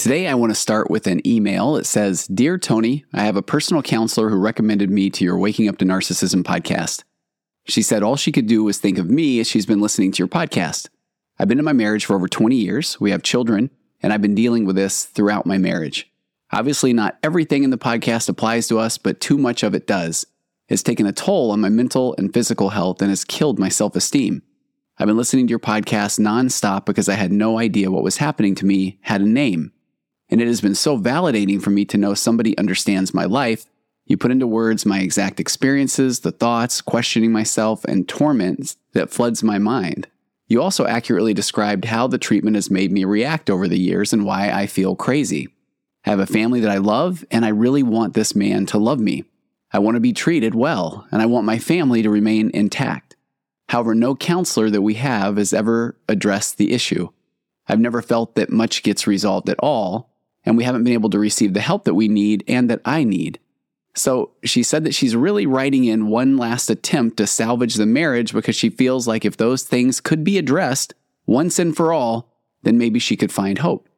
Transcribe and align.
Today, 0.00 0.28
I 0.28 0.34
want 0.34 0.50
to 0.50 0.54
start 0.54 0.90
with 0.90 1.06
an 1.06 1.20
email. 1.26 1.76
It 1.76 1.84
says 1.84 2.26
Dear 2.26 2.56
Tony, 2.56 3.04
I 3.12 3.24
have 3.24 3.36
a 3.36 3.42
personal 3.42 3.82
counselor 3.82 4.30
who 4.30 4.36
recommended 4.36 4.90
me 4.90 5.10
to 5.10 5.24
your 5.26 5.36
Waking 5.36 5.68
Up 5.68 5.76
to 5.76 5.84
Narcissism 5.84 6.42
podcast. 6.42 7.04
She 7.66 7.82
said 7.82 8.02
all 8.02 8.16
she 8.16 8.32
could 8.32 8.46
do 8.46 8.64
was 8.64 8.78
think 8.78 8.96
of 8.96 9.10
me 9.10 9.40
as 9.40 9.46
she's 9.46 9.66
been 9.66 9.82
listening 9.82 10.10
to 10.12 10.18
your 10.18 10.26
podcast. 10.26 10.88
I've 11.38 11.48
been 11.48 11.58
in 11.58 11.66
my 11.66 11.74
marriage 11.74 12.06
for 12.06 12.16
over 12.16 12.28
20 12.28 12.56
years. 12.56 12.98
We 12.98 13.10
have 13.10 13.22
children, 13.22 13.68
and 14.02 14.10
I've 14.10 14.22
been 14.22 14.34
dealing 14.34 14.64
with 14.64 14.74
this 14.74 15.04
throughout 15.04 15.44
my 15.44 15.58
marriage. 15.58 16.10
Obviously, 16.50 16.94
not 16.94 17.18
everything 17.22 17.62
in 17.62 17.68
the 17.68 17.76
podcast 17.76 18.26
applies 18.30 18.68
to 18.68 18.78
us, 18.78 18.96
but 18.96 19.20
too 19.20 19.36
much 19.36 19.62
of 19.62 19.74
it 19.74 19.86
does. 19.86 20.24
It's 20.70 20.82
taken 20.82 21.04
a 21.04 21.12
toll 21.12 21.50
on 21.50 21.60
my 21.60 21.68
mental 21.68 22.14
and 22.16 22.32
physical 22.32 22.70
health 22.70 23.02
and 23.02 23.10
has 23.10 23.22
killed 23.22 23.58
my 23.58 23.68
self 23.68 23.94
esteem. 23.94 24.40
I've 24.96 25.08
been 25.08 25.18
listening 25.18 25.46
to 25.46 25.50
your 25.50 25.58
podcast 25.58 26.18
nonstop 26.18 26.86
because 26.86 27.10
I 27.10 27.16
had 27.16 27.32
no 27.32 27.58
idea 27.58 27.90
what 27.90 28.02
was 28.02 28.16
happening 28.16 28.54
to 28.54 28.64
me 28.64 28.98
had 29.02 29.20
a 29.20 29.28
name. 29.28 29.72
And 30.30 30.40
it 30.40 30.46
has 30.46 30.60
been 30.60 30.74
so 30.74 30.96
validating 30.98 31.60
for 31.60 31.70
me 31.70 31.84
to 31.86 31.98
know 31.98 32.14
somebody 32.14 32.56
understands 32.56 33.12
my 33.12 33.24
life. 33.24 33.66
You 34.06 34.16
put 34.16 34.30
into 34.30 34.46
words 34.46 34.86
my 34.86 35.00
exact 35.00 35.40
experiences, 35.40 36.20
the 36.20 36.32
thoughts, 36.32 36.80
questioning 36.80 37.32
myself, 37.32 37.84
and 37.84 38.08
torments 38.08 38.76
that 38.92 39.10
floods 39.10 39.42
my 39.42 39.58
mind. 39.58 40.06
You 40.48 40.60
also 40.62 40.86
accurately 40.86 41.32
described 41.32 41.84
how 41.84 42.06
the 42.06 42.18
treatment 42.18 42.56
has 42.56 42.70
made 42.70 42.90
me 42.90 43.04
react 43.04 43.48
over 43.48 43.68
the 43.68 43.78
years 43.78 44.12
and 44.12 44.24
why 44.24 44.50
I 44.50 44.66
feel 44.66 44.96
crazy. 44.96 45.48
I 46.04 46.10
have 46.10 46.18
a 46.18 46.26
family 46.26 46.60
that 46.60 46.70
I 46.70 46.78
love, 46.78 47.24
and 47.30 47.44
I 47.44 47.50
really 47.50 47.82
want 47.82 48.14
this 48.14 48.34
man 48.34 48.66
to 48.66 48.78
love 48.78 48.98
me. 48.98 49.24
I 49.72 49.78
want 49.78 49.94
to 49.94 50.00
be 50.00 50.12
treated 50.12 50.54
well, 50.54 51.06
and 51.12 51.22
I 51.22 51.26
want 51.26 51.46
my 51.46 51.58
family 51.58 52.02
to 52.02 52.10
remain 52.10 52.50
intact. 52.52 53.14
However, 53.68 53.94
no 53.94 54.16
counselor 54.16 54.70
that 54.70 54.82
we 54.82 54.94
have 54.94 55.36
has 55.36 55.52
ever 55.52 55.96
addressed 56.08 56.58
the 56.58 56.72
issue. 56.72 57.10
I've 57.68 57.78
never 57.78 58.02
felt 58.02 58.34
that 58.34 58.50
much 58.50 58.82
gets 58.82 59.06
resolved 59.06 59.48
at 59.48 59.60
all, 59.60 60.09
and 60.44 60.56
we 60.56 60.64
haven't 60.64 60.84
been 60.84 60.92
able 60.92 61.10
to 61.10 61.18
receive 61.18 61.54
the 61.54 61.60
help 61.60 61.84
that 61.84 61.94
we 61.94 62.08
need 62.08 62.44
and 62.48 62.70
that 62.70 62.80
I 62.84 63.04
need. 63.04 63.38
So 63.94 64.30
she 64.44 64.62
said 64.62 64.84
that 64.84 64.94
she's 64.94 65.16
really 65.16 65.46
writing 65.46 65.84
in 65.84 66.08
one 66.08 66.36
last 66.36 66.70
attempt 66.70 67.16
to 67.16 67.26
salvage 67.26 67.74
the 67.74 67.86
marriage 67.86 68.32
because 68.32 68.56
she 68.56 68.70
feels 68.70 69.06
like 69.08 69.24
if 69.24 69.36
those 69.36 69.64
things 69.64 70.00
could 70.00 70.24
be 70.24 70.38
addressed 70.38 70.94
once 71.26 71.58
and 71.58 71.76
for 71.76 71.92
all, 71.92 72.32
then 72.62 72.78
maybe 72.78 72.98
she 72.98 73.16
could 73.16 73.32
find 73.32 73.58
hope. 73.58 73.88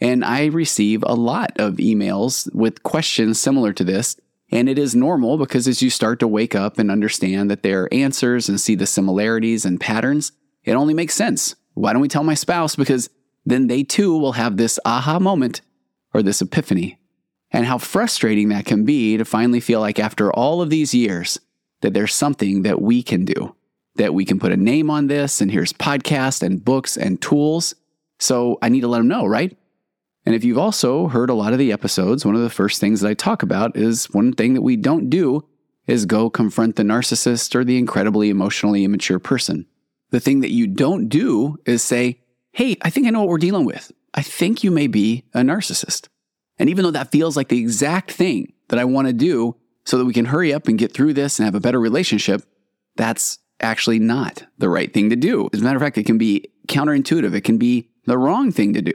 And 0.00 0.24
I 0.24 0.46
receive 0.46 1.02
a 1.04 1.14
lot 1.14 1.52
of 1.58 1.74
emails 1.74 2.52
with 2.54 2.82
questions 2.82 3.38
similar 3.38 3.72
to 3.72 3.84
this. 3.84 4.16
And 4.50 4.68
it 4.68 4.78
is 4.78 4.94
normal 4.94 5.38
because 5.38 5.66
as 5.66 5.82
you 5.82 5.90
start 5.90 6.20
to 6.20 6.28
wake 6.28 6.54
up 6.54 6.78
and 6.78 6.90
understand 6.90 7.50
that 7.50 7.62
there 7.62 7.84
are 7.84 7.94
answers 7.94 8.48
and 8.48 8.60
see 8.60 8.74
the 8.74 8.86
similarities 8.86 9.64
and 9.64 9.80
patterns, 9.80 10.32
it 10.64 10.72
only 10.74 10.94
makes 10.94 11.14
sense. 11.14 11.56
Why 11.74 11.92
don't 11.92 12.02
we 12.02 12.08
tell 12.08 12.24
my 12.24 12.34
spouse? 12.34 12.76
Because 12.76 13.10
then 13.44 13.66
they 13.66 13.82
too 13.82 14.16
will 14.16 14.32
have 14.32 14.56
this 14.56 14.78
aha 14.84 15.18
moment 15.18 15.60
or 16.14 16.22
this 16.22 16.40
epiphany, 16.40 16.98
and 17.50 17.66
how 17.66 17.76
frustrating 17.76 18.48
that 18.48 18.64
can 18.64 18.84
be 18.84 19.16
to 19.16 19.24
finally 19.24 19.60
feel 19.60 19.80
like 19.80 19.98
after 19.98 20.32
all 20.32 20.62
of 20.62 20.70
these 20.70 20.94
years 20.94 21.38
that 21.82 21.92
there's 21.92 22.14
something 22.14 22.62
that 22.62 22.80
we 22.80 23.02
can 23.02 23.24
do, 23.24 23.54
that 23.96 24.14
we 24.14 24.24
can 24.24 24.38
put 24.38 24.52
a 24.52 24.56
name 24.56 24.88
on 24.88 25.08
this, 25.08 25.40
and 25.40 25.50
here's 25.50 25.72
podcasts 25.72 26.42
and 26.42 26.64
books 26.64 26.96
and 26.96 27.20
tools. 27.20 27.74
So 28.18 28.58
I 28.62 28.70
need 28.70 28.80
to 28.80 28.88
let 28.88 28.98
them 28.98 29.08
know, 29.08 29.26
right? 29.26 29.54
And 30.26 30.34
if 30.34 30.44
you've 30.44 30.58
also 30.58 31.08
heard 31.08 31.28
a 31.28 31.34
lot 31.34 31.52
of 31.52 31.58
the 31.58 31.72
episodes, 31.72 32.24
one 32.24 32.34
of 32.34 32.40
the 32.40 32.48
first 32.48 32.80
things 32.80 33.00
that 33.00 33.08
I 33.08 33.14
talk 33.14 33.42
about 33.42 33.76
is 33.76 34.06
one 34.06 34.32
thing 34.32 34.54
that 34.54 34.62
we 34.62 34.76
don't 34.76 35.10
do 35.10 35.44
is 35.86 36.06
go 36.06 36.30
confront 36.30 36.76
the 36.76 36.82
narcissist 36.82 37.54
or 37.54 37.64
the 37.64 37.76
incredibly 37.76 38.30
emotionally 38.30 38.84
immature 38.84 39.18
person. 39.18 39.66
The 40.10 40.20
thing 40.20 40.40
that 40.40 40.52
you 40.52 40.66
don't 40.66 41.08
do 41.08 41.58
is 41.66 41.82
say, 41.82 42.20
Hey, 42.52 42.76
I 42.82 42.90
think 42.90 43.06
I 43.06 43.10
know 43.10 43.20
what 43.20 43.28
we're 43.28 43.38
dealing 43.38 43.66
with. 43.66 43.92
I 44.14 44.22
think 44.22 44.62
you 44.62 44.70
may 44.70 44.86
be 44.86 45.24
a 45.34 45.40
narcissist. 45.40 46.08
And 46.58 46.70
even 46.70 46.84
though 46.84 46.92
that 46.92 47.10
feels 47.10 47.36
like 47.36 47.48
the 47.48 47.58
exact 47.58 48.12
thing 48.12 48.52
that 48.68 48.78
I 48.78 48.84
want 48.84 49.08
to 49.08 49.12
do 49.12 49.56
so 49.84 49.98
that 49.98 50.04
we 50.04 50.14
can 50.14 50.26
hurry 50.26 50.54
up 50.54 50.68
and 50.68 50.78
get 50.78 50.92
through 50.92 51.14
this 51.14 51.38
and 51.38 51.44
have 51.44 51.56
a 51.56 51.60
better 51.60 51.80
relationship, 51.80 52.42
that's 52.96 53.38
actually 53.60 53.98
not 53.98 54.44
the 54.58 54.68
right 54.68 54.94
thing 54.94 55.10
to 55.10 55.16
do. 55.16 55.48
As 55.52 55.60
a 55.60 55.64
matter 55.64 55.76
of 55.76 55.82
fact, 55.82 55.98
it 55.98 56.06
can 56.06 56.18
be 56.18 56.46
counterintuitive, 56.68 57.34
it 57.34 57.42
can 57.42 57.58
be 57.58 57.90
the 58.06 58.16
wrong 58.16 58.52
thing 58.52 58.72
to 58.74 58.82
do. 58.82 58.92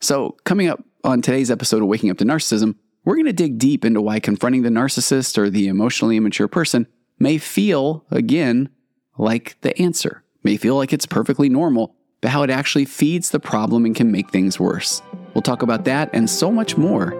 So, 0.00 0.36
coming 0.44 0.68
up 0.68 0.82
on 1.02 1.20
today's 1.20 1.50
episode 1.50 1.82
of 1.82 1.88
Waking 1.88 2.10
Up 2.10 2.18
to 2.18 2.24
Narcissism, 2.24 2.76
we're 3.04 3.16
going 3.16 3.26
to 3.26 3.32
dig 3.32 3.58
deep 3.58 3.84
into 3.84 4.00
why 4.00 4.20
confronting 4.20 4.62
the 4.62 4.70
narcissist 4.70 5.36
or 5.36 5.50
the 5.50 5.68
emotionally 5.68 6.16
immature 6.16 6.48
person 6.48 6.86
may 7.18 7.38
feel, 7.38 8.04
again, 8.10 8.70
like 9.18 9.60
the 9.60 9.78
answer, 9.80 10.22
may 10.42 10.56
feel 10.56 10.76
like 10.76 10.92
it's 10.92 11.06
perfectly 11.06 11.48
normal, 11.48 11.94
but 12.24 12.30
how 12.30 12.42
it 12.42 12.48
actually 12.48 12.86
feeds 12.86 13.28
the 13.28 13.38
problem 13.38 13.84
and 13.84 13.94
can 13.94 14.10
make 14.10 14.30
things 14.30 14.58
worse. 14.58 15.02
We'll 15.34 15.42
talk 15.42 15.60
about 15.60 15.84
that 15.84 16.08
and 16.14 16.30
so 16.30 16.50
much 16.50 16.74
more 16.74 17.10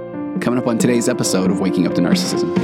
coming 0.40 0.58
up 0.58 0.66
on 0.66 0.78
today's 0.78 1.10
episode 1.10 1.50
of 1.50 1.60
Waking 1.60 1.86
Up 1.86 1.92
to 1.96 2.00
Narcissism. 2.00 2.56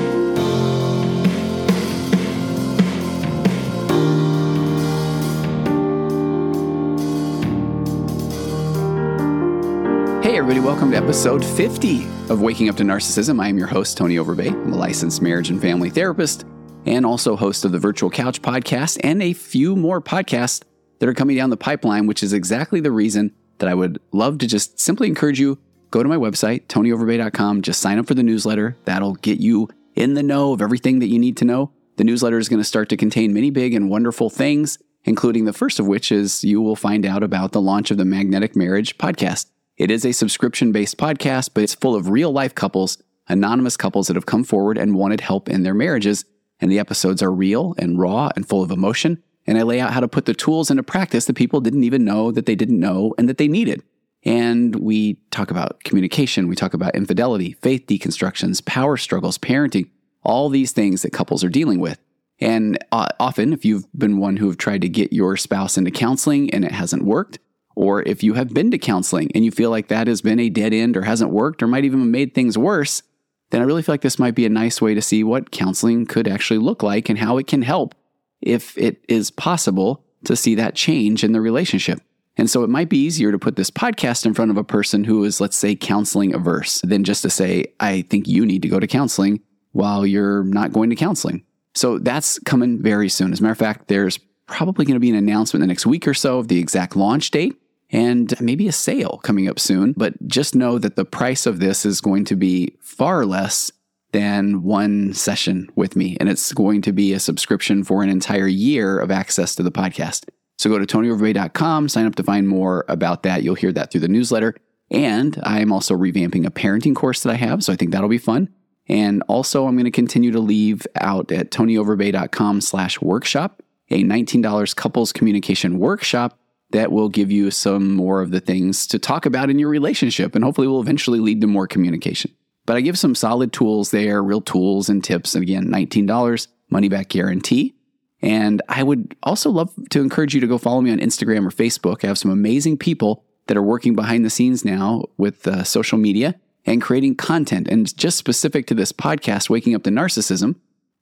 Hey, 10.23 10.39
everybody, 10.39 10.61
welcome 10.61 10.91
to 10.93 10.97
episode 10.97 11.45
50 11.45 12.07
of 12.31 12.41
Waking 12.41 12.71
Up 12.71 12.77
to 12.77 12.85
Narcissism. 12.85 13.39
I 13.39 13.49
am 13.49 13.59
your 13.59 13.67
host, 13.67 13.99
Tony 13.99 14.17
Overbay. 14.17 14.51
I'm 14.51 14.73
a 14.73 14.77
licensed 14.77 15.21
marriage 15.21 15.51
and 15.51 15.61
family 15.61 15.91
therapist 15.91 16.47
and 16.87 17.05
also 17.05 17.37
host 17.37 17.67
of 17.67 17.73
the 17.73 17.79
Virtual 17.79 18.09
Couch 18.09 18.41
podcast 18.41 18.99
and 19.05 19.23
a 19.23 19.35
few 19.35 19.77
more 19.77 20.01
podcasts 20.01 20.63
that 21.01 21.09
are 21.09 21.15
coming 21.15 21.37
down 21.37 21.51
the 21.51 21.57
pipeline, 21.57 22.07
which 22.07 22.23
is 22.23 22.33
exactly 22.33 22.81
the 22.81 22.93
reason 22.93 23.33
that 23.59 23.69
I 23.69 23.75
would 23.75 24.01
love 24.13 24.39
to 24.39 24.47
just 24.47 24.79
simply 24.79 25.09
encourage 25.09 25.41
you 25.41 25.59
go 25.91 26.03
to 26.03 26.09
my 26.09 26.17
website, 26.17 26.67
tonyoverbay.com, 26.67 27.63
just 27.63 27.81
sign 27.81 27.99
up 27.99 28.07
for 28.07 28.15
the 28.15 28.23
newsletter. 28.23 28.77
That'll 28.85 29.15
get 29.15 29.41
you 29.41 29.69
in 29.95 30.15
the 30.15 30.23
know 30.23 30.53
of 30.53 30.63
everything 30.63 31.01
that 31.01 31.09
you 31.09 31.19
need 31.19 31.37
to 31.39 31.45
know. 31.45 31.73
The 31.97 32.05
newsletter 32.05 32.39
is 32.39 32.49
going 32.49 32.61
to 32.61 32.65
start 32.65 32.89
to 32.91 32.97
contain 32.97 33.35
many 33.35 33.51
big 33.51 33.75
and 33.75 33.91
wonderful 33.91 34.31
things, 34.31 34.79
including 35.05 35.45
the 35.45 35.53
first 35.53 35.81
of 35.81 35.87
which 35.87 36.13
is 36.13 36.45
you 36.45 36.61
will 36.61 36.77
find 36.77 37.05
out 37.05 37.23
about 37.23 37.53
the 37.53 37.61
launch 37.61 37.91
of 37.91 37.97
the 37.97 38.05
Magnetic 38.05 38.55
Marriage 38.55 38.97
podcast. 38.97 39.47
It 39.77 39.91
is 39.91 40.05
a 40.05 40.13
subscription 40.13 40.73
based 40.73 40.97
podcast, 40.97 41.51
but 41.55 41.65
it's 41.65 41.75
full 41.75 41.97
of 41.97 42.11
real 42.11 42.31
life 42.31 42.55
couples, 42.55 43.03
anonymous 43.29 43.77
couples 43.77 44.07
that 44.07 44.17
have 44.17 44.27
come 44.27 44.45
forward 44.45 44.79
and 44.79 44.95
wanted 44.95 45.23
help 45.23 45.49
in 45.49 45.63
their 45.63 45.75
marriages. 45.75 46.25
And 46.61 46.71
the 46.71 46.79
episodes 46.79 47.23
are 47.23 47.33
real 47.33 47.75
and 47.79 47.99
raw 47.99 48.31
and 48.37 48.47
full 48.47 48.63
of 48.63 48.71
emotion 48.71 49.23
and 49.51 49.59
I 49.59 49.63
lay 49.63 49.81
out 49.81 49.93
how 49.93 49.99
to 49.99 50.07
put 50.07 50.27
the 50.27 50.33
tools 50.33 50.71
into 50.71 50.85
practice 50.85 51.25
that 51.25 51.35
people 51.35 51.61
didn't 51.61 51.83
even 51.83 52.05
know 52.05 52.31
that 52.31 52.47
they 52.47 52.55
didn't 52.55 52.79
know 52.79 53.17
and 53.19 53.29
that 53.29 53.37
they 53.37 53.49
needed. 53.49 53.83
And 54.23 54.77
we 54.77 55.15
talk 55.33 55.51
about 55.51 55.83
communication, 55.83 56.47
we 56.47 56.55
talk 56.55 56.73
about 56.73 56.95
infidelity, 56.95 57.55
faith 57.55 57.87
deconstructions, 57.89 58.65
power 58.65 58.97
struggles, 58.97 59.39
parenting, 59.39 59.91
all 60.23 60.51
these 60.51 60.71
things 60.71 61.03
that 61.03 61.13
couples 61.13 61.43
are 61.43 61.49
dealing 61.49 61.81
with. 61.81 61.99
And 62.39 62.79
uh, 62.93 63.09
often, 63.19 63.53
if 63.53 63.65
you've 63.65 63.87
been 63.93 64.19
one 64.19 64.37
who 64.37 64.47
have 64.47 64.57
tried 64.57 64.83
to 64.83 64.89
get 64.89 65.13
your 65.13 65.37
spouse 65.37 65.77
into 65.77 65.91
counseling 65.91 66.55
and 66.55 66.65
it 66.65 66.71
hasn't 66.71 67.03
worked, 67.03 67.41
or 67.75 68.03
if 68.03 68.23
you 68.23 68.35
have 68.35 68.55
been 68.55 68.71
to 68.71 68.79
counseling 68.79 69.33
and 69.35 69.45
you 69.45 69.51
feel 69.51 69.71
like 69.71 69.89
that 69.89 70.07
has 70.07 70.23
been 70.23 70.39
a 70.39 70.49
dead 70.49 70.73
end 70.73 70.97
or 70.97 71.03
hasn't 71.03 71.33
worked 71.33 71.61
or 71.61 71.67
might 71.67 71.85
even 71.85 71.99
have 71.99 72.09
made 72.09 72.37
things 72.37 72.57
worse, 72.57 73.03
then 73.51 73.61
I 73.61 73.65
really 73.65 73.83
feel 73.83 73.95
like 73.95 74.03
this 74.03 74.21
might 74.21 74.37
be 74.37 74.47
a 74.47 74.49
nice 74.51 74.81
way 74.81 74.95
to 74.95 75.03
see 75.03 75.25
what 75.25 75.51
counseling 75.51 76.07
could 76.07 76.29
actually 76.29 76.59
look 76.59 76.85
like 76.85 77.09
and 77.09 77.19
how 77.19 77.37
it 77.37 77.49
can 77.49 77.63
help 77.63 77.97
if 78.41 78.77
it 78.79 79.05
is 79.09 79.31
possible 79.31 80.05
to 80.25 80.37
see 80.37 80.55
that 80.55 80.75
change 80.75 81.25
in 81.25 81.33
the 81.33 81.41
relationship. 81.41 82.01
And 82.37 82.49
so 82.49 82.63
it 82.63 82.71
might 82.71 82.89
be 82.89 82.99
easier 82.99 83.33
to 83.33 83.39
put 83.39 83.57
this 83.57 83.71
podcast 83.71 84.25
in 84.25 84.35
front 84.35 84.51
of 84.51 84.57
a 84.57 84.65
person 84.65 85.05
who 85.05 85.25
is, 85.25 85.41
let's 85.41 85.57
say, 85.57 85.75
counseling 85.75 86.35
averse 86.35 86.81
than 86.83 87.05
just 87.05 87.23
to 87.23 87.31
say, 87.31 87.67
I 87.81 88.03
think 88.03 88.29
you 88.29 88.47
need 88.47 88.63
to 88.63 88.69
go 88.69 88.81
to 88.81 88.87
counseling 88.87 89.41
while 89.73 90.07
you're 90.07 90.45
not 90.45 90.73
going 90.73 90.91
to 90.91 90.97
counseling. 90.97 91.45
So 91.75 91.99
that's 91.99 92.39
coming 92.41 92.83
very 92.83 93.09
soon. 93.09 93.33
As 93.33 93.41
a 93.41 93.43
matter 93.43 93.53
of 93.53 93.59
fact, 93.59 93.89
there's 93.89 94.19
probably 94.47 94.85
going 94.85 94.95
to 94.95 95.01
be 95.01 95.11
an 95.11 95.17
announcement 95.17 95.63
in 95.63 95.69
the 95.69 95.73
next 95.73 95.87
week 95.87 96.09
or 96.09 96.15
so 96.15 96.39
of 96.39 96.49
the 96.49 96.59
exact 96.59 96.97
launch 96.97 97.31
date 97.31 97.57
and 97.91 98.41
maybe 98.41 98.69
a 98.69 98.73
sale 98.73 99.21
coming 99.23 99.49
up 99.49 99.59
soon. 99.59 99.93
But 99.97 100.27
just 100.27 100.55
know 100.55 100.79
that 100.79 100.97
the 100.97 101.05
price 101.05 101.47
of 101.47 101.61
this 101.61 101.85
is 101.85 102.01
going 102.01 102.25
to 102.27 102.37
be 102.37 102.77
far 102.81 103.27
less 103.27 103.71
than 104.13 104.63
one 104.63 105.15
session 105.15 105.69
with 105.77 105.97
me. 105.97 106.17
And 106.21 106.29
it's 106.29 106.53
going 106.53 106.83
to 106.83 106.93
be 106.93 107.13
a 107.13 107.21
subscription 107.21 107.85
for 107.85 108.03
an 108.03 108.09
entire 108.09 108.47
year 108.47 108.99
of 108.99 109.11
access 109.11 109.55
to 109.57 109.63
the 109.63 109.73
podcast. 109.73 110.29
So 110.59 110.69
go 110.69 110.79
to 110.79 110.87
tonyoverbay.com, 110.87 111.89
sign 111.89 112.07
up 112.07 112.17
to 112.17 112.23
find 112.23 112.47
more 112.47 112.85
about 112.89 113.23
that. 113.23 113.43
You'll 113.43 113.55
hear 113.55 113.73
that 113.73 113.91
through 113.91 114.03
the 114.03 114.09
newsletter. 114.09 114.55
And 114.91 115.41
I'm 115.45 115.73
also 115.73 115.97
revamping 115.97 116.47
a 116.47 116.51
parenting 116.51 116.97
course 116.97 117.23
that 117.23 117.31
I 117.31 117.37
have, 117.37 117.63
so 117.63 117.73
I 117.73 117.77
think 117.77 117.93
that'll 117.93 118.09
be 118.09 118.19
fun. 118.19 118.49
And 118.89 119.23
also, 119.29 119.67
I'm 119.67 119.77
going 119.77 119.85
to 119.85 119.93
continue 119.93 120.33
to 120.33 120.41
leave 120.41 120.85
out 120.97 121.31
at 121.31 121.53
tonyoverbay.com 121.53 122.61
slash 122.61 123.01
workshop 123.01 123.63
a 123.91 124.05
$19 124.05 124.77
couples 124.77 125.13
communication 125.13 125.79
workshop 125.79 126.39
that 126.71 126.93
will 126.93 127.09
give 127.09 127.31
you 127.31 127.51
some 127.51 127.95
more 127.95 128.21
of 128.21 128.31
the 128.31 128.41
things 128.41 128.87
to 128.87 128.99
talk 128.99 129.27
about 129.27 129.51
in 129.51 129.59
your 129.59 129.69
relationship 129.69 130.35
and 130.35 130.45
hopefully 130.45 130.69
will 130.69 130.81
eventually 130.81 131.19
lead 131.19 131.41
to 131.41 131.47
more 131.47 131.67
communication. 131.67 132.33
But 132.71 132.77
I 132.77 132.83
give 132.83 132.97
some 132.97 133.17
solid 133.17 133.53
tools 133.53 133.91
there, 133.91 134.23
real 134.23 134.41
tools 134.41 134.89
and 134.89 135.03
tips. 135.03 135.35
And 135.35 135.43
again, 135.43 135.73
$19 135.73 136.47
money 136.71 136.89
back 136.89 137.09
guarantee. 137.09 137.75
And 138.23 138.63
I 138.69 138.85
would 138.85 139.17
also 139.25 139.51
love 139.51 139.75
to 139.89 140.01
encourage 140.01 140.37
you 140.37 140.41
to 140.41 140.47
go 140.47 140.57
follow 140.57 140.81
me 140.81 140.93
on 140.93 141.01
Instagram 141.01 141.45
or 141.45 141.51
Facebook. 141.51 142.05
I 142.05 142.07
have 142.07 142.17
some 142.17 142.31
amazing 142.31 142.79
people 142.79 143.25
that 143.49 143.57
are 143.57 143.63
working 143.63 143.97
behind 143.97 144.25
the 144.25 144.31
scenes 144.31 144.65
now 144.65 145.07
with 145.17 145.49
uh, 145.49 145.65
social 145.65 145.99
media 145.99 146.37
and 146.65 146.81
creating 146.81 147.17
content. 147.17 147.67
And 147.67 147.93
just 147.97 148.19
specific 148.19 148.69
to 148.69 148.75
this 148.75 148.93
podcast, 148.93 149.51
Waking 149.51 149.75
Up 149.75 149.83
to 149.83 149.91
Narcissism, 149.91 150.55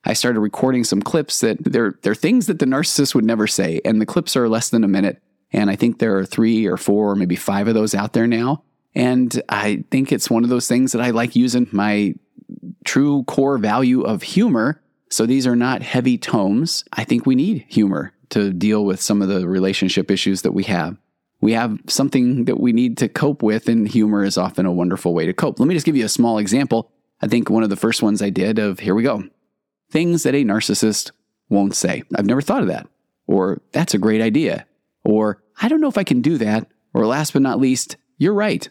I 0.05 0.15
started 0.15 0.41
recording 0.41 0.85
some 0.85 1.03
clips 1.03 1.41
that 1.41 1.63
they're, 1.63 1.99
they're 2.01 2.15
things 2.15 2.47
that 2.47 2.61
the 2.61 2.65
narcissist 2.65 3.15
would 3.15 3.27
never 3.27 3.47
say. 3.47 3.83
And 3.85 4.01
the 4.01 4.07
clips 4.07 4.39
are 4.39 4.49
less 4.49 4.71
than 4.71 4.85
a 4.85 4.89
minute. 4.89 5.23
And 5.53 5.69
I 5.69 5.77
think 5.77 5.99
there 5.99 6.17
are 6.17 6.25
three 6.25 6.65
or 6.65 6.79
four 6.79 7.11
or 7.11 7.15
maybe 7.15 7.37
five 7.37 7.69
of 7.69 7.75
those 7.75 7.95
out 7.95 8.15
there 8.15 8.27
now. 8.27 8.65
And 8.99 9.41
I 9.49 9.85
think 9.91 10.13
it's 10.13 10.29
one 10.29 10.43
of 10.45 10.51
those 10.51 10.69
things 10.69 10.93
that 10.93 11.01
I 11.01 11.11
like 11.11 11.37
using 11.37 11.69
my 11.71 12.15
true 12.85 13.23
core 13.25 13.57
value 13.57 14.03
of 14.03 14.23
humor. 14.23 14.83
So 15.09 15.25
these 15.25 15.47
are 15.47 15.57
not 15.57 15.83
heavy 15.83 16.19
tomes. 16.19 16.85
I 16.93 17.05
think 17.05 17.25
we 17.25 17.35
need 17.35 17.65
humor 17.69 18.13
to 18.31 18.53
deal 18.53 18.85
with 18.85 19.01
some 19.01 19.23
of 19.23 19.29
the 19.29 19.49
relationship 19.49 20.11
issues 20.11 20.43
that 20.43 20.53
we 20.53 20.65
have. 20.65 20.97
We 21.41 21.53
have 21.53 21.79
something 21.87 22.47
that 22.47 22.59
we 22.59 22.73
need 22.73 22.99
to 22.99 23.09
cope 23.09 23.43
with, 23.43 23.69
and 23.69 23.87
humor 23.87 24.25
is 24.25 24.37
often 24.37 24.67
a 24.67 24.73
wonderful 24.73 25.15
way 25.15 25.25
to 25.25 25.33
cope. 25.33 25.61
Let 25.61 25.69
me 25.69 25.75
just 25.75 25.87
give 25.87 25.97
you 25.97 26.05
a 26.05 26.09
small 26.09 26.39
example. 26.39 26.91
I 27.23 27.29
think 27.29 27.49
one 27.49 27.63
of 27.63 27.71
the 27.71 27.77
first 27.77 28.03
ones 28.03 28.21
I 28.21 28.31
did 28.31 28.59
of 28.59 28.81
here 28.81 28.95
we 28.95 29.05
go 29.05 29.23
things 29.91 30.23
that 30.25 30.35
a 30.35 30.45
narcissist 30.45 31.13
won't 31.49 31.75
say. 31.75 32.03
I've 32.17 32.27
never 32.27 32.43
thought 32.43 32.63
of 32.63 32.69
that. 32.69 32.87
Or 33.27 33.63
that's 33.73 33.95
a 33.95 33.99
great 33.99 34.21
idea. 34.21 34.67
Or 35.05 35.43
I 35.61 35.69
don't 35.69 35.81
know 35.81 35.89
if 35.89 35.99
I 35.99 36.05
can 36.05 36.21
do 36.21 36.37
that. 36.39 36.67
Or 36.93 37.07
last 37.07 37.33
but 37.33 37.43
not 37.43 37.61
least, 37.61 37.97
you're 38.19 38.35
right. 38.35 38.69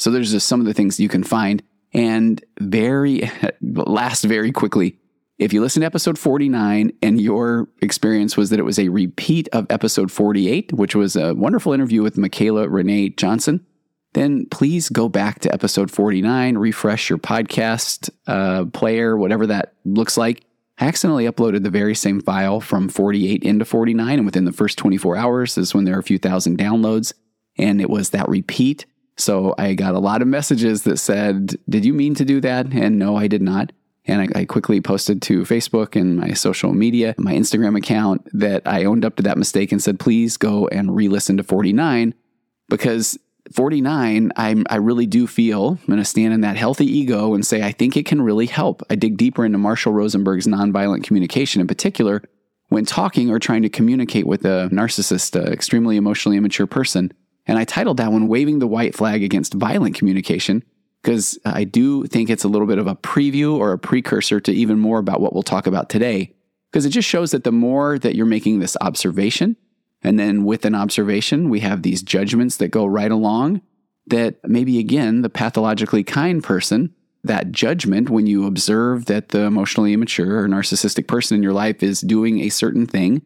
So 0.00 0.10
there's 0.10 0.32
just 0.32 0.48
some 0.48 0.60
of 0.60 0.66
the 0.66 0.72
things 0.72 0.98
you 0.98 1.10
can 1.10 1.22
find. 1.22 1.62
And 1.92 2.42
very 2.58 3.30
last, 3.60 4.24
very 4.24 4.50
quickly, 4.50 4.96
if 5.38 5.52
you 5.52 5.60
listen 5.60 5.80
to 5.80 5.86
episode 5.86 6.18
49 6.18 6.92
and 7.02 7.20
your 7.20 7.68
experience 7.82 8.34
was 8.34 8.48
that 8.48 8.58
it 8.58 8.64
was 8.64 8.78
a 8.78 8.88
repeat 8.88 9.48
of 9.52 9.66
episode 9.68 10.10
48, 10.10 10.72
which 10.72 10.94
was 10.94 11.16
a 11.16 11.34
wonderful 11.34 11.74
interview 11.74 12.02
with 12.02 12.16
Michaela 12.16 12.66
Renee 12.66 13.10
Johnson, 13.10 13.64
then 14.14 14.46
please 14.46 14.88
go 14.88 15.06
back 15.08 15.40
to 15.40 15.52
episode 15.52 15.90
49, 15.90 16.56
refresh 16.56 17.10
your 17.10 17.18
podcast 17.18 18.08
uh, 18.26 18.64
player, 18.72 19.18
whatever 19.18 19.46
that 19.48 19.74
looks 19.84 20.16
like, 20.16 20.44
I 20.78 20.86
accidentally 20.86 21.26
uploaded 21.26 21.62
the 21.62 21.68
very 21.68 21.94
same 21.94 22.22
file 22.22 22.62
from 22.62 22.88
48 22.88 23.42
into 23.42 23.66
49, 23.66 24.18
and 24.18 24.24
within 24.24 24.46
the 24.46 24.52
first 24.52 24.78
24 24.78 25.14
hours 25.14 25.58
is 25.58 25.74
when 25.74 25.84
there 25.84 25.94
are 25.94 26.00
a 26.00 26.02
few 26.02 26.18
thousand 26.18 26.56
downloads, 26.56 27.12
and 27.58 27.82
it 27.82 27.90
was 27.90 28.10
that 28.10 28.30
repeat. 28.30 28.86
So 29.20 29.54
I 29.58 29.74
got 29.74 29.94
a 29.94 29.98
lot 29.98 30.22
of 30.22 30.28
messages 30.28 30.82
that 30.84 30.98
said, 30.98 31.56
Did 31.68 31.84
you 31.84 31.92
mean 31.92 32.14
to 32.14 32.24
do 32.24 32.40
that? 32.40 32.66
And 32.72 32.98
no, 32.98 33.16
I 33.16 33.28
did 33.28 33.42
not. 33.42 33.72
And 34.06 34.22
I, 34.22 34.40
I 34.40 34.44
quickly 34.46 34.80
posted 34.80 35.20
to 35.22 35.42
Facebook 35.42 35.94
and 35.94 36.18
my 36.18 36.32
social 36.32 36.72
media, 36.72 37.14
my 37.18 37.34
Instagram 37.34 37.76
account, 37.76 38.26
that 38.32 38.62
I 38.66 38.84
owned 38.84 39.04
up 39.04 39.16
to 39.16 39.22
that 39.24 39.38
mistake 39.38 39.72
and 39.72 39.82
said, 39.82 40.00
Please 40.00 40.36
go 40.36 40.68
and 40.68 40.96
re 40.96 41.08
listen 41.08 41.36
to 41.36 41.42
49 41.42 42.14
because 42.68 43.18
49, 43.52 44.32
I'm, 44.36 44.64
I 44.70 44.76
really 44.76 45.06
do 45.06 45.26
feel 45.26 45.78
I'm 45.80 45.86
going 45.86 45.98
to 45.98 46.04
stand 46.04 46.32
in 46.32 46.42
that 46.42 46.56
healthy 46.56 46.86
ego 46.86 47.34
and 47.34 47.44
say, 47.44 47.62
I 47.62 47.72
think 47.72 47.96
it 47.96 48.06
can 48.06 48.22
really 48.22 48.46
help. 48.46 48.82
I 48.88 48.94
dig 48.94 49.16
deeper 49.16 49.44
into 49.44 49.58
Marshall 49.58 49.92
Rosenberg's 49.92 50.46
nonviolent 50.46 51.04
communication 51.04 51.60
in 51.60 51.66
particular 51.66 52.22
when 52.68 52.84
talking 52.84 53.30
or 53.30 53.38
trying 53.38 53.62
to 53.62 53.68
communicate 53.68 54.26
with 54.26 54.44
a 54.44 54.68
narcissist, 54.72 55.34
an 55.34 55.52
extremely 55.52 55.96
emotionally 55.96 56.36
immature 56.36 56.66
person. 56.66 57.12
And 57.50 57.58
I 57.58 57.64
titled 57.64 57.96
that 57.96 58.12
one 58.12 58.28
Waving 58.28 58.60
the 58.60 58.68
White 58.68 58.94
Flag 58.94 59.24
Against 59.24 59.54
Violent 59.54 59.96
Communication 59.96 60.62
because 61.02 61.36
I 61.44 61.64
do 61.64 62.06
think 62.06 62.30
it's 62.30 62.44
a 62.44 62.48
little 62.48 62.68
bit 62.68 62.78
of 62.78 62.86
a 62.86 62.94
preview 62.94 63.56
or 63.56 63.72
a 63.72 63.78
precursor 63.78 64.38
to 64.38 64.52
even 64.52 64.78
more 64.78 65.00
about 65.00 65.20
what 65.20 65.32
we'll 65.32 65.42
talk 65.42 65.66
about 65.66 65.88
today. 65.88 66.32
Because 66.70 66.86
it 66.86 66.90
just 66.90 67.08
shows 67.08 67.32
that 67.32 67.42
the 67.42 67.50
more 67.50 67.98
that 67.98 68.14
you're 68.14 68.24
making 68.24 68.60
this 68.60 68.76
observation, 68.80 69.56
and 70.00 70.16
then 70.16 70.44
with 70.44 70.64
an 70.64 70.76
observation, 70.76 71.50
we 71.50 71.58
have 71.58 71.82
these 71.82 72.04
judgments 72.04 72.56
that 72.58 72.68
go 72.68 72.86
right 72.86 73.10
along 73.10 73.62
that 74.06 74.36
maybe 74.48 74.78
again, 74.78 75.22
the 75.22 75.28
pathologically 75.28 76.04
kind 76.04 76.44
person, 76.44 76.94
that 77.24 77.50
judgment 77.50 78.10
when 78.10 78.28
you 78.28 78.46
observe 78.46 79.06
that 79.06 79.30
the 79.30 79.40
emotionally 79.40 79.92
immature 79.92 80.38
or 80.38 80.46
narcissistic 80.46 81.08
person 81.08 81.36
in 81.36 81.42
your 81.42 81.52
life 81.52 81.82
is 81.82 82.00
doing 82.00 82.38
a 82.38 82.48
certain 82.48 82.86
thing, 82.86 83.22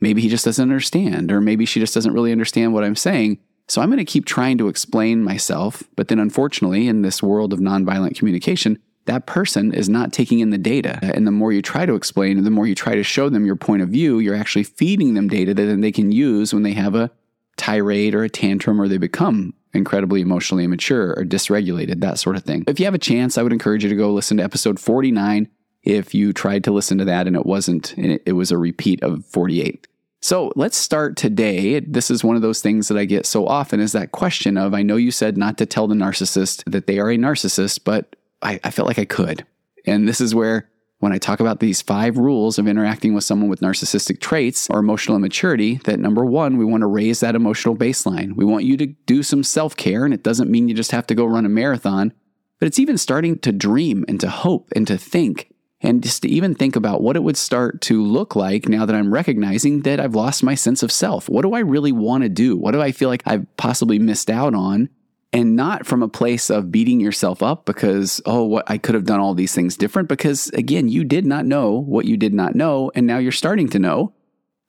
maybe 0.00 0.20
he 0.20 0.28
just 0.28 0.44
doesn't 0.44 0.68
understand, 0.68 1.30
or 1.30 1.40
maybe 1.40 1.64
she 1.64 1.78
just 1.78 1.94
doesn't 1.94 2.12
really 2.12 2.32
understand 2.32 2.74
what 2.74 2.82
I'm 2.82 2.96
saying. 2.96 3.38
So 3.68 3.82
I'm 3.82 3.88
going 3.88 3.98
to 3.98 4.04
keep 4.04 4.24
trying 4.24 4.58
to 4.58 4.68
explain 4.68 5.22
myself. 5.22 5.82
But 5.94 6.08
then 6.08 6.18
unfortunately, 6.18 6.88
in 6.88 7.02
this 7.02 7.22
world 7.22 7.52
of 7.52 7.58
nonviolent 7.58 8.16
communication, 8.16 8.78
that 9.04 9.26
person 9.26 9.72
is 9.72 9.88
not 9.88 10.12
taking 10.12 10.40
in 10.40 10.50
the 10.50 10.58
data. 10.58 10.98
And 11.02 11.26
the 11.26 11.30
more 11.30 11.52
you 11.52 11.62
try 11.62 11.86
to 11.86 11.94
explain, 11.94 12.42
the 12.44 12.50
more 12.50 12.66
you 12.66 12.74
try 12.74 12.94
to 12.94 13.02
show 13.02 13.28
them 13.28 13.46
your 13.46 13.56
point 13.56 13.82
of 13.82 13.88
view, 13.88 14.18
you're 14.18 14.34
actually 14.34 14.64
feeding 14.64 15.14
them 15.14 15.28
data 15.28 15.54
that 15.54 15.64
then 15.64 15.80
they 15.80 15.92
can 15.92 16.12
use 16.12 16.52
when 16.52 16.62
they 16.62 16.72
have 16.72 16.94
a 16.94 17.10
tirade 17.56 18.14
or 18.14 18.22
a 18.22 18.28
tantrum 18.28 18.80
or 18.80 18.88
they 18.88 18.98
become 18.98 19.54
incredibly 19.74 20.20
emotionally 20.20 20.64
immature 20.64 21.14
or 21.16 21.24
dysregulated, 21.24 22.00
that 22.00 22.18
sort 22.18 22.36
of 22.36 22.44
thing. 22.44 22.64
If 22.66 22.78
you 22.78 22.86
have 22.86 22.94
a 22.94 22.98
chance, 22.98 23.36
I 23.36 23.42
would 23.42 23.52
encourage 23.52 23.82
you 23.82 23.90
to 23.90 23.96
go 23.96 24.12
listen 24.12 24.38
to 24.38 24.44
episode 24.44 24.78
49 24.78 25.48
if 25.82 26.14
you 26.14 26.32
tried 26.32 26.64
to 26.64 26.70
listen 26.70 26.98
to 26.98 27.04
that 27.06 27.26
and 27.26 27.36
it 27.36 27.46
wasn't, 27.46 27.94
it 27.96 28.34
was 28.34 28.50
a 28.50 28.58
repeat 28.58 29.02
of 29.02 29.24
48. 29.26 29.86
So 30.20 30.52
let's 30.56 30.76
start 30.76 31.16
today. 31.16 31.80
This 31.80 32.10
is 32.10 32.24
one 32.24 32.36
of 32.36 32.42
those 32.42 32.60
things 32.60 32.88
that 32.88 32.98
I 32.98 33.04
get 33.04 33.24
so 33.24 33.46
often 33.46 33.80
is 33.80 33.92
that 33.92 34.12
question 34.12 34.56
of 34.56 34.74
I 34.74 34.82
know 34.82 34.96
you 34.96 35.10
said 35.10 35.36
not 35.36 35.58
to 35.58 35.66
tell 35.66 35.86
the 35.86 35.94
narcissist 35.94 36.64
that 36.66 36.86
they 36.86 36.98
are 36.98 37.10
a 37.10 37.16
narcissist, 37.16 37.80
but 37.84 38.16
I, 38.42 38.58
I 38.64 38.70
felt 38.70 38.88
like 38.88 38.98
I 38.98 39.04
could. 39.04 39.46
And 39.86 40.08
this 40.08 40.20
is 40.20 40.34
where 40.34 40.68
when 41.00 41.12
I 41.12 41.18
talk 41.18 41.38
about 41.38 41.60
these 41.60 41.80
five 41.80 42.18
rules 42.18 42.58
of 42.58 42.66
interacting 42.66 43.14
with 43.14 43.22
someone 43.22 43.48
with 43.48 43.60
narcissistic 43.60 44.20
traits 44.20 44.68
or 44.68 44.80
emotional 44.80 45.16
immaturity, 45.16 45.76
that 45.84 46.00
number 46.00 46.24
one, 46.24 46.56
we 46.56 46.64
want 46.64 46.80
to 46.80 46.88
raise 46.88 47.20
that 47.20 47.36
emotional 47.36 47.76
baseline. 47.76 48.34
We 48.34 48.44
want 48.44 48.64
you 48.64 48.76
to 48.78 48.86
do 48.86 49.22
some 49.22 49.44
self 49.44 49.76
care, 49.76 50.04
and 50.04 50.12
it 50.12 50.24
doesn't 50.24 50.50
mean 50.50 50.68
you 50.68 50.74
just 50.74 50.90
have 50.90 51.06
to 51.06 51.14
go 51.14 51.24
run 51.24 51.46
a 51.46 51.48
marathon, 51.48 52.12
but 52.58 52.66
it's 52.66 52.80
even 52.80 52.98
starting 52.98 53.38
to 53.38 53.52
dream 53.52 54.04
and 54.08 54.18
to 54.20 54.28
hope 54.28 54.68
and 54.74 54.86
to 54.88 54.98
think 54.98 55.52
and 55.80 56.02
just 56.02 56.22
to 56.22 56.28
even 56.28 56.54
think 56.54 56.76
about 56.76 57.02
what 57.02 57.16
it 57.16 57.22
would 57.22 57.36
start 57.36 57.80
to 57.82 58.02
look 58.02 58.34
like 58.34 58.68
now 58.68 58.84
that 58.84 58.96
I'm 58.96 59.12
recognizing 59.12 59.82
that 59.82 60.00
I've 60.00 60.14
lost 60.14 60.42
my 60.42 60.54
sense 60.54 60.82
of 60.82 60.90
self. 60.90 61.28
What 61.28 61.42
do 61.42 61.54
I 61.54 61.60
really 61.60 61.92
want 61.92 62.24
to 62.24 62.28
do? 62.28 62.56
What 62.56 62.72
do 62.72 62.82
I 62.82 62.92
feel 62.92 63.08
like 63.08 63.22
I've 63.26 63.46
possibly 63.56 63.98
missed 63.98 64.30
out 64.30 64.54
on? 64.54 64.88
and 65.32 65.56
not 65.56 65.86
from 65.86 66.02
a 66.02 66.08
place 66.08 66.50
of 66.50 66.72
beating 66.72 67.00
yourself 67.00 67.42
up 67.42 67.66
because, 67.66 68.20
oh, 68.24 68.44
what 68.44 68.64
I 68.70 68.78
could 68.78 68.94
have 68.94 69.04
done 69.04 69.20
all 69.20 69.34
these 69.34 69.54
things 69.54 69.76
different. 69.76 70.08
Because 70.08 70.48
again, 70.50 70.88
you 70.88 71.04
did 71.04 71.26
not 71.26 71.44
know 71.44 71.72
what 71.72 72.06
you 72.06 72.16
did 72.16 72.32
not 72.32 72.54
know, 72.54 72.90
and 72.94 73.06
now 73.06 73.18
you're 73.18 73.32
starting 73.32 73.68
to 73.70 73.78
know. 73.78 74.14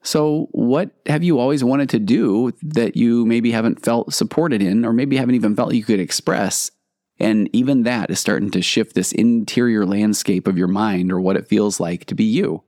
So, 0.02 0.48
what 0.52 0.90
have 1.06 1.22
you 1.22 1.38
always 1.38 1.62
wanted 1.62 1.90
to 1.90 1.98
do 1.98 2.52
that 2.62 2.96
you 2.96 3.26
maybe 3.26 3.50
haven't 3.50 3.82
felt 3.82 4.14
supported 4.14 4.62
in, 4.62 4.84
or 4.84 4.92
maybe 4.92 5.16
haven't 5.16 5.34
even 5.34 5.56
felt 5.56 5.74
you 5.74 5.84
could 5.84 6.00
express? 6.00 6.70
And 7.20 7.48
even 7.52 7.82
that 7.82 8.10
is 8.10 8.18
starting 8.18 8.50
to 8.52 8.62
shift 8.62 8.94
this 8.94 9.12
interior 9.12 9.84
landscape 9.84 10.48
of 10.48 10.58
your 10.58 10.68
mind 10.68 11.12
or 11.12 11.20
what 11.20 11.36
it 11.36 11.46
feels 11.46 11.78
like 11.78 12.06
to 12.06 12.14
be 12.14 12.24
you. 12.24 12.62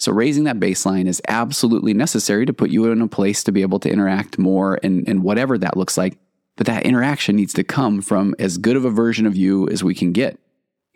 So, 0.00 0.12
raising 0.12 0.44
that 0.44 0.60
baseline 0.60 1.06
is 1.06 1.20
absolutely 1.28 1.92
necessary 1.92 2.46
to 2.46 2.52
put 2.52 2.70
you 2.70 2.90
in 2.90 3.02
a 3.02 3.08
place 3.08 3.42
to 3.44 3.52
be 3.52 3.62
able 3.62 3.80
to 3.80 3.90
interact 3.90 4.38
more 4.38 4.78
and, 4.82 5.06
and 5.08 5.22
whatever 5.22 5.58
that 5.58 5.76
looks 5.76 5.98
like 5.98 6.16
but 6.58 6.66
that 6.66 6.84
interaction 6.84 7.36
needs 7.36 7.54
to 7.54 7.64
come 7.64 8.02
from 8.02 8.34
as 8.38 8.58
good 8.58 8.76
of 8.76 8.84
a 8.84 8.90
version 8.90 9.26
of 9.26 9.36
you 9.36 9.68
as 9.68 9.84
we 9.84 9.94
can 9.94 10.12
get. 10.12 10.38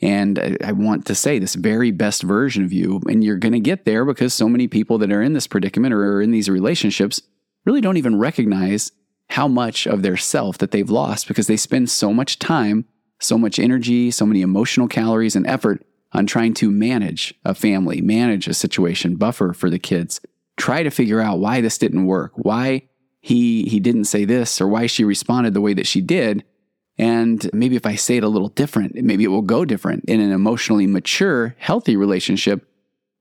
And 0.02 0.59
I 0.62 0.73
want 0.73 1.07
to 1.07 1.14
say 1.14 1.38
this 1.38 1.54
very 1.54 1.92
best 1.92 2.25
version 2.25 2.64
of 2.64 2.73
you. 2.73 3.00
And 3.09 3.23
you're 3.23 3.37
going 3.37 3.52
to 3.52 3.61
get 3.61 3.85
there 3.85 4.04
because 4.04 4.35
so 4.35 4.49
many 4.49 4.66
people 4.66 4.99
that 4.99 5.12
are 5.12 5.23
in 5.23 5.35
this 5.35 5.47
predicament 5.47 5.95
or 5.95 6.16
are 6.16 6.21
in 6.21 6.33
these 6.33 6.50
relationships 6.50 7.23
really 7.64 7.81
don't 7.81 7.97
even 7.97 8.19
recognize 8.19 8.90
how 9.31 9.47
much 9.47 9.87
of 9.87 10.02
their 10.02 10.16
self 10.16 10.59
that 10.59 10.73
they've 10.73 10.90
lost 10.90 11.28
because 11.28 11.47
they 11.47 11.57
spend 11.57 11.88
so 11.88 12.12
much 12.12 12.40
time, 12.40 12.85
so 13.23 13.38
much 13.38 13.59
energy, 13.59 14.11
so 14.11 14.26
many 14.26 14.43
emotional 14.43 14.88
calories 14.88 15.37
and 15.37 15.47
effort 15.47 15.85
on 16.12 16.26
trying 16.26 16.55
to 16.55 16.71
manage 16.71 17.35
a 17.45 17.55
family, 17.55 18.00
manage 18.00 18.47
a 18.47 18.55
situation, 18.55 19.17
buffer 19.17 19.52
for 19.52 19.71
the 19.71 19.79
kids, 19.79 20.21
try 20.57 20.83
to 20.83 20.91
figure 20.91 21.21
out 21.21 21.38
why 21.38 21.61
this 21.61 21.79
didn't 21.79 22.07
work, 22.07 22.33
why 22.37 22.88
he 23.21 23.64
he 23.64 23.81
didn't 23.81 24.05
say 24.05 24.25
this 24.25 24.61
or 24.61 24.69
why 24.69 24.87
she 24.87 25.05
responded 25.05 25.55
the 25.55 25.61
way 25.61 25.75
that 25.75 25.87
she 25.87 26.00
did. 26.00 26.45
And 26.99 27.49
maybe 27.55 27.76
if 27.76 27.87
i 27.87 27.95
say 27.95 28.19
it 28.19 28.25
a 28.25 28.29
little 28.29 28.49
different 28.49 28.95
maybe 28.95 29.25
it 29.25 29.29
will 29.29 29.43
go 29.43 29.64
different 29.64 30.05
in 30.05 30.21
an 30.21 30.31
emotionally 30.31 30.87
mature 30.87 31.55
healthy 31.59 31.97
relationship. 31.97 32.69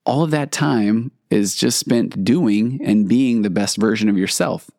All 0.05 0.23
of 0.23 0.31
that 0.31 0.51
time 0.51 1.11
is 1.29 1.55
just 1.55 1.79
spent 1.79 2.23
doing 2.25 2.81
and 2.83 3.07
being 3.07 3.41
the 3.41 3.49
best 3.49 3.77
version 3.77 4.09
of 4.09 4.17
yourself 4.17 4.69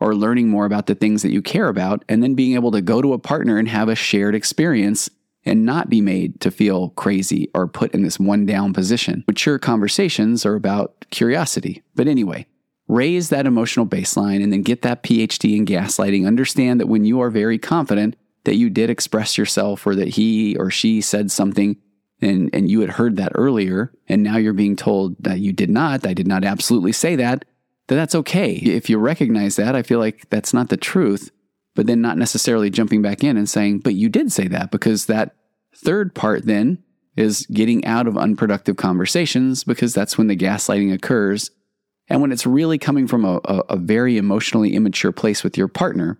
or 0.00 0.14
learning 0.14 0.48
more 0.48 0.64
about 0.64 0.86
the 0.86 0.94
things 0.94 1.22
that 1.22 1.32
you 1.32 1.42
care 1.42 1.68
about, 1.68 2.04
and 2.08 2.22
then 2.22 2.34
being 2.34 2.54
able 2.54 2.70
to 2.70 2.80
go 2.80 3.02
to 3.02 3.12
a 3.12 3.18
partner 3.18 3.58
and 3.58 3.68
have 3.68 3.88
a 3.88 3.94
shared 3.94 4.34
experience 4.34 5.10
and 5.44 5.64
not 5.64 5.88
be 5.88 6.00
made 6.00 6.40
to 6.40 6.50
feel 6.50 6.90
crazy 6.90 7.48
or 7.54 7.66
put 7.66 7.92
in 7.94 8.02
this 8.02 8.20
one 8.20 8.44
down 8.46 8.72
position. 8.72 9.24
Mature 9.26 9.58
conversations 9.58 10.44
are 10.44 10.54
about 10.54 11.06
curiosity. 11.10 11.82
But 11.94 12.06
anyway, 12.06 12.46
raise 12.86 13.30
that 13.30 13.46
emotional 13.46 13.86
baseline 13.86 14.42
and 14.42 14.52
then 14.52 14.62
get 14.62 14.82
that 14.82 15.02
PhD 15.02 15.56
in 15.56 15.64
gaslighting. 15.64 16.26
Understand 16.26 16.80
that 16.80 16.88
when 16.88 17.04
you 17.04 17.20
are 17.20 17.30
very 17.30 17.58
confident 17.58 18.16
that 18.44 18.56
you 18.56 18.70
did 18.70 18.90
express 18.90 19.36
yourself 19.36 19.86
or 19.86 19.94
that 19.94 20.08
he 20.08 20.56
or 20.56 20.70
she 20.70 21.00
said 21.00 21.30
something 21.30 21.76
and, 22.20 22.50
and 22.52 22.70
you 22.70 22.80
had 22.80 22.90
heard 22.90 23.16
that 23.16 23.32
earlier, 23.34 23.92
and 24.08 24.22
now 24.22 24.36
you're 24.36 24.52
being 24.52 24.74
told 24.74 25.16
that 25.20 25.38
you 25.38 25.52
did 25.52 25.70
not, 25.70 26.06
I 26.06 26.14
did 26.14 26.26
not 26.26 26.44
absolutely 26.44 26.92
say 26.92 27.16
that, 27.16 27.44
that 27.88 27.96
that's 27.96 28.14
okay. 28.14 28.52
If 28.52 28.88
you 28.88 28.98
recognize 28.98 29.56
that, 29.56 29.74
I 29.74 29.82
feel 29.82 29.98
like 29.98 30.30
that's 30.30 30.54
not 30.54 30.68
the 30.68 30.76
truth, 30.76 31.30
but 31.74 31.86
then 31.86 32.00
not 32.00 32.18
necessarily 32.18 32.70
jumping 32.70 33.02
back 33.02 33.24
in 33.24 33.36
and 33.36 33.48
saying, 33.48 33.80
but 33.80 33.94
you 33.94 34.08
did 34.08 34.30
say 34.30 34.48
that, 34.48 34.70
because 34.70 35.06
that 35.06 35.34
third 35.74 36.14
part 36.14 36.46
then 36.46 36.82
is 37.16 37.46
getting 37.46 37.84
out 37.84 38.06
of 38.06 38.16
unproductive 38.16 38.76
conversations 38.76 39.64
because 39.64 39.92
that's 39.92 40.16
when 40.16 40.28
the 40.28 40.36
gaslighting 40.36 40.92
occurs. 40.92 41.50
And 42.08 42.20
when 42.20 42.30
it's 42.30 42.46
really 42.46 42.78
coming 42.78 43.06
from 43.06 43.24
a, 43.24 43.40
a, 43.44 43.58
a 43.70 43.76
very 43.76 44.16
emotionally 44.16 44.74
immature 44.74 45.12
place 45.12 45.42
with 45.42 45.58
your 45.58 45.68
partner, 45.68 46.18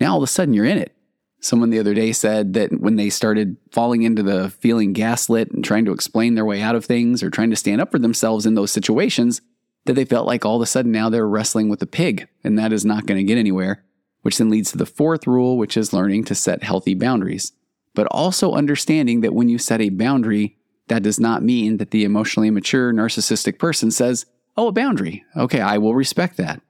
now 0.00 0.12
all 0.12 0.18
of 0.18 0.22
a 0.22 0.26
sudden 0.26 0.52
you're 0.52 0.64
in 0.64 0.78
it. 0.78 0.94
Someone 1.40 1.70
the 1.70 1.78
other 1.78 1.94
day 1.94 2.12
said 2.12 2.54
that 2.54 2.80
when 2.80 2.96
they 2.96 3.10
started 3.10 3.56
falling 3.70 4.02
into 4.02 4.22
the 4.22 4.50
feeling 4.50 4.92
gaslit 4.92 5.50
and 5.50 5.64
trying 5.64 5.84
to 5.84 5.92
explain 5.92 6.34
their 6.34 6.44
way 6.44 6.62
out 6.62 6.74
of 6.74 6.84
things 6.84 7.22
or 7.22 7.30
trying 7.30 7.50
to 7.50 7.56
stand 7.56 7.80
up 7.80 7.90
for 7.90 7.98
themselves 7.98 8.46
in 8.46 8.54
those 8.54 8.72
situations, 8.72 9.40
that 9.84 9.94
they 9.94 10.04
felt 10.04 10.26
like 10.26 10.44
all 10.44 10.56
of 10.56 10.62
a 10.62 10.66
sudden 10.66 10.92
now 10.92 11.10
they're 11.10 11.28
wrestling 11.28 11.68
with 11.68 11.82
a 11.82 11.86
pig, 11.86 12.28
and 12.42 12.58
that 12.58 12.72
is 12.72 12.84
not 12.84 13.06
going 13.06 13.18
to 13.18 13.24
get 13.24 13.38
anywhere, 13.38 13.84
which 14.22 14.38
then 14.38 14.50
leads 14.50 14.70
to 14.72 14.78
the 14.78 14.86
fourth 14.86 15.26
rule, 15.26 15.56
which 15.56 15.76
is 15.76 15.92
learning 15.92 16.24
to 16.24 16.34
set 16.34 16.62
healthy 16.62 16.94
boundaries. 16.94 17.52
But 17.94 18.06
also 18.10 18.52
understanding 18.52 19.20
that 19.20 19.34
when 19.34 19.48
you 19.48 19.58
set 19.58 19.80
a 19.80 19.90
boundary, 19.90 20.56
that 20.88 21.02
does 21.02 21.20
not 21.20 21.42
mean 21.42 21.76
that 21.76 21.90
the 21.90 22.04
emotionally 22.04 22.48
immature 22.48 22.92
narcissistic 22.92 23.58
person 23.58 23.90
says, 23.90 24.26
Oh, 24.56 24.68
a 24.68 24.72
boundary. 24.72 25.24
Okay, 25.36 25.60
I 25.60 25.78
will 25.78 25.94
respect 25.94 26.36
that. 26.36 26.60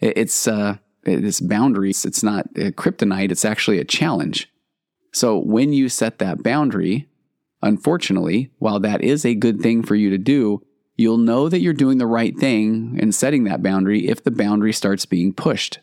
It's 0.00 0.48
uh, 0.48 0.78
this 1.04 1.40
boundaries. 1.40 2.04
It's 2.04 2.22
not 2.22 2.46
a 2.56 2.72
kryptonite. 2.72 3.30
It's 3.30 3.44
actually 3.44 3.78
a 3.78 3.84
challenge. 3.84 4.50
So 5.12 5.38
when 5.38 5.72
you 5.72 5.88
set 5.88 6.18
that 6.18 6.42
boundary, 6.42 7.08
unfortunately, 7.62 8.50
while 8.58 8.80
that 8.80 9.02
is 9.02 9.24
a 9.24 9.34
good 9.34 9.60
thing 9.60 9.82
for 9.82 9.94
you 9.94 10.10
to 10.10 10.18
do, 10.18 10.62
You'll 11.00 11.16
know 11.16 11.48
that 11.48 11.60
you're 11.60 11.72
doing 11.72 11.96
the 11.96 12.06
right 12.06 12.36
thing 12.36 12.98
in 13.00 13.10
setting 13.12 13.44
that 13.44 13.62
boundary 13.62 14.06
if 14.08 14.22
the 14.22 14.30
boundary 14.30 14.74
starts 14.74 15.06
being 15.06 15.32
pushed. 15.32 15.78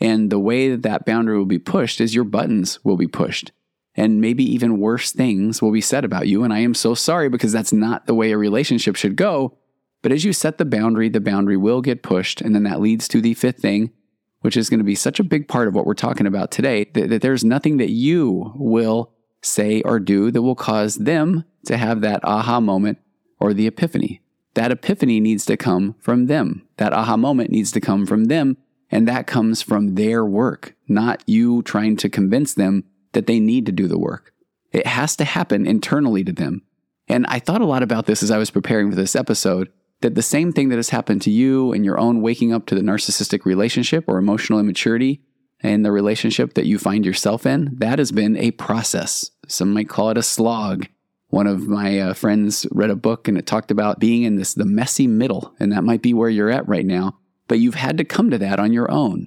And 0.00 0.28
the 0.28 0.38
way 0.38 0.68
that 0.68 0.82
that 0.82 1.06
boundary 1.06 1.38
will 1.38 1.46
be 1.46 1.58
pushed 1.58 1.98
is 1.98 2.14
your 2.14 2.24
buttons 2.24 2.78
will 2.84 2.98
be 2.98 3.06
pushed. 3.06 3.52
And 3.94 4.20
maybe 4.20 4.44
even 4.44 4.80
worse 4.80 5.12
things 5.12 5.62
will 5.62 5.72
be 5.72 5.80
said 5.80 6.04
about 6.04 6.28
you. 6.28 6.44
And 6.44 6.52
I 6.52 6.58
am 6.58 6.74
so 6.74 6.92
sorry 6.92 7.30
because 7.30 7.52
that's 7.52 7.72
not 7.72 8.06
the 8.06 8.14
way 8.14 8.32
a 8.32 8.36
relationship 8.36 8.96
should 8.96 9.16
go. 9.16 9.56
But 10.02 10.12
as 10.12 10.26
you 10.26 10.34
set 10.34 10.58
the 10.58 10.66
boundary, 10.66 11.08
the 11.08 11.22
boundary 11.22 11.56
will 11.56 11.80
get 11.80 12.02
pushed. 12.02 12.42
And 12.42 12.54
then 12.54 12.64
that 12.64 12.82
leads 12.82 13.08
to 13.08 13.22
the 13.22 13.32
fifth 13.32 13.60
thing, 13.60 13.92
which 14.40 14.58
is 14.58 14.68
going 14.68 14.76
to 14.76 14.84
be 14.84 14.94
such 14.94 15.18
a 15.18 15.24
big 15.24 15.48
part 15.48 15.68
of 15.68 15.74
what 15.74 15.86
we're 15.86 15.94
talking 15.94 16.26
about 16.26 16.50
today 16.50 16.84
that, 16.92 17.08
that 17.08 17.22
there's 17.22 17.44
nothing 17.44 17.78
that 17.78 17.92
you 17.92 18.52
will 18.56 19.10
say 19.40 19.80
or 19.86 19.98
do 19.98 20.30
that 20.30 20.42
will 20.42 20.54
cause 20.54 20.96
them 20.96 21.44
to 21.64 21.78
have 21.78 22.02
that 22.02 22.22
aha 22.24 22.60
moment 22.60 22.98
or 23.40 23.54
the 23.54 23.66
epiphany. 23.66 24.20
That 24.54 24.70
epiphany 24.70 25.20
needs 25.20 25.44
to 25.46 25.56
come 25.56 25.94
from 26.00 26.26
them. 26.26 26.66
That 26.76 26.92
aha 26.92 27.16
moment 27.16 27.50
needs 27.50 27.72
to 27.72 27.80
come 27.80 28.06
from 28.06 28.24
them. 28.24 28.56
And 28.90 29.08
that 29.08 29.26
comes 29.26 29.62
from 29.62 29.96
their 29.96 30.24
work, 30.24 30.74
not 30.88 31.22
you 31.26 31.62
trying 31.62 31.96
to 31.96 32.08
convince 32.08 32.54
them 32.54 32.84
that 33.12 33.26
they 33.26 33.40
need 33.40 33.66
to 33.66 33.72
do 33.72 33.88
the 33.88 33.98
work. 33.98 34.32
It 34.72 34.86
has 34.86 35.16
to 35.16 35.24
happen 35.24 35.66
internally 35.66 36.22
to 36.24 36.32
them. 36.32 36.62
And 37.08 37.26
I 37.26 37.38
thought 37.38 37.60
a 37.60 37.66
lot 37.66 37.82
about 37.82 38.06
this 38.06 38.22
as 38.22 38.30
I 38.30 38.38
was 38.38 38.50
preparing 38.50 38.90
for 38.90 38.96
this 38.96 39.16
episode 39.16 39.70
that 40.00 40.14
the 40.14 40.22
same 40.22 40.52
thing 40.52 40.68
that 40.68 40.76
has 40.76 40.90
happened 40.90 41.22
to 41.22 41.30
you 41.30 41.72
in 41.72 41.84
your 41.84 41.98
own 41.98 42.20
waking 42.20 42.52
up 42.52 42.66
to 42.66 42.74
the 42.74 42.80
narcissistic 42.80 43.44
relationship 43.44 44.04
or 44.06 44.18
emotional 44.18 44.58
immaturity 44.58 45.22
and 45.60 45.84
the 45.84 45.92
relationship 45.92 46.54
that 46.54 46.66
you 46.66 46.78
find 46.78 47.06
yourself 47.06 47.46
in, 47.46 47.70
that 47.78 47.98
has 47.98 48.12
been 48.12 48.36
a 48.36 48.50
process. 48.52 49.30
Some 49.48 49.72
might 49.72 49.88
call 49.88 50.10
it 50.10 50.18
a 50.18 50.22
slog. 50.22 50.88
One 51.34 51.48
of 51.48 51.66
my 51.66 51.98
uh, 51.98 52.14
friends 52.14 52.64
read 52.70 52.90
a 52.90 52.94
book 52.94 53.26
and 53.26 53.36
it 53.36 53.44
talked 53.44 53.72
about 53.72 53.98
being 53.98 54.22
in 54.22 54.36
this 54.36 54.54
the 54.54 54.64
messy 54.64 55.08
middle, 55.08 55.52
and 55.58 55.72
that 55.72 55.82
might 55.82 56.00
be 56.00 56.14
where 56.14 56.30
you're 56.30 56.48
at 56.48 56.68
right 56.68 56.86
now. 56.86 57.18
But 57.48 57.58
you've 57.58 57.74
had 57.74 57.98
to 57.98 58.04
come 58.04 58.30
to 58.30 58.38
that 58.38 58.60
on 58.60 58.72
your 58.72 58.88
own. 58.88 59.26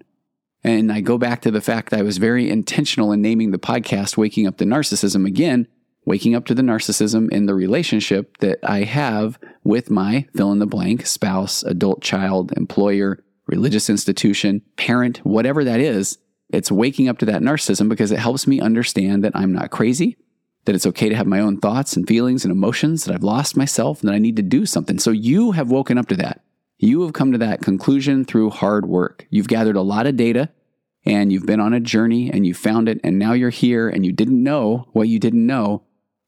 And 0.64 0.90
I 0.90 1.02
go 1.02 1.18
back 1.18 1.42
to 1.42 1.52
the 1.52 1.60
fact 1.60 1.90
that 1.90 2.00
I 2.00 2.04
was 2.04 2.18
very 2.18 2.50
intentional 2.50 3.12
in 3.12 3.22
naming 3.22 3.52
the 3.52 3.60
podcast 3.60 4.16
Waking 4.16 4.48
Up 4.48 4.56
to 4.60 4.64
Narcissism 4.64 5.28
again, 5.28 5.68
waking 6.06 6.34
up 6.34 6.46
to 6.46 6.56
the 6.56 6.62
narcissism 6.62 7.30
in 7.30 7.46
the 7.46 7.54
relationship 7.54 8.38
that 8.38 8.60
I 8.64 8.84
have 8.84 9.38
with 9.66 9.90
my 9.90 10.28
fill 10.34 10.54
in 10.54 10.60
the 10.60 10.66
blank 10.66 11.06
spouse, 11.06 11.62
adult 11.64 12.02
child, 12.02 12.54
employer, 12.56 13.22
religious 13.48 13.90
institution, 13.90 14.62
parent, 14.78 15.18
whatever 15.26 15.66
that 15.66 15.82
is. 15.82 16.20
It's 16.52 16.72
waking 16.72 17.10
up 17.10 17.18
to 17.18 17.26
that 17.26 17.42
narcissism 17.42 17.90
because 17.90 18.14
it 18.14 18.20
helps 18.20 18.48
me 18.48 18.62
understand 18.62 19.26
that 19.26 19.36
I'm 19.36 19.52
not 19.52 19.72
crazy 19.72 20.16
that 20.68 20.76
it's 20.76 20.86
okay 20.86 21.08
to 21.08 21.16
have 21.16 21.26
my 21.26 21.40
own 21.40 21.58
thoughts 21.58 21.96
and 21.96 22.06
feelings 22.06 22.44
and 22.44 22.52
emotions, 22.52 23.06
that 23.06 23.16
I've 23.16 23.24
lost 23.24 23.56
myself, 23.56 24.02
and 24.02 24.10
that 24.10 24.16
I 24.16 24.20
need 24.20 24.36
to 24.36 24.42
do 24.42 24.66
something. 24.66 25.00
So 25.00 25.12
you 25.12 25.54
have 25.54 25.72
woken 25.72 25.98
up 25.98 26.10
to 26.10 26.16
that. 26.18 26.44
You 26.78 27.04
have 27.04 27.14
come 27.14 27.32
to 27.32 27.38
that 27.38 27.62
conclusion 27.62 28.26
through 28.26 28.50
hard 28.50 28.86
work. 28.86 29.26
You've 29.30 29.48
gathered 29.48 29.78
a 29.78 29.82
lot 29.82 30.08
of 30.08 30.18
data 30.18 30.50
and 31.06 31.32
you've 31.32 31.46
been 31.46 31.62
on 31.62 31.74
a 31.74 31.80
journey 31.80 32.30
and 32.30 32.46
you 32.46 32.54
found 32.54 32.90
it, 32.90 33.00
and 33.02 33.18
now 33.18 33.32
you're 33.32 33.50
here 33.50 33.88
and 33.88 34.06
you 34.06 34.12
didn't 34.12 34.44
know 34.44 34.90
what 34.92 35.08
you 35.08 35.20
didn't 35.20 35.46
know. 35.46 35.84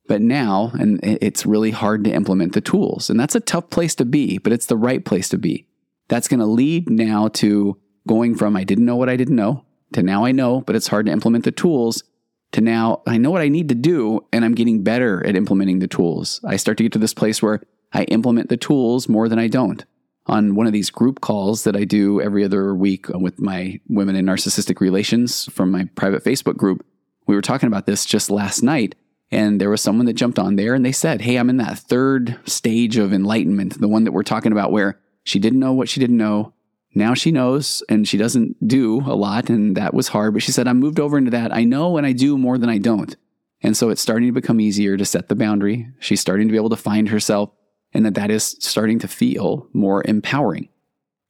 But 0.07 0.21
now, 0.21 0.71
and 0.79 1.01
it's 1.03 1.45
really 1.45 1.71
hard 1.71 2.05
to 2.05 2.13
implement 2.13 2.53
the 2.53 2.61
tools. 2.61 3.09
And 3.09 3.19
that's 3.19 3.35
a 3.35 3.41
tough 3.41 3.69
place 3.69 3.93
to 3.95 4.05
be, 4.05 4.37
but 4.37 4.53
it's 4.53 4.67
the 4.67 4.77
right 4.77 5.03
place 5.03 5.27
to 5.29 5.37
be. 5.37 5.67
That's 6.07 6.29
going 6.29 6.39
to 6.39 6.45
lead 6.45 6.89
now 6.89 7.27
to 7.27 7.77
going 8.07 8.35
from 8.35 8.55
I 8.55 8.63
didn't 8.63 8.85
know 8.85 8.95
what 8.95 9.09
I 9.09 9.17
didn't 9.17 9.35
know 9.35 9.65
to 9.93 10.01
now 10.01 10.23
I 10.23 10.31
know, 10.31 10.61
but 10.61 10.75
it's 10.75 10.87
hard 10.87 11.07
to 11.07 11.11
implement 11.11 11.43
the 11.43 11.51
tools 11.51 12.03
to 12.51 12.61
now 12.61 13.01
I 13.05 13.17
know 13.17 13.31
what 13.31 13.41
I 13.41 13.49
need 13.49 13.69
to 13.69 13.75
do 13.75 14.25
and 14.33 14.43
I'm 14.43 14.55
getting 14.55 14.83
better 14.83 15.25
at 15.25 15.35
implementing 15.35 15.79
the 15.79 15.87
tools. 15.87 16.39
I 16.43 16.57
start 16.57 16.77
to 16.77 16.83
get 16.83 16.93
to 16.93 16.99
this 16.99 17.13
place 17.13 17.41
where 17.41 17.61
I 17.93 18.03
implement 18.03 18.49
the 18.49 18.57
tools 18.57 19.09
more 19.09 19.29
than 19.29 19.39
I 19.39 19.47
don't. 19.47 19.83
On 20.27 20.55
one 20.55 20.67
of 20.67 20.73
these 20.73 20.91
group 20.91 21.21
calls 21.21 21.63
that 21.63 21.75
I 21.75 21.85
do 21.85 22.21
every 22.21 22.43
other 22.43 22.75
week 22.75 23.09
with 23.09 23.39
my 23.39 23.79
women 23.87 24.15
in 24.15 24.25
narcissistic 24.25 24.79
relations 24.79 25.45
from 25.51 25.71
my 25.71 25.85
private 25.95 26.23
Facebook 26.23 26.55
group, 26.55 26.85
we 27.25 27.35
were 27.35 27.41
talking 27.41 27.67
about 27.67 27.87
this 27.87 28.05
just 28.05 28.29
last 28.29 28.61
night. 28.61 28.95
And 29.31 29.59
there 29.59 29.69
was 29.69 29.81
someone 29.81 30.05
that 30.05 30.13
jumped 30.13 30.39
on 30.39 30.55
there 30.55 30.73
and 30.73 30.85
they 30.85 30.91
said, 30.91 31.21
Hey, 31.21 31.37
I'm 31.37 31.49
in 31.49 31.57
that 31.57 31.79
third 31.79 32.37
stage 32.45 32.97
of 32.97 33.13
enlightenment, 33.13 33.79
the 33.79 33.87
one 33.87 34.03
that 34.03 34.11
we're 34.11 34.23
talking 34.23 34.51
about 34.51 34.71
where 34.71 34.99
she 35.23 35.39
didn't 35.39 35.59
know 35.59 35.73
what 35.73 35.89
she 35.89 35.99
didn't 35.99 36.17
know 36.17 36.53
now 36.93 37.13
she 37.13 37.31
knows 37.31 37.83
and 37.89 38.07
she 38.07 38.17
doesn't 38.17 38.67
do 38.67 39.01
a 39.05 39.15
lot 39.15 39.49
and 39.49 39.77
that 39.77 39.93
was 39.93 40.09
hard 40.09 40.33
but 40.33 40.43
she 40.43 40.51
said 40.51 40.67
i 40.67 40.73
moved 40.73 40.99
over 40.99 41.17
into 41.17 41.31
that. 41.31 41.53
I 41.53 41.63
know 41.63 41.97
and 41.97 42.05
i 42.05 42.13
do 42.13 42.37
more 42.37 42.57
than 42.57 42.69
i 42.69 42.77
don't. 42.77 43.15
And 43.61 43.75
so 43.75 43.89
it's 43.89 44.01
starting 44.01 44.27
to 44.27 44.33
become 44.33 44.61
easier 44.61 44.95
to 44.95 45.05
set 45.05 45.27
the 45.27 45.35
boundary. 45.35 45.89
She's 45.99 46.21
starting 46.21 46.47
to 46.47 46.51
be 46.51 46.57
able 46.57 46.69
to 46.69 46.77
find 46.77 47.09
herself 47.09 47.51
and 47.93 48.05
that 48.05 48.13
that 48.15 48.31
is 48.31 48.55
starting 48.59 48.99
to 48.99 49.07
feel 49.07 49.67
more 49.73 50.01
empowering. 50.05 50.69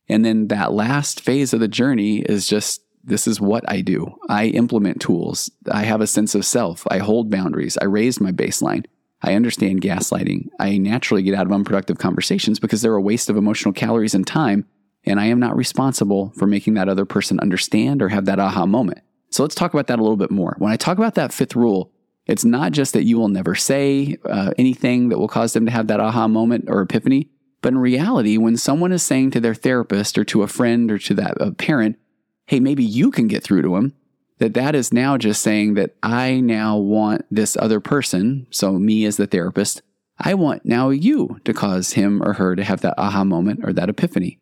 And 0.07 0.23
then 0.23 0.47
that 0.47 0.71
last 0.71 1.21
phase 1.21 1.53
of 1.53 1.59
the 1.59 1.67
journey 1.67 2.19
is 2.19 2.47
just 2.47 2.81
this 3.03 3.27
is 3.27 3.39
what 3.41 3.63
i 3.69 3.81
do. 3.81 4.15
I 4.27 4.47
implement 4.47 5.01
tools. 5.01 5.49
I 5.71 5.83
have 5.83 6.01
a 6.01 6.07
sense 6.07 6.35
of 6.35 6.45
self. 6.45 6.85
I 6.91 6.99
hold 6.99 7.31
boundaries. 7.31 7.77
I 7.77 7.85
raise 7.85 8.19
my 8.19 8.31
baseline. 8.31 8.85
I 9.21 9.33
understand 9.33 9.81
gaslighting. 9.81 10.49
I 10.59 10.77
naturally 10.77 11.23
get 11.23 11.35
out 11.35 11.45
of 11.45 11.51
unproductive 11.51 11.97
conversations 11.97 12.59
because 12.59 12.81
they're 12.81 12.95
a 12.95 13.01
waste 13.01 13.29
of 13.29 13.37
emotional 13.37 13.73
calories 13.73 14.15
and 14.15 14.25
time 14.25 14.65
and 15.05 15.19
I 15.19 15.25
am 15.25 15.39
not 15.39 15.55
responsible 15.55 16.31
for 16.35 16.47
making 16.47 16.73
that 16.75 16.89
other 16.89 17.05
person 17.05 17.39
understand 17.39 18.01
or 18.01 18.09
have 18.09 18.25
that 18.25 18.39
aha 18.39 18.65
moment. 18.65 19.01
So 19.31 19.43
let's 19.43 19.55
talk 19.55 19.73
about 19.73 19.87
that 19.87 19.99
a 19.99 20.01
little 20.01 20.17
bit 20.17 20.31
more. 20.31 20.55
When 20.57 20.71
I 20.71 20.75
talk 20.75 20.97
about 20.97 21.15
that 21.15 21.33
fifth 21.33 21.55
rule, 21.55 21.91
it's 22.25 22.45
not 22.45 22.71
just 22.71 22.93
that 22.93 23.05
you 23.05 23.17
will 23.17 23.27
never 23.27 23.55
say 23.55 24.17
uh, 24.25 24.51
anything 24.57 25.09
that 25.09 25.17
will 25.17 25.27
cause 25.27 25.53
them 25.53 25.65
to 25.65 25.71
have 25.71 25.87
that 25.87 25.99
aha 25.99 26.27
moment 26.27 26.65
or 26.67 26.81
epiphany, 26.81 27.29
but 27.61 27.73
in 27.73 27.79
reality, 27.79 28.37
when 28.37 28.57
someone 28.57 28.91
is 28.91 29.03
saying 29.03 29.31
to 29.31 29.39
their 29.39 29.55
therapist 29.55 30.17
or 30.17 30.23
to 30.25 30.43
a 30.43 30.47
friend 30.47 30.91
or 30.91 30.97
to 30.99 31.13
that 31.15 31.57
parent, 31.57 31.97
hey, 32.45 32.59
maybe 32.59 32.83
you 32.83 33.11
can 33.11 33.27
get 33.27 33.43
through 33.43 33.63
to 33.63 33.75
them, 33.75 33.93
that 34.37 34.53
that 34.53 34.75
is 34.75 34.93
now 34.93 35.17
just 35.17 35.41
saying 35.41 35.73
that 35.73 35.95
I 36.01 36.39
now 36.39 36.77
want 36.77 37.25
this 37.29 37.57
other 37.57 37.79
person, 37.79 38.47
so 38.49 38.73
me 38.73 39.05
as 39.05 39.17
the 39.17 39.27
therapist, 39.27 39.81
I 40.17 40.33
want 40.33 40.65
now 40.65 40.89
you 40.89 41.39
to 41.45 41.53
cause 41.53 41.93
him 41.93 42.21
or 42.23 42.33
her 42.33 42.55
to 42.55 42.63
have 42.63 42.81
that 42.81 42.95
aha 42.97 43.23
moment 43.23 43.61
or 43.63 43.73
that 43.73 43.89
epiphany. 43.89 44.39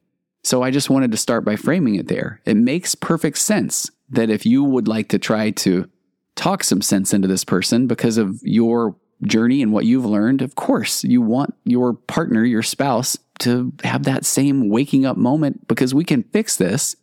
So 0.48 0.64
I 0.64 0.72
just 0.72 0.90
wanted 0.90 1.12
to 1.12 1.18
start 1.18 1.44
by 1.44 1.58
framing 1.58 1.96
it 1.96 2.08
there. 2.08 2.40
It 2.46 2.56
makes 2.56 2.96
perfect 2.96 3.38
sense 3.38 3.92
that 4.12 4.30
if 4.30 4.46
you 4.46 4.64
would 4.64 4.88
like 4.88 5.10
to 5.10 5.20
try 5.20 5.52
to 5.52 5.90
talk 6.38 6.64
some 6.64 6.82
sense 6.82 7.14
into 7.14 7.28
this 7.28 7.44
person 7.44 7.86
because 7.86 8.18
of 8.18 8.40
your 8.44 8.96
journey 9.24 9.62
and 9.62 9.74
what 9.74 9.84
you've 9.84 10.06
learned, 10.06 10.42
of 10.42 10.56
course, 10.56 11.04
you 11.04 11.22
want 11.22 11.54
your 11.66 11.92
partner, 11.92 12.46
your 12.46 12.64
spouse, 12.64 13.18
to 13.40 13.74
have 13.84 14.04
that 14.04 14.24
same 14.24 14.70
waking 14.70 15.06
up 15.06 15.18
moment 15.18 15.68
because 15.68 15.94
we 15.94 16.06
can 16.06 16.24
fix 16.24 16.56
this 16.56 16.96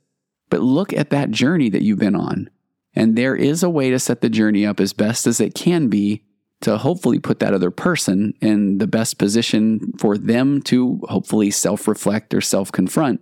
But 0.48 0.62
look 0.62 0.94
at 0.94 1.10
that 1.10 1.30
journey 1.30 1.68
that 1.68 1.82
you've 1.82 1.98
been 1.98 2.16
on. 2.16 2.48
And 2.94 3.14
there 3.14 3.36
is 3.36 3.62
a 3.62 3.68
way 3.68 3.90
to 3.90 3.98
set 3.98 4.22
the 4.22 4.30
journey 4.30 4.64
up 4.64 4.80
as 4.80 4.94
best 4.94 5.26
as 5.26 5.38
it 5.38 5.54
can 5.54 5.88
be 5.88 6.24
to 6.62 6.78
hopefully 6.78 7.18
put 7.18 7.40
that 7.40 7.52
other 7.52 7.70
person 7.70 8.32
in 8.40 8.78
the 8.78 8.86
best 8.86 9.18
position 9.18 9.92
for 9.98 10.16
them 10.16 10.62
to 10.62 11.02
hopefully 11.10 11.50
self 11.50 11.86
reflect 11.86 12.32
or 12.32 12.40
self 12.40 12.72
confront. 12.72 13.20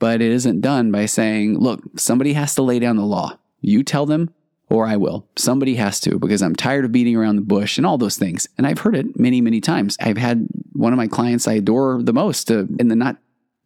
But 0.00 0.20
it 0.20 0.32
isn't 0.32 0.62
done 0.62 0.90
by 0.90 1.06
saying, 1.06 1.60
look, 1.60 1.82
somebody 1.96 2.32
has 2.32 2.56
to 2.56 2.62
lay 2.62 2.80
down 2.80 2.96
the 2.96 3.04
law. 3.04 3.38
You 3.60 3.84
tell 3.84 4.06
them, 4.06 4.30
or 4.68 4.86
I 4.86 4.96
will. 4.96 5.28
Somebody 5.36 5.74
has 5.74 6.00
to 6.00 6.18
because 6.18 6.42
I'm 6.42 6.56
tired 6.56 6.84
of 6.84 6.92
beating 6.92 7.14
around 7.14 7.36
the 7.36 7.42
bush 7.42 7.76
and 7.76 7.86
all 7.86 7.98
those 7.98 8.16
things. 8.16 8.48
And 8.56 8.66
I've 8.66 8.78
heard 8.78 8.96
it 8.96 9.18
many, 9.18 9.40
many 9.40 9.60
times. 9.60 9.96
I've 10.00 10.16
had 10.16 10.48
one 10.72 10.92
of 10.92 10.96
my 10.96 11.06
clients 11.06 11.46
I 11.46 11.54
adore 11.54 12.02
the 12.02 12.12
most 12.12 12.50
uh, 12.50 12.64
in 12.78 12.88
the 12.88 12.96
not 12.96 13.18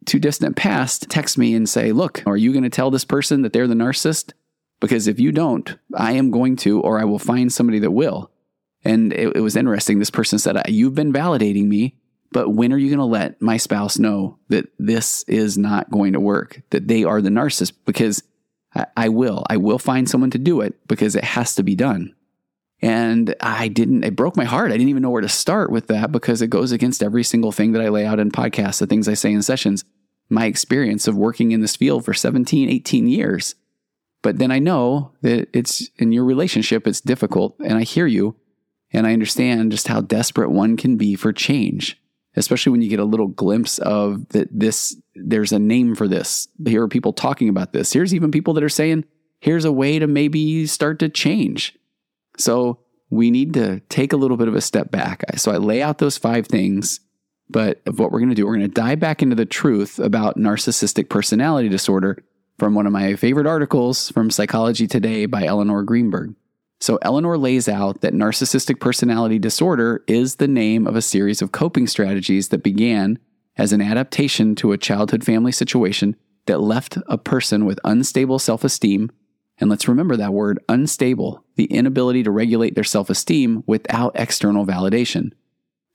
too 0.05 0.19
distant 0.19 0.55
past 0.55 1.09
text 1.09 1.37
me 1.37 1.55
and 1.55 1.67
say, 1.67 1.91
Look, 1.91 2.21
are 2.25 2.37
you 2.37 2.51
going 2.51 2.63
to 2.63 2.69
tell 2.69 2.91
this 2.91 3.05
person 3.05 3.41
that 3.41 3.53
they're 3.53 3.67
the 3.67 3.73
narcissist? 3.73 4.33
Because 4.79 5.07
if 5.07 5.19
you 5.19 5.31
don't, 5.31 5.77
I 5.95 6.13
am 6.13 6.31
going 6.31 6.57
to, 6.57 6.81
or 6.81 6.99
I 6.99 7.05
will 7.05 7.19
find 7.19 7.51
somebody 7.51 7.79
that 7.79 7.91
will. 7.91 8.29
And 8.83 9.13
it, 9.13 9.37
it 9.37 9.39
was 9.39 9.55
interesting. 9.55 9.99
This 9.99 10.11
person 10.11 10.37
said, 10.37 10.61
You've 10.67 10.95
been 10.95 11.13
validating 11.13 11.67
me, 11.67 11.95
but 12.31 12.49
when 12.49 12.73
are 12.73 12.77
you 12.77 12.89
going 12.89 12.99
to 12.99 13.05
let 13.05 13.41
my 13.41 13.57
spouse 13.57 13.97
know 13.97 14.37
that 14.49 14.67
this 14.77 15.23
is 15.23 15.57
not 15.57 15.89
going 15.89 16.13
to 16.13 16.19
work, 16.19 16.61
that 16.71 16.87
they 16.87 17.03
are 17.03 17.21
the 17.21 17.29
narcissist? 17.29 17.73
Because 17.85 18.23
I, 18.73 18.85
I 18.97 19.09
will. 19.09 19.43
I 19.49 19.57
will 19.57 19.79
find 19.79 20.09
someone 20.09 20.31
to 20.31 20.37
do 20.37 20.61
it 20.61 20.75
because 20.87 21.15
it 21.15 21.23
has 21.23 21.55
to 21.55 21.63
be 21.63 21.75
done. 21.75 22.13
And 22.81 23.33
I 23.39 23.67
didn't, 23.69 24.03
it 24.03 24.15
broke 24.15 24.35
my 24.35 24.43
heart. 24.43 24.71
I 24.71 24.77
didn't 24.77 24.89
even 24.89 25.01
know 25.01 25.09
where 25.09 25.21
to 25.21 25.29
start 25.29 25.71
with 25.71 25.87
that 25.87 26.11
because 26.11 26.41
it 26.41 26.49
goes 26.49 26.71
against 26.71 27.01
every 27.01 27.23
single 27.23 27.51
thing 27.51 27.71
that 27.71 27.81
I 27.81 27.89
lay 27.89 28.05
out 28.05 28.19
in 28.19 28.31
podcasts, 28.31 28.79
the 28.79 28.87
things 28.87 29.07
I 29.07 29.13
say 29.13 29.31
in 29.31 29.41
sessions, 29.41 29.85
my 30.29 30.45
experience 30.45 31.07
of 31.07 31.15
working 31.15 31.51
in 31.51 31.61
this 31.61 31.75
field 31.75 32.03
for 32.03 32.13
17, 32.13 32.69
18 32.69 33.07
years. 33.07 33.55
But 34.21 34.39
then 34.39 34.51
I 34.51 34.59
know 34.59 35.13
that 35.21 35.49
it's 35.53 35.89
in 35.97 36.11
your 36.11 36.25
relationship, 36.25 36.85
it's 36.85 37.01
difficult. 37.01 37.55
And 37.63 37.77
I 37.77 37.83
hear 37.83 38.07
you 38.07 38.35
and 38.91 39.05
I 39.05 39.13
understand 39.13 39.71
just 39.71 39.87
how 39.87 40.01
desperate 40.01 40.51
one 40.51 40.77
can 40.77 40.97
be 40.97 41.15
for 41.15 41.33
change, 41.33 41.99
especially 42.35 42.71
when 42.71 42.81
you 42.81 42.89
get 42.89 42.99
a 42.99 43.05
little 43.05 43.27
glimpse 43.27 43.79
of 43.79 44.27
that 44.29 44.47
this, 44.51 44.95
there's 45.15 45.51
a 45.51 45.59
name 45.59 45.95
for 45.95 46.07
this. 46.07 46.47
Here 46.65 46.83
are 46.83 46.87
people 46.87 47.13
talking 47.13 47.49
about 47.49 47.73
this. 47.73 47.93
Here's 47.93 48.13
even 48.13 48.31
people 48.31 48.53
that 48.55 48.63
are 48.63 48.69
saying, 48.69 49.05
here's 49.39 49.65
a 49.65 49.71
way 49.71 49.99
to 49.99 50.07
maybe 50.07 50.65
start 50.67 50.99
to 50.99 51.09
change. 51.09 51.77
So 52.37 52.79
we 53.09 53.31
need 53.31 53.53
to 53.53 53.79
take 53.81 54.13
a 54.13 54.17
little 54.17 54.37
bit 54.37 54.47
of 54.47 54.55
a 54.55 54.61
step 54.61 54.91
back. 54.91 55.23
So 55.37 55.51
I 55.51 55.57
lay 55.57 55.81
out 55.81 55.99
those 55.99 56.17
five 56.17 56.47
things, 56.47 56.99
but 57.49 57.81
of 57.85 57.99
what 57.99 58.11
we're 58.11 58.19
going 58.19 58.29
to 58.29 58.35
do, 58.35 58.45
we're 58.45 58.55
going 58.55 58.67
to 58.67 58.73
dive 58.73 58.99
back 58.99 59.21
into 59.21 59.35
the 59.35 59.45
truth 59.45 59.99
about 59.99 60.37
narcissistic 60.37 61.09
personality 61.09 61.69
disorder 61.69 62.23
from 62.57 62.73
one 62.73 62.87
of 62.87 62.93
my 62.93 63.15
favorite 63.15 63.47
articles 63.47 64.09
from 64.09 64.31
Psychology 64.31 64.87
Today 64.87 65.25
by 65.25 65.43
Elinor 65.43 65.83
Greenberg. 65.83 66.35
So 66.79 66.97
Elinor 67.01 67.37
lays 67.37 67.67
out 67.69 68.01
that 68.01 68.13
narcissistic 68.13 68.79
personality 68.79 69.39
disorder 69.39 70.03
is 70.07 70.35
the 70.35 70.47
name 70.47 70.85
of 70.87 70.95
a 70.95 71.01
series 71.01 71.41
of 71.41 71.51
coping 71.51 71.87
strategies 71.87 72.49
that 72.49 72.63
began 72.63 73.17
as 73.57 73.71
an 73.71 73.81
adaptation 73.81 74.55
to 74.55 74.73
a 74.73 74.77
childhood 74.77 75.23
family 75.23 75.51
situation 75.51 76.15
that 76.45 76.59
left 76.59 76.97
a 77.07 77.17
person 77.17 77.65
with 77.65 77.79
unstable 77.83 78.39
self 78.39 78.63
esteem 78.63 79.09
and 79.57 79.69
let's 79.69 79.87
remember 79.87 80.17
that 80.17 80.33
word 80.33 80.59
unstable, 80.67 81.43
the 81.55 81.65
inability 81.65 82.23
to 82.23 82.31
regulate 82.31 82.75
their 82.75 82.83
self 82.83 83.09
esteem 83.09 83.63
without 83.65 84.11
external 84.15 84.65
validation. 84.65 85.31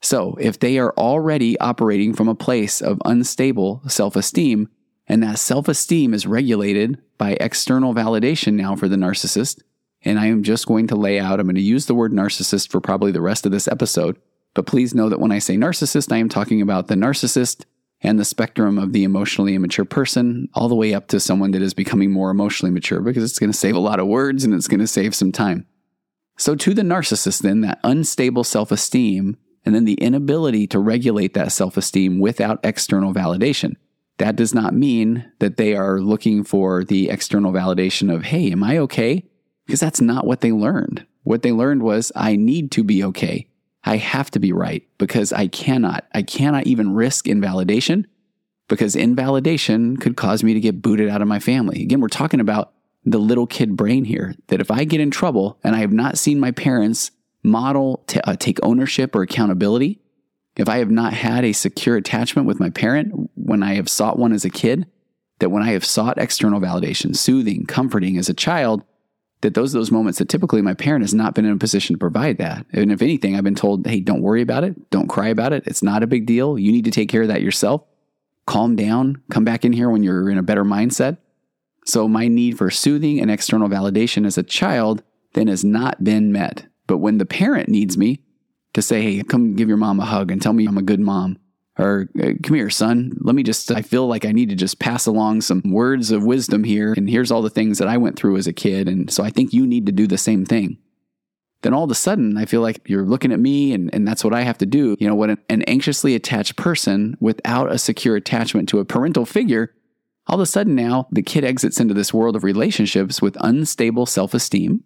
So, 0.02 0.36
if 0.40 0.58
they 0.58 0.78
are 0.78 0.94
already 0.96 1.58
operating 1.60 2.14
from 2.14 2.28
a 2.28 2.34
place 2.34 2.80
of 2.80 3.02
unstable 3.04 3.82
self 3.86 4.16
esteem, 4.16 4.68
and 5.06 5.22
that 5.22 5.38
self 5.38 5.68
esteem 5.68 6.14
is 6.14 6.26
regulated 6.26 6.98
by 7.18 7.32
external 7.32 7.94
validation 7.94 8.54
now 8.54 8.76
for 8.76 8.88
the 8.88 8.96
narcissist, 8.96 9.60
and 10.02 10.18
I 10.18 10.26
am 10.26 10.42
just 10.42 10.66
going 10.66 10.86
to 10.88 10.96
lay 10.96 11.18
out, 11.18 11.40
I'm 11.40 11.46
going 11.46 11.56
to 11.56 11.60
use 11.60 11.86
the 11.86 11.94
word 11.94 12.12
narcissist 12.12 12.70
for 12.70 12.80
probably 12.80 13.12
the 13.12 13.20
rest 13.20 13.46
of 13.46 13.52
this 13.52 13.68
episode. 13.68 14.16
But 14.54 14.66
please 14.66 14.94
know 14.94 15.08
that 15.08 15.20
when 15.20 15.32
I 15.32 15.38
say 15.38 15.56
narcissist, 15.56 16.12
I 16.12 16.16
am 16.16 16.28
talking 16.28 16.60
about 16.60 16.88
the 16.88 16.94
narcissist 16.94 17.64
and 18.02 18.18
the 18.18 18.24
spectrum 18.24 18.78
of 18.78 18.92
the 18.92 19.04
emotionally 19.04 19.54
immature 19.54 19.84
person, 19.84 20.48
all 20.54 20.68
the 20.68 20.74
way 20.74 20.94
up 20.94 21.08
to 21.08 21.20
someone 21.20 21.50
that 21.50 21.62
is 21.62 21.74
becoming 21.74 22.10
more 22.10 22.30
emotionally 22.30 22.72
mature 22.72 23.00
because 23.00 23.22
it's 23.22 23.38
going 23.38 23.52
to 23.52 23.56
save 23.56 23.76
a 23.76 23.80
lot 23.80 24.00
of 24.00 24.06
words 24.06 24.42
and 24.42 24.54
it's 24.54 24.68
going 24.68 24.80
to 24.80 24.86
save 24.86 25.14
some 25.14 25.32
time. 25.32 25.66
So, 26.38 26.54
to 26.56 26.72
the 26.72 26.82
narcissist, 26.82 27.42
then, 27.42 27.60
that 27.60 27.80
unstable 27.84 28.44
self 28.44 28.72
esteem 28.72 29.36
and 29.64 29.74
then 29.74 29.84
the 29.84 29.94
inability 29.94 30.66
to 30.68 30.78
regulate 30.78 31.34
that 31.34 31.52
self 31.52 31.76
esteem 31.76 32.18
without 32.18 32.60
external 32.64 33.12
validation. 33.12 33.76
That 34.16 34.36
does 34.36 34.54
not 34.54 34.74
mean 34.74 35.30
that 35.38 35.56
they 35.56 35.74
are 35.74 36.00
looking 36.00 36.44
for 36.44 36.84
the 36.84 37.10
external 37.10 37.52
validation 37.52 38.14
of, 38.14 38.24
hey, 38.24 38.52
am 38.52 38.62
I 38.62 38.78
okay? 38.78 39.29
Because 39.70 39.78
that's 39.78 40.00
not 40.00 40.26
what 40.26 40.40
they 40.40 40.50
learned. 40.50 41.06
What 41.22 41.42
they 41.42 41.52
learned 41.52 41.84
was, 41.84 42.10
I 42.16 42.34
need 42.34 42.72
to 42.72 42.82
be 42.82 43.04
okay. 43.04 43.46
I 43.84 43.98
have 43.98 44.28
to 44.32 44.40
be 44.40 44.52
right 44.52 44.82
because 44.98 45.32
I 45.32 45.46
cannot, 45.46 46.08
I 46.12 46.22
cannot 46.22 46.66
even 46.66 46.92
risk 46.92 47.28
invalidation 47.28 48.08
because 48.68 48.96
invalidation 48.96 49.96
could 49.96 50.16
cause 50.16 50.42
me 50.42 50.54
to 50.54 50.60
get 50.60 50.82
booted 50.82 51.08
out 51.08 51.22
of 51.22 51.28
my 51.28 51.38
family. 51.38 51.84
Again, 51.84 52.00
we're 52.00 52.08
talking 52.08 52.40
about 52.40 52.72
the 53.04 53.18
little 53.18 53.46
kid 53.46 53.76
brain 53.76 54.04
here 54.04 54.34
that 54.48 54.60
if 54.60 54.72
I 54.72 54.82
get 54.82 55.00
in 55.00 55.12
trouble 55.12 55.60
and 55.62 55.76
I 55.76 55.78
have 55.78 55.92
not 55.92 56.18
seen 56.18 56.40
my 56.40 56.50
parents 56.50 57.12
model, 57.44 58.04
uh, 58.24 58.34
take 58.34 58.58
ownership 58.64 59.14
or 59.14 59.22
accountability, 59.22 60.00
if 60.56 60.68
I 60.68 60.78
have 60.78 60.90
not 60.90 61.12
had 61.12 61.44
a 61.44 61.52
secure 61.52 61.96
attachment 61.96 62.48
with 62.48 62.58
my 62.58 62.70
parent 62.70 63.30
when 63.36 63.62
I 63.62 63.74
have 63.74 63.88
sought 63.88 64.18
one 64.18 64.32
as 64.32 64.44
a 64.44 64.50
kid, 64.50 64.88
that 65.38 65.50
when 65.50 65.62
I 65.62 65.74
have 65.74 65.84
sought 65.84 66.18
external 66.18 66.60
validation, 66.60 67.16
soothing, 67.16 67.66
comforting 67.66 68.18
as 68.18 68.28
a 68.28 68.34
child, 68.34 68.82
that 69.42 69.54
those 69.54 69.72
those 69.72 69.90
moments 69.90 70.18
that 70.18 70.28
typically 70.28 70.62
my 70.62 70.74
parent 70.74 71.02
has 71.02 71.14
not 71.14 71.34
been 71.34 71.44
in 71.44 71.52
a 71.52 71.58
position 71.58 71.94
to 71.94 71.98
provide 71.98 72.38
that. 72.38 72.66
And 72.72 72.92
if 72.92 73.02
anything, 73.02 73.36
I've 73.36 73.44
been 73.44 73.54
told, 73.54 73.86
hey, 73.86 74.00
don't 74.00 74.22
worry 74.22 74.42
about 74.42 74.64
it. 74.64 74.90
Don't 74.90 75.08
cry 75.08 75.28
about 75.28 75.52
it. 75.52 75.64
It's 75.66 75.82
not 75.82 76.02
a 76.02 76.06
big 76.06 76.26
deal. 76.26 76.58
You 76.58 76.72
need 76.72 76.84
to 76.84 76.90
take 76.90 77.08
care 77.08 77.22
of 77.22 77.28
that 77.28 77.42
yourself. 77.42 77.82
Calm 78.46 78.76
down. 78.76 79.22
Come 79.30 79.44
back 79.44 79.64
in 79.64 79.72
here 79.72 79.88
when 79.88 80.02
you're 80.02 80.28
in 80.28 80.38
a 80.38 80.42
better 80.42 80.64
mindset. 80.64 81.18
So 81.86 82.06
my 82.06 82.28
need 82.28 82.58
for 82.58 82.70
soothing 82.70 83.20
and 83.20 83.30
external 83.30 83.68
validation 83.68 84.26
as 84.26 84.36
a 84.36 84.42
child 84.42 85.02
then 85.32 85.48
has 85.48 85.64
not 85.64 86.04
been 86.04 86.32
met. 86.32 86.66
But 86.86 86.98
when 86.98 87.18
the 87.18 87.26
parent 87.26 87.68
needs 87.68 87.96
me 87.96 88.22
to 88.74 88.82
say, 88.82 89.02
hey, 89.02 89.22
come 89.22 89.54
give 89.54 89.68
your 89.68 89.76
mom 89.76 90.00
a 90.00 90.04
hug 90.04 90.30
and 90.30 90.42
tell 90.42 90.52
me 90.52 90.66
I'm 90.66 90.78
a 90.78 90.82
good 90.82 91.00
mom, 91.00 91.38
or 91.80 92.08
uh, 92.22 92.32
come 92.42 92.56
here, 92.56 92.70
son. 92.70 93.12
Let 93.20 93.34
me 93.34 93.42
just, 93.42 93.70
I 93.70 93.82
feel 93.82 94.06
like 94.06 94.24
I 94.24 94.32
need 94.32 94.50
to 94.50 94.56
just 94.56 94.78
pass 94.78 95.06
along 95.06 95.40
some 95.40 95.62
words 95.64 96.10
of 96.10 96.24
wisdom 96.24 96.64
here. 96.64 96.92
And 96.96 97.08
here's 97.08 97.30
all 97.30 97.42
the 97.42 97.50
things 97.50 97.78
that 97.78 97.88
I 97.88 97.96
went 97.96 98.16
through 98.16 98.36
as 98.36 98.46
a 98.46 98.52
kid. 98.52 98.88
And 98.88 99.10
so 99.10 99.24
I 99.24 99.30
think 99.30 99.52
you 99.52 99.66
need 99.66 99.86
to 99.86 99.92
do 99.92 100.06
the 100.06 100.18
same 100.18 100.44
thing. 100.44 100.78
Then 101.62 101.74
all 101.74 101.84
of 101.84 101.90
a 101.90 101.94
sudden, 101.94 102.36
I 102.38 102.46
feel 102.46 102.62
like 102.62 102.80
you're 102.88 103.04
looking 103.04 103.32
at 103.32 103.40
me 103.40 103.72
and, 103.74 103.92
and 103.94 104.06
that's 104.06 104.24
what 104.24 104.34
I 104.34 104.42
have 104.42 104.58
to 104.58 104.66
do. 104.66 104.96
You 104.98 105.08
know, 105.08 105.14
when 105.14 105.38
an 105.48 105.62
anxiously 105.62 106.14
attached 106.14 106.56
person 106.56 107.16
without 107.20 107.70
a 107.70 107.78
secure 107.78 108.16
attachment 108.16 108.68
to 108.70 108.78
a 108.78 108.84
parental 108.84 109.26
figure, 109.26 109.74
all 110.26 110.36
of 110.36 110.40
a 110.40 110.46
sudden 110.46 110.74
now 110.74 111.06
the 111.10 111.22
kid 111.22 111.44
exits 111.44 111.80
into 111.80 111.94
this 111.94 112.14
world 112.14 112.36
of 112.36 112.44
relationships 112.44 113.20
with 113.20 113.36
unstable 113.40 114.06
self 114.06 114.32
esteem 114.32 114.84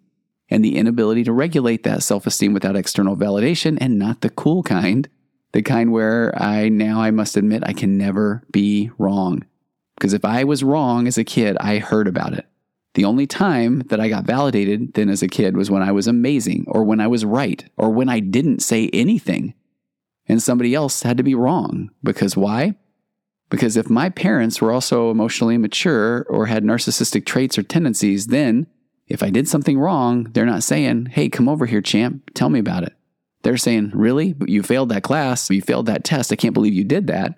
and 0.49 0.63
the 0.63 0.75
inability 0.75 1.23
to 1.23 1.31
regulate 1.31 1.83
that 1.83 2.03
self 2.03 2.27
esteem 2.27 2.53
without 2.53 2.75
external 2.75 3.15
validation 3.15 3.77
and 3.79 3.97
not 3.97 4.21
the 4.21 4.29
cool 4.29 4.63
kind 4.63 5.07
the 5.55 5.61
kind 5.61 5.89
where 5.93 6.33
I 6.37 6.67
now 6.67 7.01
I 7.01 7.11
must 7.11 7.37
admit 7.37 7.63
I 7.65 7.71
can 7.71 7.97
never 7.97 8.43
be 8.51 8.91
wrong. 8.97 9.45
Because 9.95 10.11
if 10.11 10.25
I 10.25 10.43
was 10.43 10.65
wrong 10.65 11.07
as 11.07 11.17
a 11.17 11.23
kid, 11.23 11.55
I 11.61 11.77
heard 11.77 12.09
about 12.09 12.33
it. 12.33 12.45
The 12.95 13.05
only 13.05 13.25
time 13.25 13.79
that 13.87 14.01
I 14.01 14.09
got 14.09 14.25
validated 14.25 14.95
then 14.95 15.07
as 15.07 15.23
a 15.23 15.29
kid 15.29 15.55
was 15.55 15.71
when 15.71 15.81
I 15.81 15.93
was 15.93 16.07
amazing, 16.07 16.65
or 16.67 16.83
when 16.83 16.99
I 16.99 17.07
was 17.07 17.23
right, 17.23 17.63
or 17.77 17.89
when 17.89 18.09
I 18.09 18.19
didn't 18.19 18.63
say 18.63 18.89
anything. 18.91 19.53
And 20.27 20.43
somebody 20.43 20.75
else 20.75 21.03
had 21.03 21.15
to 21.15 21.23
be 21.23 21.35
wrong. 21.35 21.89
Because 22.03 22.35
why? 22.35 22.75
Because 23.49 23.77
if 23.77 23.89
my 23.89 24.09
parents 24.09 24.59
were 24.59 24.73
also 24.73 25.09
emotionally 25.09 25.55
immature 25.55 26.25
or 26.29 26.47
had 26.47 26.65
narcissistic 26.65 27.25
traits 27.25 27.57
or 27.57 27.63
tendencies, 27.63 28.27
then 28.27 28.67
if 29.07 29.23
I 29.23 29.29
did 29.29 29.47
something 29.47 29.79
wrong, 29.79 30.25
they're 30.33 30.45
not 30.45 30.63
saying, 30.63 31.05
hey, 31.05 31.29
come 31.29 31.47
over 31.47 31.65
here, 31.65 31.81
champ, 31.81 32.31
tell 32.33 32.49
me 32.49 32.59
about 32.59 32.83
it. 32.83 32.94
They're 33.45 33.57
saying, 33.57 33.91
Really? 33.93 34.33
You 34.47 34.63
failed 34.63 34.89
that 34.89 35.03
class. 35.03 35.51
You 35.51 35.61
failed 35.61 35.85
that 35.85 36.03
test. 36.03 36.31
I 36.31 36.35
can't 36.35 36.55
believe 36.55 36.73
you 36.73 36.83
did 36.83 37.05
that. 37.07 37.37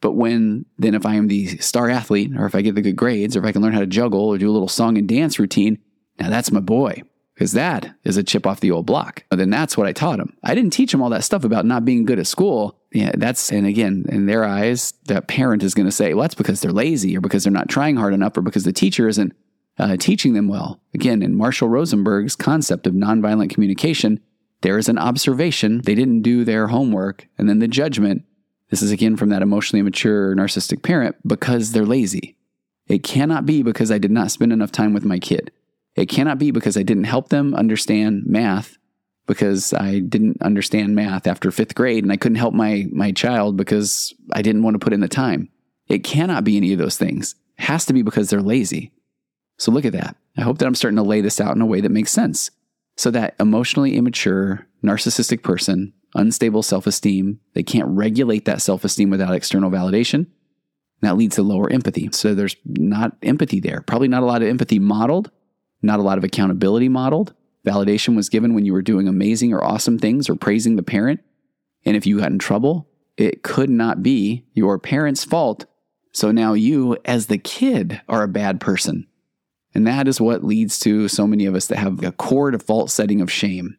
But 0.00 0.12
when 0.12 0.64
then, 0.78 0.94
if 0.94 1.04
I 1.04 1.16
am 1.16 1.28
the 1.28 1.58
star 1.58 1.90
athlete, 1.90 2.32
or 2.34 2.46
if 2.46 2.54
I 2.54 2.62
get 2.62 2.74
the 2.74 2.80
good 2.80 2.96
grades, 2.96 3.36
or 3.36 3.40
if 3.40 3.44
I 3.44 3.52
can 3.52 3.60
learn 3.60 3.74
how 3.74 3.80
to 3.80 3.86
juggle 3.86 4.24
or 4.24 4.38
do 4.38 4.48
a 4.48 4.52
little 4.52 4.68
song 4.68 4.96
and 4.96 5.06
dance 5.06 5.38
routine, 5.38 5.80
now 6.18 6.30
that's 6.30 6.50
my 6.50 6.60
boy. 6.60 7.02
Because 7.34 7.52
that 7.52 7.94
is 8.04 8.16
a 8.16 8.22
chip 8.22 8.46
off 8.46 8.60
the 8.60 8.70
old 8.70 8.86
block. 8.86 9.22
But 9.28 9.36
then 9.36 9.50
that's 9.50 9.76
what 9.76 9.86
I 9.86 9.92
taught 9.92 10.18
him. 10.18 10.34
I 10.42 10.54
didn't 10.54 10.72
teach 10.72 10.94
him 10.94 11.02
all 11.02 11.10
that 11.10 11.24
stuff 11.24 11.44
about 11.44 11.66
not 11.66 11.84
being 11.84 12.06
good 12.06 12.18
at 12.18 12.26
school. 12.26 12.80
Yeah, 12.90 13.12
that's, 13.14 13.52
and 13.52 13.66
again, 13.66 14.06
in 14.08 14.24
their 14.24 14.44
eyes, 14.44 14.94
that 15.08 15.28
parent 15.28 15.62
is 15.62 15.74
going 15.74 15.86
to 15.86 15.92
say, 15.92 16.14
well, 16.14 16.22
that's 16.22 16.34
because 16.34 16.62
they're 16.62 16.72
lazy 16.72 17.16
or 17.16 17.20
because 17.20 17.44
they're 17.44 17.52
not 17.52 17.68
trying 17.68 17.96
hard 17.96 18.14
enough 18.14 18.36
or 18.36 18.40
because 18.40 18.64
the 18.64 18.72
teacher 18.72 19.08
isn't 19.08 19.34
uh, 19.78 19.96
teaching 19.98 20.32
them 20.32 20.48
well. 20.48 20.80
Again, 20.94 21.22
in 21.22 21.36
Marshall 21.36 21.68
Rosenberg's 21.68 22.34
concept 22.34 22.86
of 22.86 22.94
nonviolent 22.94 23.50
communication, 23.50 24.20
there 24.62 24.78
is 24.78 24.88
an 24.88 24.98
observation, 24.98 25.82
they 25.82 25.94
didn't 25.94 26.22
do 26.22 26.44
their 26.44 26.66
homework, 26.68 27.26
and 27.38 27.48
then 27.48 27.58
the 27.58 27.68
judgment. 27.68 28.24
This 28.70 28.82
is 28.82 28.90
again 28.90 29.16
from 29.16 29.30
that 29.30 29.42
emotionally 29.42 29.80
immature 29.80 30.34
narcissistic 30.34 30.82
parent 30.82 31.16
because 31.26 31.72
they're 31.72 31.86
lazy. 31.86 32.36
It 32.86 33.02
cannot 33.02 33.46
be 33.46 33.62
because 33.62 33.90
I 33.90 33.98
did 33.98 34.10
not 34.10 34.30
spend 34.30 34.52
enough 34.52 34.72
time 34.72 34.92
with 34.92 35.04
my 35.04 35.18
kid. 35.18 35.50
It 35.94 36.06
cannot 36.06 36.38
be 36.38 36.50
because 36.50 36.76
I 36.76 36.82
didn't 36.82 37.04
help 37.04 37.28
them 37.28 37.54
understand 37.54 38.26
math 38.26 38.78
because 39.26 39.74
I 39.74 40.00
didn't 40.00 40.40
understand 40.42 40.94
math 40.94 41.26
after 41.26 41.50
fifth 41.50 41.74
grade 41.74 42.02
and 42.02 42.12
I 42.12 42.16
couldn't 42.16 42.36
help 42.36 42.54
my, 42.54 42.86
my 42.90 43.12
child 43.12 43.56
because 43.56 44.14
I 44.32 44.42
didn't 44.42 44.62
want 44.62 44.74
to 44.74 44.78
put 44.78 44.92
in 44.92 45.00
the 45.00 45.08
time. 45.08 45.50
It 45.86 46.04
cannot 46.04 46.44
be 46.44 46.56
any 46.56 46.72
of 46.72 46.78
those 46.78 46.96
things. 46.96 47.34
It 47.58 47.64
has 47.64 47.84
to 47.86 47.92
be 47.92 48.02
because 48.02 48.30
they're 48.30 48.40
lazy. 48.40 48.90
So 49.58 49.70
look 49.70 49.84
at 49.84 49.92
that. 49.92 50.16
I 50.36 50.42
hope 50.42 50.58
that 50.58 50.66
I'm 50.66 50.74
starting 50.74 50.96
to 50.96 51.02
lay 51.02 51.20
this 51.20 51.40
out 51.40 51.54
in 51.54 51.60
a 51.60 51.66
way 51.66 51.80
that 51.80 51.90
makes 51.90 52.12
sense. 52.12 52.50
So 52.98 53.12
that 53.12 53.36
emotionally 53.38 53.96
immature, 53.96 54.66
narcissistic 54.84 55.44
person, 55.44 55.92
unstable 56.16 56.64
self 56.64 56.84
esteem, 56.84 57.38
they 57.54 57.62
can't 57.62 57.86
regulate 57.86 58.44
that 58.46 58.60
self 58.60 58.84
esteem 58.84 59.08
without 59.08 59.34
external 59.34 59.70
validation. 59.70 60.26
That 61.00 61.16
leads 61.16 61.36
to 61.36 61.44
lower 61.44 61.70
empathy. 61.70 62.08
So 62.10 62.34
there's 62.34 62.56
not 62.66 63.16
empathy 63.22 63.60
there. 63.60 63.82
Probably 63.82 64.08
not 64.08 64.24
a 64.24 64.26
lot 64.26 64.42
of 64.42 64.48
empathy 64.48 64.80
modeled, 64.80 65.30
not 65.80 66.00
a 66.00 66.02
lot 66.02 66.18
of 66.18 66.24
accountability 66.24 66.88
modeled. 66.88 67.34
Validation 67.64 68.16
was 68.16 68.28
given 68.28 68.52
when 68.52 68.64
you 68.64 68.72
were 68.72 68.82
doing 68.82 69.06
amazing 69.06 69.52
or 69.52 69.62
awesome 69.62 70.00
things 70.00 70.28
or 70.28 70.34
praising 70.34 70.74
the 70.74 70.82
parent. 70.82 71.20
And 71.84 71.96
if 71.96 72.04
you 72.04 72.18
got 72.18 72.32
in 72.32 72.40
trouble, 72.40 72.88
it 73.16 73.44
could 73.44 73.70
not 73.70 74.02
be 74.02 74.44
your 74.54 74.76
parent's 74.76 75.24
fault. 75.24 75.66
So 76.12 76.32
now 76.32 76.54
you, 76.54 76.96
as 77.04 77.28
the 77.28 77.38
kid, 77.38 78.00
are 78.08 78.24
a 78.24 78.28
bad 78.28 78.60
person. 78.60 79.06
And 79.74 79.86
that 79.86 80.08
is 80.08 80.20
what 80.20 80.44
leads 80.44 80.78
to 80.80 81.08
so 81.08 81.26
many 81.26 81.46
of 81.46 81.54
us 81.54 81.66
that 81.66 81.78
have 81.78 82.02
a 82.02 82.12
core 82.12 82.50
default 82.50 82.90
setting 82.90 83.20
of 83.20 83.30
shame. 83.30 83.76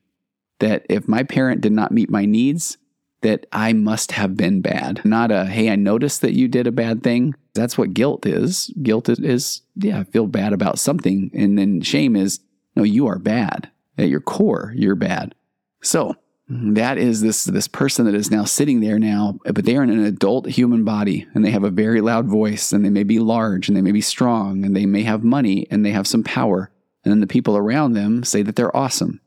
That 0.59 0.85
if 0.89 1.07
my 1.07 1.23
parent 1.23 1.61
did 1.61 1.71
not 1.71 1.91
meet 1.91 2.09
my 2.09 2.25
needs, 2.25 2.77
that 3.21 3.45
I 3.51 3.73
must 3.73 4.13
have 4.13 4.37
been 4.37 4.61
bad. 4.61 5.03
Not 5.03 5.31
a, 5.31 5.45
hey, 5.45 5.69
I 5.69 5.75
noticed 5.75 6.21
that 6.21 6.33
you 6.33 6.47
did 6.47 6.67
a 6.67 6.71
bad 6.71 7.03
thing. 7.03 7.35
That's 7.53 7.77
what 7.77 7.93
guilt 7.93 8.25
is. 8.25 8.73
Guilt 8.81 9.09
is, 9.09 9.19
is, 9.19 9.61
yeah, 9.75 9.99
I 9.99 10.03
feel 10.05 10.27
bad 10.27 10.53
about 10.53 10.79
something. 10.79 11.31
And 11.33 11.57
then 11.57 11.81
shame 11.81 12.15
is, 12.15 12.39
no, 12.75 12.83
you 12.83 13.07
are 13.07 13.19
bad. 13.19 13.69
At 13.97 14.07
your 14.07 14.21
core, 14.21 14.73
you're 14.77 14.95
bad. 14.95 15.35
So 15.81 16.15
that 16.49 16.97
is 16.97 17.21
this 17.21 17.43
this 17.43 17.67
person 17.67 18.05
that 18.05 18.15
is 18.15 18.31
now 18.31 18.43
sitting 18.43 18.79
there 18.81 18.97
now, 18.97 19.37
but 19.45 19.65
they're 19.65 19.83
in 19.83 19.91
an 19.91 20.03
adult 20.03 20.47
human 20.47 20.83
body 20.83 21.27
and 21.35 21.45
they 21.45 21.51
have 21.51 21.63
a 21.63 21.69
very 21.69 22.01
loud 22.01 22.25
voice 22.25 22.71
and 22.71 22.83
they 22.83 22.89
may 22.89 23.03
be 23.03 23.19
large 23.19 23.67
and 23.67 23.77
they 23.77 23.81
may 23.81 23.91
be 23.91 24.01
strong 24.01 24.65
and 24.65 24.75
they 24.75 24.87
may 24.87 25.03
have 25.03 25.23
money 25.23 25.67
and 25.69 25.85
they 25.85 25.91
have 25.91 26.07
some 26.07 26.23
power. 26.23 26.71
And 27.03 27.11
then 27.11 27.19
the 27.19 27.27
people 27.27 27.55
around 27.55 27.93
them 27.93 28.23
say 28.23 28.41
that 28.41 28.55
they're 28.55 28.75
awesome. 28.75 29.21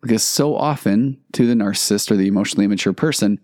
Because 0.00 0.22
so 0.22 0.56
often 0.56 1.20
to 1.32 1.46
the 1.46 1.54
narcissist 1.54 2.10
or 2.10 2.16
the 2.16 2.28
emotionally 2.28 2.64
immature 2.64 2.94
person, 2.94 3.40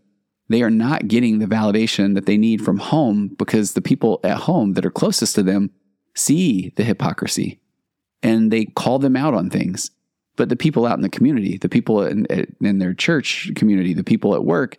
they 0.48 0.62
are 0.62 0.70
not 0.70 1.06
getting 1.06 1.38
the 1.38 1.46
validation 1.46 2.14
that 2.14 2.26
they 2.26 2.38
need 2.38 2.64
from 2.64 2.78
home 2.78 3.28
because 3.28 3.74
the 3.74 3.82
people 3.82 4.20
at 4.24 4.38
home 4.38 4.72
that 4.74 4.86
are 4.86 4.90
closest 4.90 5.34
to 5.34 5.42
them 5.42 5.70
see 6.14 6.72
the 6.76 6.84
hypocrisy 6.84 7.60
and 8.22 8.50
they 8.50 8.64
call 8.64 8.98
them 8.98 9.14
out 9.14 9.34
on 9.34 9.50
things. 9.50 9.90
But 10.40 10.48
the 10.48 10.56
people 10.56 10.86
out 10.86 10.96
in 10.96 11.02
the 11.02 11.10
community, 11.10 11.58
the 11.58 11.68
people 11.68 12.02
in, 12.02 12.24
in 12.62 12.78
their 12.78 12.94
church 12.94 13.50
community, 13.56 13.92
the 13.92 14.02
people 14.02 14.34
at 14.34 14.42
work, 14.42 14.78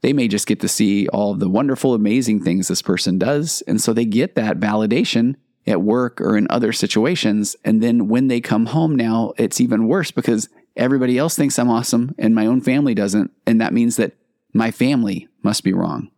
they 0.00 0.14
may 0.14 0.26
just 0.26 0.46
get 0.46 0.60
to 0.60 0.68
see 0.68 1.06
all 1.08 1.34
the 1.34 1.50
wonderful, 1.50 1.92
amazing 1.92 2.42
things 2.42 2.66
this 2.66 2.80
person 2.80 3.18
does. 3.18 3.62
And 3.66 3.78
so 3.78 3.92
they 3.92 4.06
get 4.06 4.36
that 4.36 4.58
validation 4.58 5.34
at 5.66 5.82
work 5.82 6.18
or 6.22 6.34
in 6.38 6.46
other 6.48 6.72
situations. 6.72 7.56
And 7.62 7.82
then 7.82 8.08
when 8.08 8.28
they 8.28 8.40
come 8.40 8.64
home 8.64 8.96
now, 8.96 9.34
it's 9.36 9.60
even 9.60 9.86
worse 9.86 10.10
because 10.10 10.48
everybody 10.76 11.18
else 11.18 11.36
thinks 11.36 11.58
I'm 11.58 11.68
awesome 11.68 12.14
and 12.18 12.34
my 12.34 12.46
own 12.46 12.62
family 12.62 12.94
doesn't. 12.94 13.32
And 13.46 13.60
that 13.60 13.74
means 13.74 13.96
that 13.96 14.14
my 14.54 14.70
family 14.70 15.28
must 15.42 15.62
be 15.62 15.74
wrong. 15.74 16.10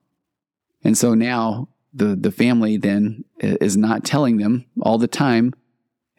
And 0.84 0.96
so 0.96 1.14
now 1.14 1.66
the, 1.92 2.14
the 2.14 2.30
family 2.30 2.76
then 2.76 3.24
is 3.40 3.76
not 3.76 4.04
telling 4.04 4.36
them 4.36 4.66
all 4.80 4.98
the 4.98 5.08
time 5.08 5.52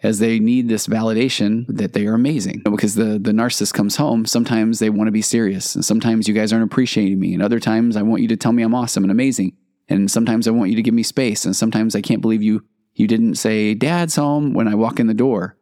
as 0.06 0.20
they 0.20 0.38
need 0.38 0.70
this 0.70 0.86
validation 0.86 1.66
that 1.68 1.94
they 1.94 2.06
are 2.06 2.14
amazing. 2.14 2.62
Because 2.64 2.94
the, 2.94 3.18
the 3.18 3.32
narcissist 3.32 3.74
comes 3.74 3.96
home, 3.96 4.28
sometimes 4.28 4.78
they 4.78 4.92
want 4.92 5.08
to 5.08 5.12
be 5.12 5.24
serious. 5.24 5.74
And 5.74 5.84
sometimes 5.84 6.28
you 6.28 6.34
guys 6.36 6.54
aren't 6.54 6.72
appreciating 6.72 7.20
me. 7.20 7.34
And 7.34 7.42
other 7.42 7.60
times 7.60 7.98
I 7.98 8.04
want 8.04 8.22
you 8.22 8.28
to 8.28 8.38
tell 8.38 8.54
me 8.54 8.62
I'm 8.62 8.76
awesome 8.76 9.04
and 9.04 9.12
amazing. 9.12 9.58
And 9.90 10.10
sometimes 10.10 10.48
I 10.48 10.52
want 10.52 10.70
you 10.70 10.76
to 10.76 10.84
give 10.84 10.94
me 10.94 11.02
space. 11.02 11.44
And 11.44 11.56
sometimes 11.56 11.96
I 11.96 12.02
can't 12.02 12.22
believe 12.22 12.44
you 12.44 12.64
you 12.94 13.08
didn't 13.08 13.36
say 13.36 13.74
dad's 13.74 14.16
home 14.16 14.54
when 14.54 14.68
I 14.70 14.76
walk 14.76 15.00
in 15.00 15.08
the 15.08 15.14
door. 15.14 15.58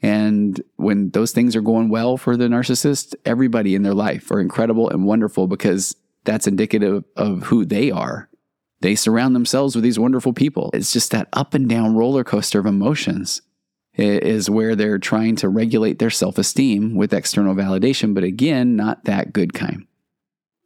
And 0.00 0.60
when 0.76 1.10
those 1.10 1.32
things 1.32 1.54
are 1.54 1.60
going 1.60 1.90
well 1.90 2.16
for 2.16 2.36
the 2.36 2.46
narcissist, 2.46 3.14
everybody 3.24 3.74
in 3.74 3.82
their 3.82 3.94
life 3.94 4.30
are 4.30 4.40
incredible 4.40 4.88
and 4.88 5.04
wonderful 5.04 5.48
because 5.48 5.94
that's 6.24 6.46
indicative 6.46 7.04
of 7.16 7.42
who 7.42 7.64
they 7.64 7.90
are. 7.90 8.28
They 8.80 8.94
surround 8.94 9.36
themselves 9.36 9.74
with 9.74 9.84
these 9.84 9.98
wonderful 9.98 10.32
people. 10.32 10.70
It's 10.72 10.92
just 10.92 11.10
that 11.10 11.28
up 11.32 11.52
and 11.52 11.68
down 11.68 11.94
roller 11.94 12.24
coaster 12.24 12.58
of 12.58 12.66
emotions 12.66 13.42
is 13.94 14.48
where 14.48 14.74
they're 14.74 14.98
trying 14.98 15.36
to 15.36 15.48
regulate 15.48 15.98
their 15.98 16.10
self 16.10 16.38
esteem 16.38 16.94
with 16.94 17.12
external 17.12 17.54
validation, 17.54 18.14
but 18.14 18.24
again, 18.24 18.76
not 18.76 19.04
that 19.04 19.32
good 19.32 19.52
kind. 19.52 19.86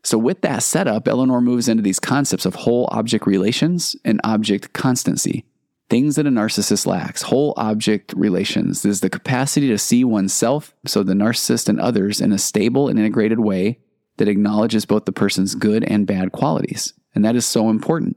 So, 0.04 0.18
with 0.18 0.42
that 0.42 0.62
setup, 0.62 1.08
Elinor 1.08 1.40
moves 1.40 1.68
into 1.68 1.82
these 1.82 1.98
concepts 1.98 2.46
of 2.46 2.54
whole 2.54 2.88
object 2.92 3.26
relations 3.26 3.96
and 4.04 4.20
object 4.22 4.72
constancy. 4.72 5.44
Things 5.88 6.16
that 6.16 6.26
a 6.26 6.30
narcissist 6.30 6.86
lacks. 6.86 7.22
Whole 7.22 7.54
object 7.56 8.12
relations 8.16 8.84
is 8.84 9.00
the 9.00 9.10
capacity 9.10 9.68
to 9.68 9.78
see 9.78 10.04
oneself, 10.04 10.74
so 10.84 11.02
the 11.02 11.14
narcissist 11.14 11.68
and 11.68 11.80
others, 11.80 12.20
in 12.20 12.32
a 12.32 12.38
stable 12.38 12.88
and 12.88 12.98
integrated 12.98 13.40
way 13.40 13.80
that 14.16 14.28
acknowledges 14.28 14.86
both 14.86 15.04
the 15.04 15.12
person's 15.12 15.54
good 15.54 15.84
and 15.84 16.06
bad 16.06 16.32
qualities. 16.32 16.92
And 17.14 17.24
that 17.24 17.36
is 17.36 17.46
so 17.46 17.70
important 17.70 18.16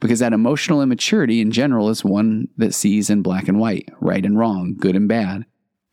because 0.00 0.20
that 0.20 0.32
emotional 0.32 0.82
immaturity 0.82 1.40
in 1.40 1.50
general 1.50 1.88
is 1.88 2.04
one 2.04 2.48
that 2.56 2.74
sees 2.74 3.10
in 3.10 3.22
black 3.22 3.48
and 3.48 3.58
white, 3.58 3.88
right 4.00 4.24
and 4.24 4.38
wrong, 4.38 4.74
good 4.78 4.96
and 4.96 5.08
bad. 5.08 5.44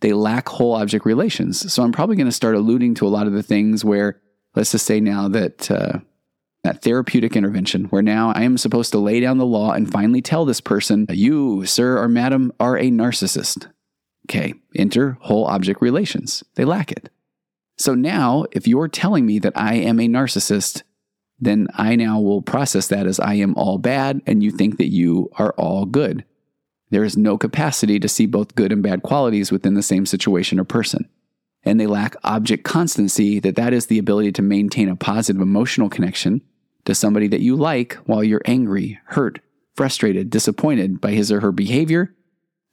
They 0.02 0.14
lack 0.14 0.50
whole 0.50 0.76
object 0.76 1.06
relations. 1.06 1.72
So 1.72 1.82
I'm 1.82 1.92
probably 1.92 2.16
going 2.16 2.28
to 2.28 2.32
start 2.32 2.56
alluding 2.56 2.96
to 2.96 3.08
a 3.08 3.10
lot 3.10 3.28
of 3.28 3.34
the 3.34 3.44
things 3.44 3.84
where, 3.84 4.22
let's 4.56 4.72
just 4.72 4.86
say 4.86 5.00
now 5.00 5.28
that 5.30 5.72
uh, 5.72 6.00
that 6.64 6.82
therapeutic 6.82 7.36
intervention, 7.36 7.86
where 7.86 8.02
now 8.02 8.32
I 8.36 8.42
am 8.42 8.58
supposed 8.58 8.92
to 8.92 8.98
lay 8.98 9.20
down 9.20 9.38
the 9.38 9.46
law 9.46 9.72
and 9.72 9.92
finally 9.92 10.22
tell 10.22 10.46
this 10.46 10.62
person, 10.62 11.06
you, 11.10 11.66
sir 11.66 11.98
or 11.98 12.08
madam, 12.08 12.52
are 12.60 12.78
a 12.78 12.90
narcissist. 12.90 13.68
Okay, 14.28 14.56
enter 14.76 15.18
whole 15.22 15.46
object 15.46 15.82
relations. 15.82 16.44
They 16.56 16.66
lack 16.66 16.92
it. 16.92 17.12
So 17.78 17.94
now, 17.94 18.46
if 18.52 18.68
you're 18.68 18.88
telling 18.88 19.26
me 19.26 19.38
that 19.40 19.54
I 19.56 19.76
am 19.76 20.00
a 20.00 20.08
narcissist, 20.08 20.82
then 21.40 21.68
I 21.76 21.96
now 21.96 22.20
will 22.20 22.42
process 22.42 22.88
that 22.88 23.08
as 23.08 23.20
I 23.20 23.36
am 23.36 23.56
all 23.56 23.78
bad 23.78 24.22
and 24.26 24.42
you 24.42 24.52
think 24.52 24.78
that 24.78 24.92
you 24.92 25.30
are 25.38 25.54
all 25.58 25.86
good. 25.86 26.24
There 26.92 27.04
is 27.04 27.18
no 27.18 27.38
capacity 27.38 28.00
to 28.00 28.08
see 28.08 28.26
both 28.26 28.56
good 28.56 28.72
and 28.72 28.82
bad 28.82 29.04
qualities 29.04 29.52
within 29.52 29.74
the 29.74 29.84
same 29.84 30.06
situation 30.06 30.60
or 30.60 30.64
person. 30.64 31.10
And 31.64 31.80
they 31.80 31.88
lack 31.88 32.16
object 32.24 32.64
constancy, 32.64 33.40
that 33.40 33.56
that 33.56 33.74
is 33.74 33.88
the 33.88 33.98
ability 33.98 34.32
to 34.34 34.42
maintain 34.42 34.88
a 34.88 34.96
positive 34.96 35.42
emotional 35.42 35.90
connection 35.90 36.42
to 36.86 36.94
somebody 36.94 37.28
that 37.28 37.42
you 37.42 37.56
like 37.56 37.96
while 38.06 38.24
you're 38.24 38.44
angry, 38.46 39.00
hurt, 39.06 39.40
frustrated, 39.74 40.30
disappointed 40.30 41.02
by 41.02 41.12
his 41.12 41.32
or 41.32 41.42
her 41.42 41.52
behavior. 41.52 42.14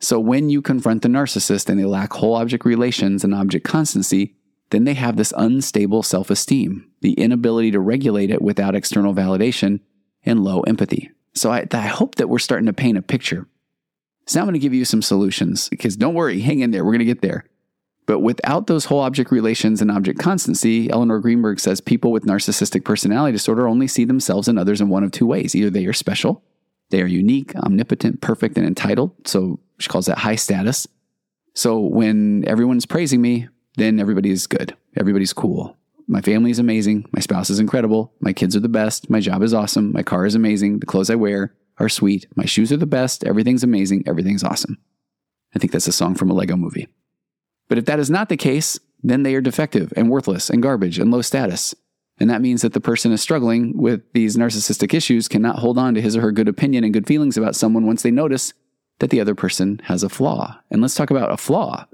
So 0.01 0.21
when 0.21 0.51
you 0.51 0.61
confront 0.61 1.03
the 1.03 1.09
narcissist 1.09 1.69
and 1.69 1.81
they 1.81 1.85
lack 1.85 2.13
whole 2.13 2.35
object 2.35 2.65
relations 2.65 3.25
and 3.25 3.35
object 3.35 3.65
constancy, 3.65 4.37
then 4.73 4.85
they 4.85 4.95
have 4.95 5.17
this 5.17 5.33
unstable 5.37 6.03
self 6.03 6.31
esteem, 6.31 6.91
the 7.01 7.13
inability 7.13 7.71
to 7.71 7.81
regulate 7.81 8.31
it 8.31 8.43
without 8.43 8.75
external 8.75 9.15
validation, 9.15 9.81
and 10.25 10.43
low 10.43 10.61
empathy. 10.63 11.11
So 11.35 11.51
I, 11.51 11.67
I 11.71 11.87
hope 11.87 12.17
that 12.17 12.29
we're 12.29 12.39
starting 12.39 12.67
to 12.67 12.73
paint 12.73 12.99
a 12.99 13.03
picture. 13.03 13.47
So 14.27 14.39
now 14.39 14.43
I'm 14.43 14.47
going 14.47 14.55
to 14.55 14.61
give 14.61 14.75
you 14.75 14.85
some 14.85 15.03
solutions 15.03 15.69
because 15.69 15.97
don't 15.97 16.15
worry, 16.15 16.41
hang 16.41 16.61
in 16.61 16.71
there, 16.71 16.85
we're 16.85 16.93
going 16.93 17.01
to 17.01 17.05
get 17.05 17.23
there. 17.23 17.45
But 18.07 18.21
without 18.21 18.67
those 18.67 18.87
whole 18.87 19.01
object 19.01 19.31
relations 19.31 19.81
and 19.81 19.91
object 19.91 20.19
constancy, 20.19 20.91
Elinor 20.91 21.21
Greenberg 21.21 21.61
says 21.61 21.81
people 21.81 22.11
with 22.11 22.25
narcissistic 22.25 22.85
personality 22.85 23.33
disorder 23.33 23.69
only 23.69 23.87
see 23.87 24.05
themselves 24.05 24.49
and 24.49 24.59
others 24.59 24.81
in 24.81 24.89
one 24.89 25.05
of 25.05 25.13
two 25.13 25.27
ways. 25.27 25.55
Either 25.55 25.71
they 25.71 25.87
are 25.87 25.93
special, 25.93 26.43
they 26.91 27.01
are 27.01 27.07
unique, 27.07 27.55
omnipotent, 27.57 28.21
perfect, 28.21 28.57
and 28.57 28.67
entitled. 28.67 29.13
So 29.27 29.61
she 29.79 29.89
calls 29.89 30.07
that 30.07 30.19
high 30.19 30.37
status. 30.37 30.87
So 31.55 31.79
when 31.79 32.47
everyone's 32.49 32.87
praising 32.87 33.21
me, 33.21 33.49
then 33.77 34.01
everybody's 34.01 34.47
good. 34.47 34.77
Everybody's 34.97 35.33
cool. 35.33 35.77
My 36.07 36.21
family 36.21 36.51
is 36.51 36.59
amazing. 36.59 37.07
My 37.13 37.21
spouse 37.21 37.49
is 37.49 37.61
incredible. 37.61 38.13
My 38.21 38.33
kids 38.33 38.57
are 38.57 38.61
the 38.61 38.69
best. 38.69 39.09
My 39.09 39.21
job 39.21 39.43
is 39.43 39.55
awesome. 39.55 39.93
My 39.93 40.03
car 40.03 40.27
is 40.27 40.35
amazing. 40.35 40.81
The 40.81 40.87
clothes 40.87 41.11
I 41.11 41.15
wear 41.15 41.55
are 41.79 41.89
sweet. 41.89 42.27
My 42.37 42.45
shoes 42.45 42.73
are 42.73 42.77
the 42.77 42.87
best. 42.87 43.25
Everything's 43.25 43.65
amazing. 43.65 44.05
Everything's 44.07 44.45
awesome. 44.45 44.79
I 45.55 45.59
think 45.59 45.73
that's 45.73 45.89
a 45.89 45.93
song 45.93 46.15
from 46.15 46.31
a 46.31 46.35
Lego 46.35 46.57
movie. 46.57 46.89
But 47.69 47.79
if 47.79 47.85
that 47.87 47.99
is 47.99 48.11
not 48.11 48.29
the 48.29 48.37
case, 48.37 48.79
then 49.03 49.23
they 49.23 49.35
are 49.35 49.41
defective 49.41 49.93
and 49.97 50.11
worthless 50.11 50.51
and 50.51 50.63
garbage 50.63 50.99
and 50.99 51.11
low 51.11 51.23
status. 51.23 51.75
And 52.19 52.29
that 52.31 52.43
means 52.43 52.63
that 52.63 52.73
the 52.73 52.81
person 52.81 53.13
is 53.13 53.21
struggling 53.21 53.77
with 53.77 54.03
these 54.13 54.37
narcissistic 54.37 54.95
issues 54.95 55.29
cannot 55.29 55.59
hold 55.59 55.79
on 55.79 55.95
to 55.95 56.03
his 56.03 56.17
or 56.17 56.21
her 56.21 56.33
good 56.33 56.49
opinion 56.49 56.85
and 56.85 56.93
good 56.93 57.07
feelings 57.07 57.37
about 57.37 57.57
someone 57.57 57.87
once 57.87 58.03
they 58.03 58.11
notice 58.11 58.53
that 58.99 59.11
the 59.11 59.21
other 59.21 59.35
person 59.35 59.81
has 59.85 60.03
a 60.03 60.09
flaw. 60.09 60.59
And 60.71 60.83
let's 60.83 60.95
talk 60.95 61.11
about 61.11 61.33
a 61.33 61.37
flaw. 61.37 61.87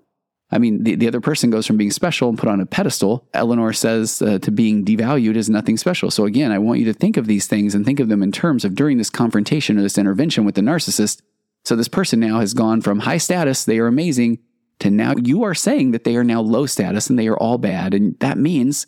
I 0.51 0.59
mean, 0.59 0.85
the, 0.85 0.95
the 0.95 1.07
other 1.07 1.21
person 1.21 1.51
goes 1.51 1.67
from 1.67 1.77
being 1.77 1.91
special 1.91 2.29
and 2.29 2.39
put 2.39 2.49
on 2.49 2.61
a 2.61 2.67
pedestal. 2.67 3.29
Elinor 3.35 3.75
says 3.75 4.23
uh, 4.23 4.39
to 4.39 4.51
being 4.51 4.85
devalued 4.85 5.37
is 5.37 5.51
nothing 5.51 5.77
special. 5.77 6.11
So, 6.11 6.25
again, 6.25 6.53
I 6.53 6.59
want 6.59 6.81
you 6.81 6.87
to 6.87 6.95
think 6.95 7.19
of 7.19 7.27
these 7.27 7.47
things 7.47 7.75
and 7.75 7.85
think 7.85 8.01
of 8.01 8.09
them 8.09 8.23
in 8.23 8.33
terms 8.33 8.65
of 8.65 8.75
during 8.75 8.97
this 8.97 9.11
confrontation 9.11 9.79
or 9.79 9.83
this 9.83 9.99
intervention 9.99 10.45
with 10.45 10.55
the 10.55 10.63
narcissist, 10.63 11.21
So 11.65 11.77
this 11.77 11.89
person 11.89 12.21
now 12.21 12.41
has 12.41 12.55
gone 12.55 12.81
from 12.81 13.01
high 13.01 13.19
status, 13.19 13.65
they 13.65 13.79
are 13.79 13.87
amazing, 13.87 14.39
to 14.79 14.91
now 14.91 15.15
you 15.23 15.43
are 15.43 15.55
saying 15.55 15.91
that 15.91 16.05
they 16.05 16.17
are 16.17 16.25
now 16.25 16.41
low 16.41 16.65
status 16.65 17.11
and 17.11 17.19
they 17.19 17.29
are 17.29 17.37
all 17.37 17.59
bad. 17.59 17.93
And 17.93 18.19
that 18.21 18.39
means 18.39 18.87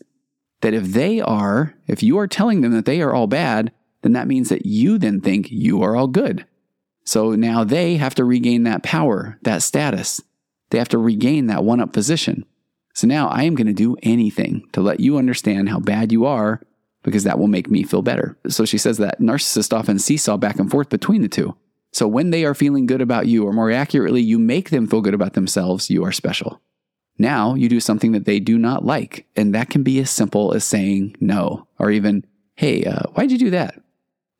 that 0.63 0.73
if 0.73 0.85
they 0.85 1.21
are, 1.21 1.75
if 1.87 2.03
you 2.03 2.19
are 2.19 2.27
telling 2.27 2.61
them 2.61 2.73
that 2.73 2.85
they 2.87 3.03
are 3.03 3.13
all 3.13 3.27
bad, 3.27 3.73
then 4.03 4.13
that 4.13 4.29
means 4.29 4.49
that 4.49 4.65
you 4.65 4.99
then 4.99 5.21
think 5.21 5.51
you 5.51 5.83
are 5.83 5.97
all 5.97 6.07
good. 6.07 6.47
So 7.05 7.35
now 7.35 7.65
they 7.65 7.97
have 7.97 8.15
to 8.15 8.25
regain 8.25 8.63
that 8.63 8.83
power, 8.83 9.39
that 9.43 9.63
status. 9.63 10.21
They 10.71 10.79
have 10.79 10.89
to 10.91 10.99
regain 10.99 11.47
that 11.47 11.65
one 11.65 11.81
up 11.81 11.93
position. 11.93 12.45
So 12.95 13.07
now 13.07 13.29
I 13.29 13.45
am 13.45 13.55
going 13.55 13.67
to 13.67 13.73
do 13.73 13.97
anything 14.03 14.69
to 14.73 14.81
let 14.81 15.01
you 15.01 15.17
understand 15.17 15.69
how 15.69 15.79
bad 15.79 16.13
you 16.13 16.25
are 16.27 16.61
because 17.03 17.25
that 17.25 17.39
will 17.39 17.49
make 17.49 17.71
me 17.71 17.83
feel 17.83 18.03
better. 18.03 18.37
So 18.49 18.65
she 18.65 18.79
says 18.79 18.99
that 18.99 19.21
narcissists 19.21 19.77
often 19.77 19.99
seesaw 19.99 20.37
back 20.37 20.59
and 20.59 20.71
forth 20.71 20.89
between 20.89 21.23
the 21.23 21.29
two. 21.29 21.57
So 21.93 22.07
when 22.07 22.31
they 22.31 22.45
are 22.45 22.55
feeling 22.55 22.87
good 22.87 23.01
about 23.01 23.27
you, 23.27 23.45
or 23.45 23.53
more 23.53 23.71
accurately, 23.71 24.23
you 24.23 24.39
make 24.39 24.71
them 24.71 24.87
feel 24.87 25.01
good 25.01 25.15
about 25.15 25.33
themselves, 25.33 25.91
you 25.91 26.05
are 26.05 26.13
special. 26.13 26.61
Now 27.19 27.55
you 27.55 27.69
do 27.69 27.81
something 27.81 28.13
that 28.13 28.27
they 28.27 28.39
do 28.39 28.59
not 28.59 28.85
like, 28.85 29.27
and 29.35 29.55
that 29.55 29.71
can 29.71 29.83
be 29.83 29.99
as 29.99 30.11
simple 30.11 30.55
as 30.55 30.65
saying 30.65 31.17
no, 31.21 31.67
or 31.79 31.91
even, 31.91 32.25
hey, 32.55 32.85
uh, 32.85 33.09
why'd 33.15 33.33
you 33.33 33.39
do 33.39 33.51
that? 33.51 33.75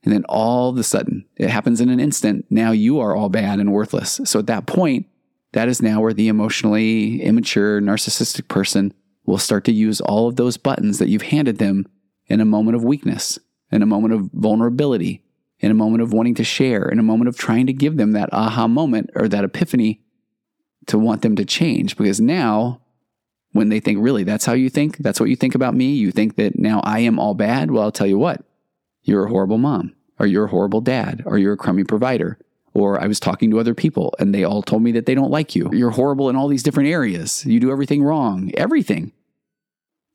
And 0.05 0.15
then 0.15 0.25
all 0.29 0.71
of 0.71 0.79
a 0.79 0.83
sudden, 0.83 1.27
it 1.37 1.51
happens 1.51 1.81
in 1.81 1.91
an 1.91 2.01
instant. 2.01 2.47
Now 2.49 2.71
you 2.71 3.01
are 3.01 3.15
all 3.15 3.29
bad 3.29 3.59
and 3.59 3.73
worthless. 3.73 4.21
So 4.25 4.39
at 4.39 4.47
that 4.47 4.67
point, 4.67 5.07
that 5.53 5.69
is 5.69 5.83
now 5.83 6.01
where 6.01 6.13
the 6.13 6.29
emotionally 6.29 7.23
immature, 7.23 7.81
narcissistic 7.81 8.49
person 8.49 8.93
will 9.27 9.39
start 9.39 9.65
to 9.65 9.73
use 9.73 10.01
all 10.01 10.29
of 10.29 10.37
those 10.37 10.57
buttons 10.57 10.99
that 10.99 11.09
you've 11.09 11.23
handed 11.23 11.59
them 11.59 11.87
in 12.27 12.41
a 12.41 12.45
moment 12.45 12.77
of 12.77 12.85
weakness, 12.85 13.39
in 13.71 13.83
a 13.83 13.87
moment 13.87 14.15
of 14.15 14.31
vulnerability, 14.33 15.25
in 15.59 15.71
a 15.71 15.75
moment 15.75 16.03
of 16.03 16.13
wanting 16.13 16.35
to 16.35 16.45
share, 16.45 16.89
in 16.89 16.99
a 16.99 17.03
moment 17.03 17.29
of 17.29 17.37
trying 17.37 17.67
to 17.67 17.73
give 17.73 17.97
them 17.97 18.13
that 18.13 18.33
aha 18.33 18.67
moment 18.67 19.11
or 19.15 19.29
that 19.29 19.45
epiphany 19.45 20.01
to 20.87 20.99
want 20.99 21.23
them 21.23 21.37
to 21.37 21.45
change. 21.45 21.97
Because 21.97 22.21
now, 22.21 22.81
when 23.53 23.69
they 23.69 23.81
think, 23.81 23.99
really, 24.01 24.25
that's 24.25 24.47
how 24.47 24.53
you 24.53 24.71
think, 24.71 24.99
that's 24.99 25.21
what 25.21 25.29
you 25.29 25.37
think 25.37 25.55
about 25.55 25.75
me, 25.75 25.93
you 25.93 26.11
think 26.11 26.37
that 26.37 26.59
now 26.59 26.81
I 26.85 27.01
am 27.01 27.19
all 27.19 27.35
bad, 27.35 27.71
well, 27.71 27.83
I'll 27.83 27.93
tell 27.93 28.07
you 28.07 28.19
what, 28.19 28.43
you're 29.03 29.27
a 29.27 29.29
horrible 29.29 29.59
mom, 29.59 29.95
or 30.19 30.27
you're 30.27 30.45
a 30.45 30.51
horrible 30.51 30.81
dad, 30.81 31.23
or 31.27 31.37
you're 31.37 31.55
a 31.55 31.59
crummy 31.59 31.85
provider. 31.85 32.39
Or 32.73 33.01
I 33.03 33.07
was 33.07 33.19
talking 33.19 33.51
to 33.51 33.59
other 33.59 33.75
people 33.75 34.15
and 34.19 34.35
they 34.35 34.45
all 34.45 34.63
told 34.63 34.83
me 34.83 34.93
that 34.93 35.07
they 35.07 35.15
don't 35.15 35.31
like 35.31 35.57
you. 35.57 35.69
You're 35.73 35.91
horrible 35.91 36.29
in 36.29 36.37
all 36.37 36.49
these 36.49 36.63
different 36.63 36.89
areas. 36.89 37.45
You 37.45 37.59
do 37.59 37.73
everything 37.73 38.03
wrong, 38.03 38.53
everything. 38.55 39.13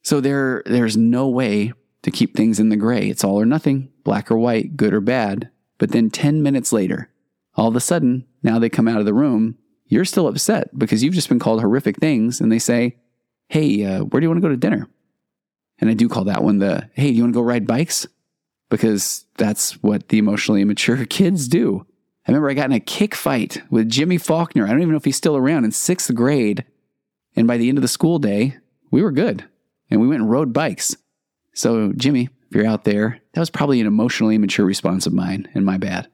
So 0.03 0.21
there, 0.21 0.63
there's 0.65 0.95
no 0.95 1.27
way 1.27 1.73
to 2.03 2.11
keep 2.11 2.35
things 2.35 2.59
in 2.59 2.69
the 2.69 2.77
gray. 2.77 3.09
It's 3.09 3.23
all 3.23 3.41
or 3.41 3.45
nothing, 3.45 3.91
black 4.03 4.31
or 4.31 4.37
white, 4.37 4.77
good 4.77 4.93
or 4.93 5.01
bad. 5.01 5.49
But 5.79 5.91
then 5.91 6.09
10 6.09 6.43
minutes 6.43 6.71
later, 6.71 7.09
all 7.55 7.67
of 7.67 7.75
a 7.75 7.79
sudden, 7.79 8.25
now 8.43 8.59
they 8.59 8.69
come 8.69 8.87
out 8.87 8.99
of 8.99 9.05
the 9.05 9.13
room, 9.13 9.57
you're 9.87 10.05
still 10.05 10.27
upset 10.27 10.77
because 10.77 11.03
you've 11.03 11.13
just 11.13 11.29
been 11.29 11.39
called 11.39 11.61
horrific 11.61 11.97
things. 11.97 12.39
And 12.39 12.51
they 12.51 12.59
say, 12.59 12.97
Hey, 13.49 13.83
uh, 13.83 14.03
where 14.03 14.19
do 14.19 14.25
you 14.25 14.29
want 14.29 14.37
to 14.37 14.47
go 14.47 14.49
to 14.49 14.57
dinner? 14.57 14.89
And 15.79 15.89
I 15.89 15.93
do 15.93 16.07
call 16.07 16.25
that 16.25 16.43
one 16.43 16.59
the, 16.59 16.89
Hey, 16.93 17.07
do 17.07 17.13
you 17.13 17.23
want 17.23 17.33
to 17.33 17.39
go 17.39 17.43
ride 17.43 17.67
bikes? 17.67 18.07
Because 18.69 19.25
that's 19.37 19.81
what 19.83 20.09
the 20.09 20.17
emotionally 20.17 20.61
immature 20.61 21.05
kids 21.09 21.47
do. 21.47 21.85
I 22.27 22.31
remember 22.31 22.49
I 22.49 22.55
got 22.55 22.65
in 22.65 22.71
a 22.71 22.79
kick 22.79 23.13
fight 23.13 23.61
with 23.69 23.89
Jimmy 23.89 24.17
Faulkner. 24.17 24.65
I 24.65 24.69
don't 24.69 24.81
even 24.81 24.91
know 24.91 24.97
if 24.97 25.05
he's 25.05 25.15
still 25.15 25.37
around 25.37 25.63
in 25.63 25.71
sixth 25.71 26.13
grade. 26.15 26.65
And 27.35 27.47
by 27.47 27.57
the 27.57 27.69
end 27.69 27.77
of 27.77 27.83
the 27.83 27.87
school 27.87 28.17
day, 28.17 28.57
we 28.89 29.03
were 29.03 29.11
good 29.11 29.45
and 29.89 30.01
we 30.01 30.07
went 30.07 30.21
and 30.21 30.31
rode 30.31 30.53
bikes. 30.53 30.95
So, 31.53 31.93
Jimmy, 31.93 32.29
if 32.49 32.55
you're 32.55 32.65
out 32.65 32.83
there, 32.83 33.21
that 33.33 33.39
was 33.39 33.49
probably 33.49 33.79
an 33.79 33.87
emotionally 33.87 34.35
immature 34.35 34.65
response 34.65 35.05
of 35.05 35.13
mine 35.13 35.47
and 35.53 35.65
my 35.65 35.77
bad. 35.77 36.07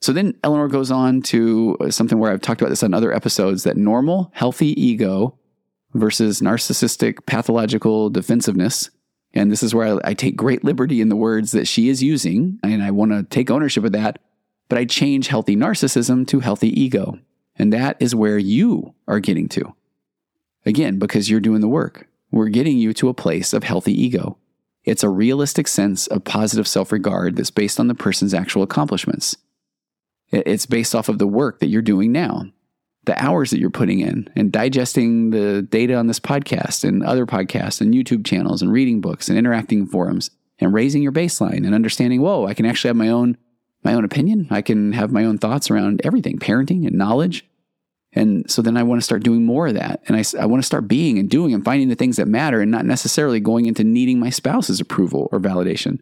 So 0.00 0.12
then 0.12 0.34
Elinor 0.44 0.68
goes 0.68 0.90
on 0.90 1.22
to 1.22 1.76
uh, 1.80 1.90
something 1.90 2.18
where 2.18 2.30
I've 2.30 2.42
talked 2.42 2.60
about 2.60 2.68
this 2.68 2.82
on 2.82 2.92
other 2.92 3.12
episodes 3.12 3.64
that 3.64 3.76
normal, 3.76 4.30
healthy 4.34 4.78
ego 4.80 5.38
versus 5.94 6.40
narcissistic, 6.40 7.24
pathological 7.26 8.10
defensiveness. 8.10 8.90
And 9.32 9.50
this 9.50 9.62
is 9.62 9.74
where 9.74 9.94
I, 9.94 10.10
I 10.10 10.14
take 10.14 10.36
great 10.36 10.62
liberty 10.62 11.00
in 11.00 11.08
the 11.08 11.16
words 11.16 11.52
that 11.52 11.66
she 11.66 11.88
is 11.88 12.02
using, 12.02 12.58
and 12.62 12.82
I 12.82 12.90
want 12.90 13.12
to 13.12 13.22
take 13.22 13.50
ownership 13.50 13.84
of 13.84 13.92
that. 13.92 14.18
But 14.74 14.80
I 14.80 14.86
change 14.86 15.28
healthy 15.28 15.54
narcissism 15.54 16.26
to 16.26 16.40
healthy 16.40 16.68
ego. 16.68 17.20
And 17.54 17.72
that 17.72 17.96
is 18.00 18.12
where 18.12 18.38
you 18.38 18.92
are 19.06 19.20
getting 19.20 19.48
to. 19.50 19.72
Again, 20.66 20.98
because 20.98 21.30
you're 21.30 21.38
doing 21.38 21.60
the 21.60 21.68
work. 21.68 22.08
We're 22.32 22.48
getting 22.48 22.76
you 22.78 22.92
to 22.94 23.08
a 23.08 23.14
place 23.14 23.52
of 23.52 23.62
healthy 23.62 23.92
ego. 23.92 24.36
It's 24.82 25.04
a 25.04 25.08
realistic 25.08 25.68
sense 25.68 26.08
of 26.08 26.24
positive 26.24 26.66
self 26.66 26.90
regard 26.90 27.36
that's 27.36 27.52
based 27.52 27.78
on 27.78 27.86
the 27.86 27.94
person's 27.94 28.34
actual 28.34 28.64
accomplishments. 28.64 29.36
It's 30.32 30.66
based 30.66 30.92
off 30.92 31.08
of 31.08 31.20
the 31.20 31.28
work 31.28 31.60
that 31.60 31.68
you're 31.68 31.80
doing 31.80 32.10
now, 32.10 32.46
the 33.04 33.24
hours 33.24 33.50
that 33.50 33.60
you're 33.60 33.70
putting 33.70 34.00
in, 34.00 34.28
and 34.34 34.50
digesting 34.50 35.30
the 35.30 35.62
data 35.62 35.94
on 35.94 36.08
this 36.08 36.18
podcast 36.18 36.82
and 36.82 37.04
other 37.04 37.26
podcasts 37.26 37.80
and 37.80 37.94
YouTube 37.94 38.26
channels 38.26 38.60
and 38.60 38.72
reading 38.72 39.00
books 39.00 39.28
and 39.28 39.38
interacting 39.38 39.78
in 39.78 39.86
forums 39.86 40.32
and 40.58 40.74
raising 40.74 41.00
your 41.00 41.12
baseline 41.12 41.64
and 41.64 41.76
understanding, 41.76 42.20
whoa, 42.20 42.48
I 42.48 42.54
can 42.54 42.66
actually 42.66 42.88
have 42.88 42.96
my 42.96 43.10
own 43.10 43.38
my 43.84 43.94
own 43.94 44.04
opinion. 44.04 44.48
I 44.50 44.62
can 44.62 44.92
have 44.92 45.12
my 45.12 45.24
own 45.24 45.38
thoughts 45.38 45.70
around 45.70 46.00
everything, 46.04 46.38
parenting 46.38 46.86
and 46.86 46.96
knowledge. 46.96 47.46
And 48.12 48.48
so 48.50 48.62
then 48.62 48.76
I 48.76 48.84
want 48.84 49.00
to 49.00 49.04
start 49.04 49.24
doing 49.24 49.44
more 49.44 49.66
of 49.66 49.74
that. 49.74 50.02
And 50.06 50.16
I, 50.16 50.24
I 50.40 50.46
want 50.46 50.62
to 50.62 50.66
start 50.66 50.88
being 50.88 51.18
and 51.18 51.28
doing 51.28 51.52
and 51.52 51.64
finding 51.64 51.88
the 51.88 51.96
things 51.96 52.16
that 52.16 52.28
matter 52.28 52.60
and 52.60 52.70
not 52.70 52.86
necessarily 52.86 53.40
going 53.40 53.66
into 53.66 53.82
needing 53.82 54.20
my 54.20 54.30
spouse's 54.30 54.80
approval 54.80 55.28
or 55.32 55.40
validation. 55.40 55.98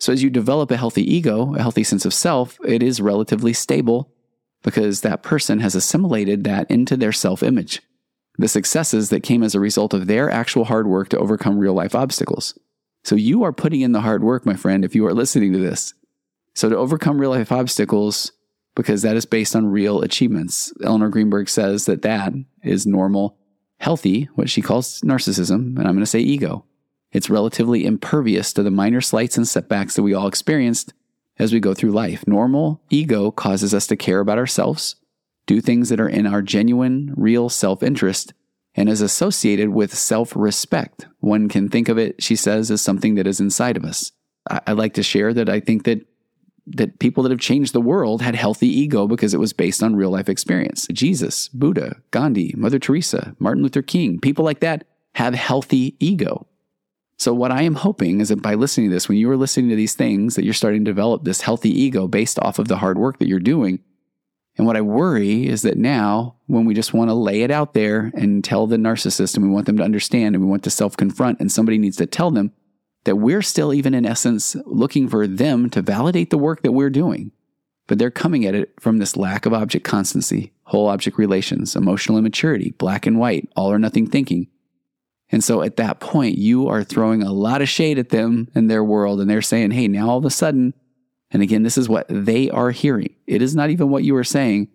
So 0.00 0.12
as 0.12 0.22
you 0.22 0.30
develop 0.30 0.72
a 0.72 0.76
healthy 0.76 1.02
ego, 1.14 1.54
a 1.54 1.62
healthy 1.62 1.84
sense 1.84 2.04
of 2.04 2.12
self, 2.12 2.58
it 2.66 2.82
is 2.82 3.00
relatively 3.00 3.52
stable 3.52 4.10
because 4.64 5.00
that 5.00 5.22
person 5.22 5.60
has 5.60 5.76
assimilated 5.76 6.42
that 6.44 6.68
into 6.68 6.96
their 6.96 7.12
self 7.12 7.42
image. 7.42 7.80
The 8.38 8.48
successes 8.48 9.10
that 9.10 9.22
came 9.22 9.42
as 9.42 9.54
a 9.54 9.60
result 9.60 9.94
of 9.94 10.08
their 10.08 10.28
actual 10.30 10.64
hard 10.64 10.88
work 10.88 11.08
to 11.10 11.18
overcome 11.18 11.58
real 11.58 11.74
life 11.74 11.94
obstacles. 11.94 12.58
So 13.04 13.14
you 13.14 13.44
are 13.44 13.52
putting 13.52 13.82
in 13.82 13.92
the 13.92 14.00
hard 14.00 14.24
work, 14.24 14.46
my 14.46 14.54
friend, 14.54 14.84
if 14.84 14.94
you 14.94 15.06
are 15.06 15.14
listening 15.14 15.52
to 15.52 15.58
this. 15.58 15.94
So 16.54 16.68
to 16.68 16.76
overcome 16.76 17.18
real 17.18 17.30
life 17.30 17.52
obstacles, 17.52 18.32
because 18.74 19.02
that 19.02 19.16
is 19.16 19.26
based 19.26 19.54
on 19.54 19.66
real 19.66 20.00
achievements. 20.00 20.72
Elinor 20.82 21.08
Greenberg 21.08 21.48
says 21.48 21.84
that 21.86 22.02
that 22.02 22.32
is 22.62 22.86
normal, 22.86 23.36
healthy, 23.78 24.28
what 24.34 24.48
she 24.48 24.62
calls 24.62 25.00
narcissism, 25.02 25.76
and 25.76 25.80
I'm 25.80 25.94
going 25.94 26.00
to 26.00 26.06
say 26.06 26.20
ego. 26.20 26.64
It's 27.12 27.28
relatively 27.28 27.84
impervious 27.84 28.52
to 28.54 28.62
the 28.62 28.70
minor 28.70 29.02
slights 29.02 29.36
and 29.36 29.46
setbacks 29.46 29.94
that 29.96 30.02
we 30.02 30.14
all 30.14 30.26
experienced 30.26 30.94
as 31.38 31.52
we 31.52 31.60
go 31.60 31.74
through 31.74 31.92
life. 31.92 32.26
Normal 32.26 32.80
ego 32.88 33.30
causes 33.30 33.74
us 33.74 33.86
to 33.88 33.96
care 33.96 34.20
about 34.20 34.38
ourselves, 34.38 34.96
do 35.46 35.60
things 35.60 35.90
that 35.90 36.00
are 36.00 36.08
in 36.08 36.26
our 36.26 36.40
genuine, 36.40 37.12
real 37.16 37.48
self 37.48 37.82
interest, 37.82 38.32
and 38.74 38.88
is 38.88 39.02
associated 39.02 39.70
with 39.70 39.94
self 39.94 40.34
respect. 40.34 41.06
One 41.20 41.48
can 41.48 41.68
think 41.68 41.88
of 41.88 41.98
it, 41.98 42.22
she 42.22 42.36
says, 42.36 42.70
as 42.70 42.80
something 42.80 43.16
that 43.16 43.26
is 43.26 43.40
inside 43.40 43.76
of 43.76 43.84
us. 43.84 44.12
I, 44.48 44.72
like 44.72 44.94
to 44.94 45.02
share 45.04 45.32
that 45.34 45.48
I 45.48 45.60
think 45.60 45.84
that 45.84 46.04
that 46.66 46.98
people 46.98 47.22
that 47.22 47.32
have 47.32 47.40
changed 47.40 47.72
the 47.72 47.80
world 47.80 48.22
had 48.22 48.34
healthy 48.34 48.68
ego 48.68 49.06
because 49.06 49.34
it 49.34 49.40
was 49.40 49.52
based 49.52 49.82
on 49.82 49.96
real 49.96 50.10
life 50.10 50.28
experience. 50.28 50.86
Jesus, 50.92 51.48
Buddha, 51.48 51.96
Gandhi, 52.10 52.54
Mother 52.56 52.78
Teresa, 52.78 53.34
Martin 53.38 53.62
Luther 53.62 53.82
King, 53.82 54.20
people 54.20 54.44
like 54.44 54.60
that 54.60 54.84
have 55.14 55.34
healthy 55.34 55.96
ego. 55.98 56.46
So, 57.18 57.32
what 57.32 57.52
I 57.52 57.62
am 57.62 57.74
hoping 57.74 58.20
is 58.20 58.30
that 58.30 58.42
by 58.42 58.54
listening 58.54 58.88
to 58.88 58.94
this, 58.94 59.08
when 59.08 59.18
you 59.18 59.30
are 59.30 59.36
listening 59.36 59.70
to 59.70 59.76
these 59.76 59.94
things, 59.94 60.34
that 60.34 60.44
you're 60.44 60.54
starting 60.54 60.84
to 60.84 60.90
develop 60.90 61.24
this 61.24 61.40
healthy 61.40 61.70
ego 61.70 62.08
based 62.08 62.38
off 62.40 62.58
of 62.58 62.68
the 62.68 62.78
hard 62.78 62.98
work 62.98 63.18
that 63.18 63.28
you're 63.28 63.38
doing. 63.38 63.80
And 64.56 64.66
what 64.66 64.76
I 64.76 64.80
worry 64.80 65.46
is 65.46 65.62
that 65.62 65.78
now, 65.78 66.36
when 66.46 66.64
we 66.64 66.74
just 66.74 66.92
want 66.92 67.10
to 67.10 67.14
lay 67.14 67.42
it 67.42 67.50
out 67.50 67.74
there 67.74 68.10
and 68.14 68.44
tell 68.44 68.66
the 68.66 68.76
narcissist 68.76 69.36
and 69.36 69.44
we 69.44 69.50
want 69.50 69.66
them 69.66 69.78
to 69.78 69.84
understand 69.84 70.34
and 70.34 70.44
we 70.44 70.50
want 70.50 70.64
to 70.64 70.70
self 70.70 70.96
confront, 70.96 71.40
and 71.40 71.50
somebody 71.50 71.78
needs 71.78 71.96
to 71.98 72.06
tell 72.06 72.30
them, 72.30 72.52
that 73.04 73.16
we're 73.16 73.42
still, 73.42 73.72
even 73.74 73.94
in 73.94 74.06
essence, 74.06 74.56
looking 74.66 75.08
for 75.08 75.26
them 75.26 75.70
to 75.70 75.82
validate 75.82 76.30
the 76.30 76.38
work 76.38 76.62
that 76.62 76.72
we're 76.72 76.90
doing. 76.90 77.32
But 77.88 77.98
they're 77.98 78.10
coming 78.10 78.46
at 78.46 78.54
it 78.54 78.72
from 78.80 78.98
this 78.98 79.16
lack 79.16 79.44
of 79.44 79.52
object 79.52 79.84
constancy, 79.84 80.52
whole 80.64 80.88
object 80.88 81.18
relations, 81.18 81.74
emotional 81.74 82.16
immaturity, 82.16 82.70
black 82.78 83.06
and 83.06 83.18
white, 83.18 83.48
all 83.56 83.72
or 83.72 83.78
nothing 83.78 84.06
thinking. 84.06 84.46
And 85.30 85.42
so 85.42 85.62
at 85.62 85.76
that 85.78 85.98
point, 85.98 86.38
you 86.38 86.68
are 86.68 86.84
throwing 86.84 87.22
a 87.22 87.32
lot 87.32 87.62
of 87.62 87.68
shade 87.68 87.98
at 87.98 88.10
them 88.10 88.48
and 88.54 88.70
their 88.70 88.84
world, 88.84 89.20
and 89.20 89.28
they're 89.28 89.42
saying, 89.42 89.72
hey, 89.72 89.88
now 89.88 90.10
all 90.10 90.18
of 90.18 90.24
a 90.24 90.30
sudden, 90.30 90.74
and 91.30 91.42
again, 91.42 91.62
this 91.62 91.78
is 91.78 91.88
what 91.88 92.06
they 92.08 92.50
are 92.50 92.70
hearing. 92.70 93.14
It 93.26 93.40
is 93.42 93.56
not 93.56 93.70
even 93.70 93.88
what 93.88 94.04
you 94.04 94.14
are 94.16 94.24
saying. 94.24 94.68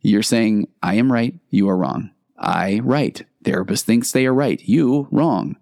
You're 0.00 0.22
saying, 0.22 0.68
I 0.82 0.94
am 0.94 1.12
right, 1.12 1.34
you 1.50 1.68
are 1.68 1.76
wrong. 1.76 2.10
I 2.36 2.80
right. 2.82 3.22
Therapist 3.44 3.86
thinks 3.86 4.10
they 4.10 4.26
are 4.26 4.34
right, 4.34 4.60
you 4.62 5.06
wrong. 5.10 5.56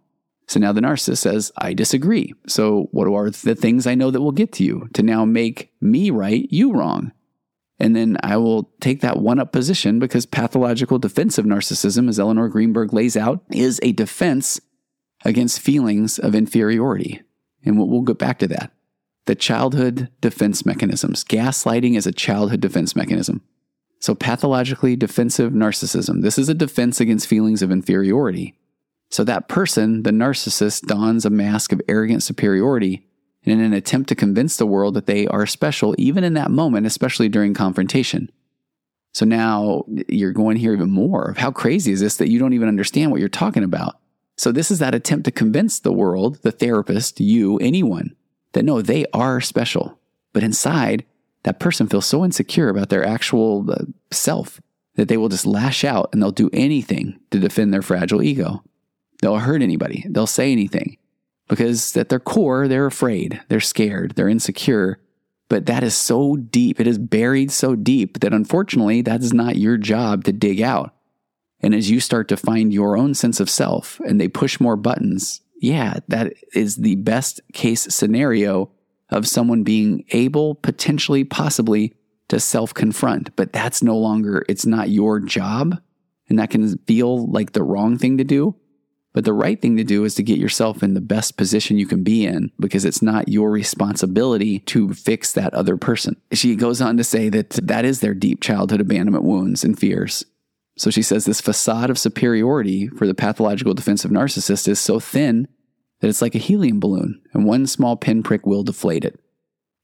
So 0.49 0.59
now 0.59 0.73
the 0.73 0.81
narcissist 0.81 1.19
says, 1.19 1.53
I 1.59 1.75
disagree. 1.75 2.33
So 2.47 2.89
what 2.91 3.07
are 3.07 3.31
the 3.31 3.55
things 3.55 3.87
I 3.87 3.95
know 3.95 4.11
that 4.11 4.23
will 4.23 4.33
get 4.33 4.53
to 4.55 4.65
you 4.65 4.89
to 4.95 5.03
now 5.03 5.25
make 5.25 5.73
me 5.81 6.11
right, 6.11 6.49
you 6.51 6.73
wrong? 6.73 7.13
And 7.79 7.95
then 7.95 8.17
I 8.23 8.39
will 8.39 8.71
take 8.81 9.03
that 9.03 9.19
one 9.19 9.39
up 9.39 9.53
position 9.53 9.99
because 9.99 10.27
pathological 10.27 10.99
defensive 10.99 11.45
narcissism, 11.45 12.09
as 12.09 12.19
Elinor 12.19 12.49
Greenberg 12.49 12.93
lays 12.93 13.17
out, 13.17 13.45
is 13.51 13.79
a 13.83 13.93
defense 13.93 14.61
against 15.25 15.61
feelings 15.61 16.19
of 16.19 16.35
inferiority. 16.35 17.23
And 17.65 17.79
we'll, 17.79 18.03
get 18.03 18.19
back 18.19 18.39
to 18.39 18.49
that. 18.49 18.73
The 19.27 19.35
childhood 19.35 20.09
defense 20.21 20.65
mechanisms. 20.65 21.25
Gaslighting 21.25 21.97
is 21.97 22.07
a 22.07 22.13
childhood 22.13 22.61
defense 22.61 22.97
mechanism. 22.97 23.43
So, 24.01 24.15
pathologically 24.15 24.97
defensive 24.97 25.53
narcissism. 25.53 26.23
This 26.23 26.39
is 26.39 26.49
a 26.49 26.55
defense 26.55 27.01
against 27.01 27.27
feelings 27.27 27.61
of 27.61 27.73
inferiority. 27.73 28.58
So, 29.11 29.25
that 29.25 29.49
person, 29.49 30.03
the 30.03 30.11
narcissist, 30.11 30.83
dons 30.83 31.25
a 31.25 31.31
mask 31.31 31.73
of 31.73 31.81
arrogant 31.88 32.23
superiority 32.23 33.07
in 33.42 33.61
an 33.61 33.73
attempt 33.73 34.09
to 34.11 34.14
convince 34.14 34.57
the 34.57 34.66
world 34.66 34.94
that 34.94 35.07
they 35.07 35.27
are 35.29 35.47
special, 35.47 35.94
even 35.99 36.25
in 36.25 36.35
that 36.35 36.51
moment, 36.51 36.87
especially 36.87 37.29
during 37.29 37.55
confrontation. 37.55 38.31
So 39.12 39.25
now 39.25 39.85
you're 40.09 40.33
going 40.33 40.57
here 40.57 40.73
even 40.73 40.90
more 40.90 41.31
of 41.31 41.38
how 41.38 41.51
crazy 41.51 41.92
is 41.92 42.01
this 42.01 42.16
that 42.18 42.29
you 42.29 42.38
don't 42.38 42.53
even 42.53 42.68
understand 42.68 43.11
what 43.11 43.21
you're 43.21 43.29
talking 43.29 43.64
about. 43.64 43.99
So 44.37 44.53
this 44.53 44.71
is 44.71 44.79
that 44.79 44.94
attempt 44.94 45.25
to 45.25 45.33
convince 45.33 45.81
the 45.81 45.92
world, 45.92 46.42
the 46.42 46.53
therapist, 46.53 47.18
you, 47.18 47.57
anyone, 47.59 48.14
that 48.53 48.64
no, 48.64 48.81
they 48.81 49.07
are 49.12 49.40
special. 49.40 49.99
But 50.33 50.44
inside, 50.44 51.05
that 51.42 51.59
person 51.59 51.88
feels 51.88 52.07
so 52.07 52.25
insecure 52.25 52.68
about 52.68 52.90
their 52.90 53.05
actual 53.05 53.68
uh, 53.71 53.87
self 54.12 54.61
that 54.94 55.09
they 55.09 55.16
will 55.16 55.29
just 55.29 55.47
lash 55.47 55.85
out 55.85 56.11
and 56.12 56.23
they'll 56.23 56.31
do 56.31 56.51
anything 56.53 57.18
to 57.31 57.40
defend 57.40 57.73
their 57.73 57.83
fragile 57.83 58.23
ego. 58.23 58.62
They'll 59.20 59.38
hurt 59.38 59.62
anybody, 59.62 60.04
they'll 60.09 60.26
say 60.26 60.52
anything 60.52 60.96
because 61.48 61.96
at 61.96 62.09
their 62.09 62.20
core, 62.20 62.68
they're 62.68 62.87
afraid, 62.87 63.40
they're 63.48 63.61
scared, 63.61 64.12
they're 64.14 64.28
insecure. 64.28 65.00
But 65.48 65.66
that 65.66 65.83
is 65.83 65.96
so 65.96 66.37
deep, 66.37 66.78
it 66.78 66.87
is 66.87 66.98
buried 66.98 67.50
so 67.50 67.74
deep 67.74 68.20
that 68.20 68.35
unfortunately, 68.35 69.02
that 69.02 69.22
is 69.22 69.33
not 69.33 69.57
your 69.57 69.78
job 69.78 70.24
to 70.24 70.33
dig 70.33 70.61
out. 70.61 70.94
And 71.61 71.74
as 71.74 71.90
you 71.90 72.00
start 72.00 72.28
to 72.28 72.37
find 72.37 72.72
your 72.72 72.96
own 72.96 73.14
sense 73.14 73.40
of 73.40 73.50
self 73.50 73.98
and 74.00 74.20
they 74.20 74.28
push 74.28 74.61
more 74.61 74.76
buttons, 74.76 75.40
yeah, 75.61 75.94
that 76.09 76.35
is 76.54 76.76
the 76.76 76.96
best 76.96 77.40
case 77.52 77.83
scenario 77.83 78.70
of 79.11 79.26
someone 79.26 79.64
being 79.64 80.04
able, 80.11 80.54
potentially, 80.54 81.24
possibly, 81.24 81.94
to 82.28 82.38
self 82.38 82.74
confront. 82.74 83.35
But 83.35 83.52
that's 83.52 83.83
no 83.83 83.96
longer, 83.96 84.44
it's 84.48 84.66
not 84.66 84.90
your 84.90 85.18
job. 85.18 85.81
And 86.28 86.38
that 86.38 86.50
can 86.50 86.76
feel 86.78 87.26
like 87.31 87.52
the 87.52 87.62
wrong 87.62 87.96
thing 87.96 88.18
to 88.18 88.24
do. 88.24 88.54
But 89.18 89.24
the 89.24 89.33
right 89.33 89.61
thing 89.61 89.76
to 89.78 89.83
do 89.83 90.04
is 90.04 90.14
to 90.14 90.22
get 90.22 90.38
yourself 90.38 90.81
in 90.81 90.94
the 90.94 91.00
best 91.00 91.37
position 91.37 91.76
you 91.76 91.88
can 91.88 92.04
be 92.04 92.24
in 92.24 92.52
because 92.61 92.85
it's 92.85 93.02
not 93.02 93.26
your 93.26 93.50
responsibility 93.50 94.61
to 94.61 94.94
fix 94.94 95.33
that 95.33 95.52
other 95.54 95.76
person. 95.76 96.14
She 96.31 96.54
goes 96.54 96.81
on 96.81 96.96
to 96.98 97.02
say 97.02 97.28
that 97.31 97.50
that 97.64 97.85
is 97.85 97.98
their 97.98 98.14
deep 98.14 98.40
childhood 98.40 98.81
abandonment 98.81 99.24
wounds 99.24 99.64
and 99.64 99.76
fears. 99.76 100.24
So 100.76 100.90
she 100.90 101.02
says 101.02 101.24
this 101.24 101.40
facade 101.40 101.90
of 101.90 101.98
superiority 101.98 102.87
for 102.87 103.09
the 103.09 103.14
pathological 103.14 103.74
defensive 103.74 104.12
narcissist 104.12 104.68
is 104.68 104.78
so 104.78 105.00
thin 105.00 105.48
that 105.98 106.07
it's 106.07 106.22
like 106.22 106.37
a 106.37 106.38
helium 106.38 106.78
balloon, 106.78 107.20
and 107.35 107.44
one 107.44 107.66
small 107.66 107.96
pinprick 107.96 108.46
will 108.46 108.62
deflate 108.62 109.04
it. 109.04 109.18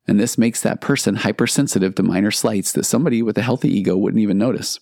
And 0.07 0.21
this 0.21 0.39
makes 0.39 0.63
that 0.63 0.81
person 0.81 1.17
hypersensitive 1.17 1.97
to 1.97 2.05
minor 2.05 2.31
slights 2.31 2.71
that 2.71 2.85
somebody 2.85 3.21
with 3.21 3.37
a 3.37 3.43
healthy 3.43 3.77
ego 3.77 3.97
wouldn't 3.97 4.23
even 4.23 4.39
notice. 4.39 4.79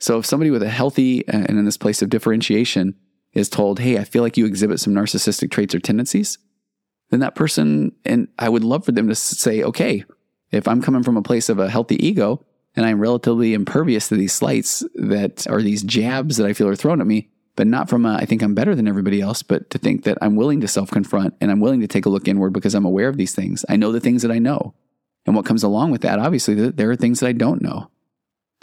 So 0.00 0.18
if 0.18 0.26
somebody 0.26 0.50
with 0.50 0.64
a 0.64 0.70
healthy 0.70 1.22
and 1.28 1.50
in 1.50 1.64
this 1.64 1.76
place 1.76 2.02
of 2.02 2.10
differentiation 2.10 2.96
is 3.32 3.48
told, 3.48 3.78
hey, 3.78 3.98
I 3.98 4.04
feel 4.04 4.22
like 4.22 4.36
you 4.36 4.46
exhibit 4.46 4.80
some 4.80 4.94
narcissistic 4.94 5.50
traits 5.50 5.74
or 5.74 5.80
tendencies, 5.80 6.38
then 7.10 7.20
that 7.20 7.34
person, 7.34 7.92
and 8.04 8.28
I 8.38 8.48
would 8.48 8.64
love 8.64 8.84
for 8.84 8.92
them 8.92 9.08
to 9.08 9.14
say, 9.14 9.62
okay, 9.62 10.04
if 10.50 10.66
I'm 10.66 10.82
coming 10.82 11.02
from 11.02 11.16
a 11.16 11.22
place 11.22 11.48
of 11.48 11.58
a 11.58 11.70
healthy 11.70 12.04
ego 12.04 12.44
and 12.76 12.86
I'm 12.86 13.00
relatively 13.00 13.54
impervious 13.54 14.08
to 14.08 14.16
these 14.16 14.32
slights 14.32 14.84
that 14.94 15.46
are 15.48 15.62
these 15.62 15.82
jabs 15.82 16.36
that 16.36 16.46
I 16.46 16.52
feel 16.52 16.68
are 16.68 16.76
thrown 16.76 17.00
at 17.00 17.06
me, 17.06 17.28
but 17.56 17.66
not 17.66 17.88
from 17.88 18.06
a, 18.06 18.14
I 18.14 18.26
think 18.26 18.42
I'm 18.42 18.54
better 18.54 18.74
than 18.74 18.88
everybody 18.88 19.20
else, 19.20 19.42
but 19.42 19.70
to 19.70 19.78
think 19.78 20.04
that 20.04 20.18
I'm 20.22 20.36
willing 20.36 20.60
to 20.60 20.68
self 20.68 20.90
confront 20.90 21.34
and 21.40 21.50
I'm 21.50 21.60
willing 21.60 21.80
to 21.80 21.88
take 21.88 22.06
a 22.06 22.08
look 22.08 22.28
inward 22.28 22.52
because 22.52 22.74
I'm 22.74 22.84
aware 22.84 23.08
of 23.08 23.16
these 23.16 23.34
things. 23.34 23.64
I 23.68 23.76
know 23.76 23.92
the 23.92 24.00
things 24.00 24.22
that 24.22 24.30
I 24.30 24.38
know. 24.38 24.74
And 25.26 25.36
what 25.36 25.44
comes 25.44 25.62
along 25.62 25.90
with 25.90 26.00
that, 26.00 26.18
obviously, 26.18 26.54
there 26.54 26.90
are 26.90 26.96
things 26.96 27.20
that 27.20 27.26
I 27.26 27.32
don't 27.32 27.60
know. 27.60 27.90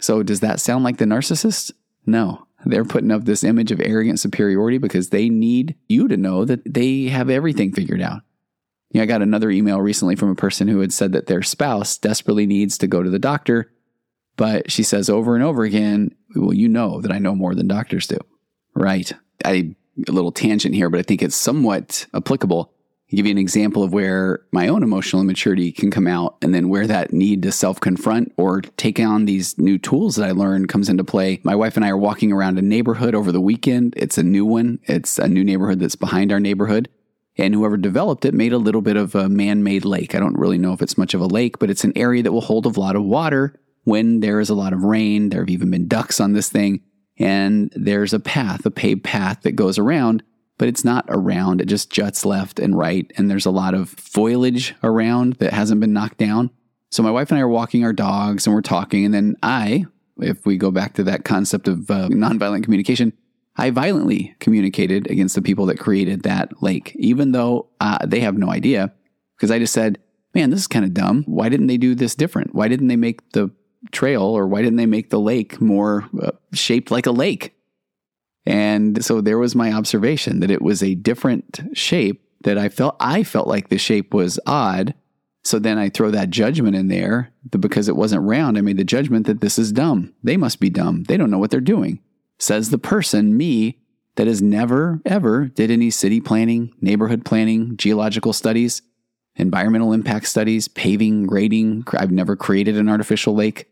So 0.00 0.22
does 0.22 0.40
that 0.40 0.60
sound 0.60 0.84
like 0.84 0.96
the 0.96 1.04
narcissist? 1.04 1.72
No. 2.06 2.47
They're 2.64 2.84
putting 2.84 3.10
up 3.10 3.24
this 3.24 3.44
image 3.44 3.70
of 3.70 3.80
arrogant 3.80 4.20
superiority 4.20 4.78
because 4.78 5.10
they 5.10 5.28
need 5.28 5.76
you 5.88 6.08
to 6.08 6.16
know 6.16 6.44
that 6.44 6.60
they 6.64 7.04
have 7.04 7.30
everything 7.30 7.72
figured 7.72 8.02
out. 8.02 8.22
Know, 8.92 9.02
I 9.02 9.06
got 9.06 9.22
another 9.22 9.50
email 9.50 9.80
recently 9.80 10.16
from 10.16 10.30
a 10.30 10.34
person 10.34 10.66
who 10.66 10.80
had 10.80 10.92
said 10.92 11.12
that 11.12 11.26
their 11.26 11.42
spouse 11.42 11.98
desperately 11.98 12.46
needs 12.46 12.78
to 12.78 12.86
go 12.86 13.02
to 13.02 13.10
the 13.10 13.18
doctor, 13.18 13.70
but 14.36 14.70
she 14.70 14.82
says 14.82 15.08
over 15.10 15.34
and 15.34 15.44
over 15.44 15.62
again, 15.62 16.14
Well, 16.34 16.54
you 16.54 16.68
know 16.68 17.00
that 17.00 17.12
I 17.12 17.18
know 17.18 17.34
more 17.34 17.54
than 17.54 17.68
doctors 17.68 18.06
do. 18.06 18.18
Right. 18.74 19.12
I, 19.44 19.74
a 20.08 20.12
little 20.12 20.32
tangent 20.32 20.74
here, 20.74 20.90
but 20.90 21.00
I 21.00 21.02
think 21.02 21.22
it's 21.22 21.36
somewhat 21.36 22.06
applicable 22.14 22.72
give 23.16 23.26
you 23.26 23.32
an 23.32 23.38
example 23.38 23.82
of 23.82 23.92
where 23.92 24.40
my 24.52 24.68
own 24.68 24.82
emotional 24.82 25.22
immaturity 25.22 25.72
can 25.72 25.90
come 25.90 26.06
out 26.06 26.36
and 26.42 26.54
then 26.54 26.68
where 26.68 26.86
that 26.86 27.12
need 27.12 27.42
to 27.42 27.52
self 27.52 27.80
confront 27.80 28.32
or 28.36 28.60
take 28.60 29.00
on 29.00 29.24
these 29.24 29.56
new 29.58 29.78
tools 29.78 30.16
that 30.16 30.28
I 30.28 30.32
learned 30.32 30.68
comes 30.68 30.88
into 30.88 31.04
play. 31.04 31.40
My 31.42 31.54
wife 31.54 31.76
and 31.76 31.84
I 31.84 31.90
are 31.90 31.96
walking 31.96 32.32
around 32.32 32.58
a 32.58 32.62
neighborhood 32.62 33.14
over 33.14 33.32
the 33.32 33.40
weekend. 33.40 33.94
It's 33.96 34.18
a 34.18 34.22
new 34.22 34.44
one, 34.44 34.80
it's 34.84 35.18
a 35.18 35.28
new 35.28 35.44
neighborhood 35.44 35.80
that's 35.80 35.96
behind 35.96 36.32
our 36.32 36.40
neighborhood. 36.40 36.88
And 37.38 37.54
whoever 37.54 37.76
developed 37.76 38.24
it 38.24 38.34
made 38.34 38.52
a 38.52 38.58
little 38.58 38.82
bit 38.82 38.96
of 38.96 39.14
a 39.14 39.28
man 39.28 39.62
made 39.62 39.84
lake. 39.84 40.14
I 40.14 40.18
don't 40.18 40.36
really 40.36 40.58
know 40.58 40.72
if 40.72 40.82
it's 40.82 40.98
much 40.98 41.14
of 41.14 41.20
a 41.20 41.26
lake, 41.26 41.60
but 41.60 41.70
it's 41.70 41.84
an 41.84 41.96
area 41.96 42.22
that 42.24 42.32
will 42.32 42.40
hold 42.40 42.66
a 42.66 42.80
lot 42.80 42.96
of 42.96 43.04
water 43.04 43.54
when 43.84 44.20
there 44.20 44.40
is 44.40 44.50
a 44.50 44.54
lot 44.54 44.72
of 44.72 44.82
rain. 44.82 45.28
There 45.28 45.42
have 45.42 45.50
even 45.50 45.70
been 45.70 45.86
ducks 45.86 46.18
on 46.18 46.32
this 46.32 46.48
thing. 46.48 46.82
And 47.16 47.72
there's 47.74 48.12
a 48.12 48.20
path, 48.20 48.66
a 48.66 48.70
paved 48.70 49.04
path 49.04 49.42
that 49.42 49.52
goes 49.52 49.78
around 49.78 50.22
but 50.58 50.68
it's 50.68 50.84
not 50.84 51.06
around. 51.08 51.60
It 51.60 51.68
just 51.68 51.90
juts 51.90 52.24
left 52.24 52.58
and 52.58 52.76
right. 52.76 53.10
And 53.16 53.30
there's 53.30 53.46
a 53.46 53.50
lot 53.50 53.74
of 53.74 53.90
foliage 53.90 54.74
around 54.82 55.34
that 55.34 55.52
hasn't 55.52 55.80
been 55.80 55.92
knocked 55.92 56.18
down. 56.18 56.50
So 56.90 57.02
my 57.02 57.10
wife 57.10 57.30
and 57.30 57.38
I 57.38 57.42
are 57.42 57.48
walking 57.48 57.84
our 57.84 57.92
dogs 57.92 58.46
and 58.46 58.54
we're 58.54 58.62
talking. 58.62 59.04
And 59.04 59.14
then 59.14 59.36
I, 59.42 59.86
if 60.18 60.44
we 60.44 60.56
go 60.56 60.70
back 60.70 60.94
to 60.94 61.04
that 61.04 61.24
concept 61.24 61.68
of 61.68 61.90
uh, 61.90 62.08
nonviolent 62.08 62.64
communication, 62.64 63.12
I 63.56 63.70
violently 63.70 64.34
communicated 64.40 65.10
against 65.10 65.34
the 65.34 65.42
people 65.42 65.66
that 65.66 65.78
created 65.78 66.22
that 66.22 66.62
lake, 66.62 66.94
even 66.96 67.32
though 67.32 67.68
uh, 67.80 68.04
they 68.06 68.20
have 68.20 68.38
no 68.38 68.50
idea. 68.50 68.92
Because 69.36 69.50
I 69.50 69.58
just 69.58 69.72
said, 69.72 69.98
man, 70.34 70.50
this 70.50 70.60
is 70.60 70.66
kind 70.66 70.84
of 70.84 70.94
dumb. 70.94 71.24
Why 71.26 71.48
didn't 71.48 71.66
they 71.66 71.76
do 71.76 71.94
this 71.94 72.14
different? 72.14 72.54
Why 72.54 72.68
didn't 72.68 72.88
they 72.88 72.96
make 72.96 73.32
the 73.32 73.50
trail 73.92 74.22
or 74.22 74.46
why 74.46 74.62
didn't 74.62 74.76
they 74.76 74.86
make 74.86 75.10
the 75.10 75.20
lake 75.20 75.60
more 75.60 76.08
uh, 76.20 76.32
shaped 76.52 76.90
like 76.90 77.06
a 77.06 77.12
lake? 77.12 77.54
And 78.48 79.04
so 79.04 79.20
there 79.20 79.36
was 79.36 79.54
my 79.54 79.72
observation 79.72 80.40
that 80.40 80.50
it 80.50 80.62
was 80.62 80.82
a 80.82 80.94
different 80.94 81.60
shape 81.74 82.24
that 82.44 82.56
I 82.56 82.70
felt 82.70 82.96
I 82.98 83.22
felt 83.22 83.46
like 83.46 83.68
the 83.68 83.76
shape 83.76 84.14
was 84.14 84.40
odd. 84.46 84.94
So 85.44 85.58
then 85.58 85.76
I 85.76 85.90
throw 85.90 86.10
that 86.12 86.30
judgment 86.30 86.74
in 86.74 86.88
there 86.88 87.30
because 87.50 87.88
it 87.88 87.96
wasn't 87.96 88.26
round. 88.26 88.56
I 88.56 88.62
made 88.62 88.78
the 88.78 88.84
judgment 88.84 89.26
that 89.26 89.42
this 89.42 89.58
is 89.58 89.70
dumb. 89.70 90.14
They 90.22 90.38
must 90.38 90.60
be 90.60 90.70
dumb. 90.70 91.04
They 91.04 91.18
don't 91.18 91.30
know 91.30 91.38
what 91.38 91.50
they're 91.50 91.60
doing. 91.60 92.00
Says 92.38 92.70
the 92.70 92.78
person, 92.78 93.36
me, 93.36 93.80
that 94.16 94.26
has 94.26 94.40
never, 94.40 95.02
ever 95.04 95.48
did 95.48 95.70
any 95.70 95.90
city 95.90 96.18
planning, 96.18 96.72
neighborhood 96.80 97.26
planning, 97.26 97.76
geological 97.76 98.32
studies, 98.32 98.80
environmental 99.36 99.92
impact 99.92 100.26
studies, 100.26 100.68
paving, 100.68 101.26
grading. 101.26 101.84
I've 101.92 102.12
never 102.12 102.34
created 102.34 102.78
an 102.78 102.88
artificial 102.88 103.34
lake. 103.34 103.68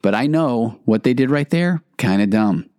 But 0.00 0.14
I 0.14 0.28
know 0.28 0.80
what 0.86 1.02
they 1.02 1.12
did 1.12 1.30
right 1.30 1.48
there, 1.50 1.82
kind 1.98 2.22
of 2.22 2.30
dumb. 2.30 2.70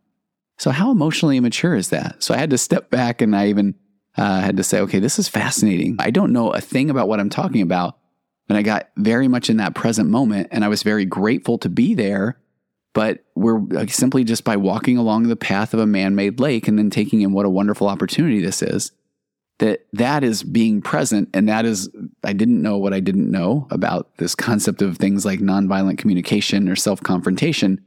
So, 0.57 0.71
how 0.71 0.91
emotionally 0.91 1.37
immature 1.37 1.75
is 1.75 1.89
that? 1.89 2.23
So, 2.23 2.33
I 2.33 2.37
had 2.37 2.49
to 2.51 2.57
step 2.57 2.89
back 2.89 3.21
and 3.21 3.35
I 3.35 3.47
even 3.47 3.75
uh, 4.17 4.41
had 4.41 4.57
to 4.57 4.63
say, 4.63 4.79
okay, 4.81 4.99
this 4.99 5.19
is 5.19 5.27
fascinating. 5.27 5.97
I 5.99 6.11
don't 6.11 6.33
know 6.33 6.51
a 6.51 6.61
thing 6.61 6.89
about 6.89 7.07
what 7.07 7.19
I'm 7.19 7.29
talking 7.29 7.61
about. 7.61 7.97
And 8.47 8.57
I 8.57 8.61
got 8.61 8.89
very 8.97 9.27
much 9.27 9.49
in 9.49 9.57
that 9.57 9.75
present 9.75 10.09
moment 10.09 10.49
and 10.51 10.63
I 10.63 10.67
was 10.67 10.83
very 10.83 11.05
grateful 11.05 11.57
to 11.59 11.69
be 11.69 11.93
there. 11.93 12.39
But 12.93 13.25
we're 13.35 13.59
like, 13.59 13.91
simply 13.91 14.23
just 14.23 14.45
by 14.45 14.55
walking 14.55 14.97
along 14.97 15.23
the 15.23 15.35
path 15.35 15.73
of 15.73 15.81
a 15.81 15.85
man 15.85 16.15
made 16.15 16.39
lake 16.39 16.67
and 16.67 16.77
then 16.77 16.89
taking 16.89 17.21
in 17.21 17.33
what 17.33 17.45
a 17.45 17.49
wonderful 17.49 17.89
opportunity 17.89 18.39
this 18.39 18.61
is. 18.61 18.91
That 19.59 19.85
that 19.93 20.25
is 20.25 20.43
being 20.43 20.81
present, 20.81 21.29
and 21.33 21.47
that 21.47 21.63
is 21.63 21.89
I 22.25 22.33
didn't 22.33 22.61
know 22.61 22.77
what 22.77 22.93
I 22.93 22.99
didn't 22.99 23.31
know 23.31 23.67
about 23.71 24.17
this 24.17 24.35
concept 24.35 24.81
of 24.81 24.97
things 24.97 25.23
like 25.23 25.39
nonviolent 25.39 25.97
communication 25.97 26.67
or 26.67 26.75
self 26.75 27.01
confrontation 27.01 27.84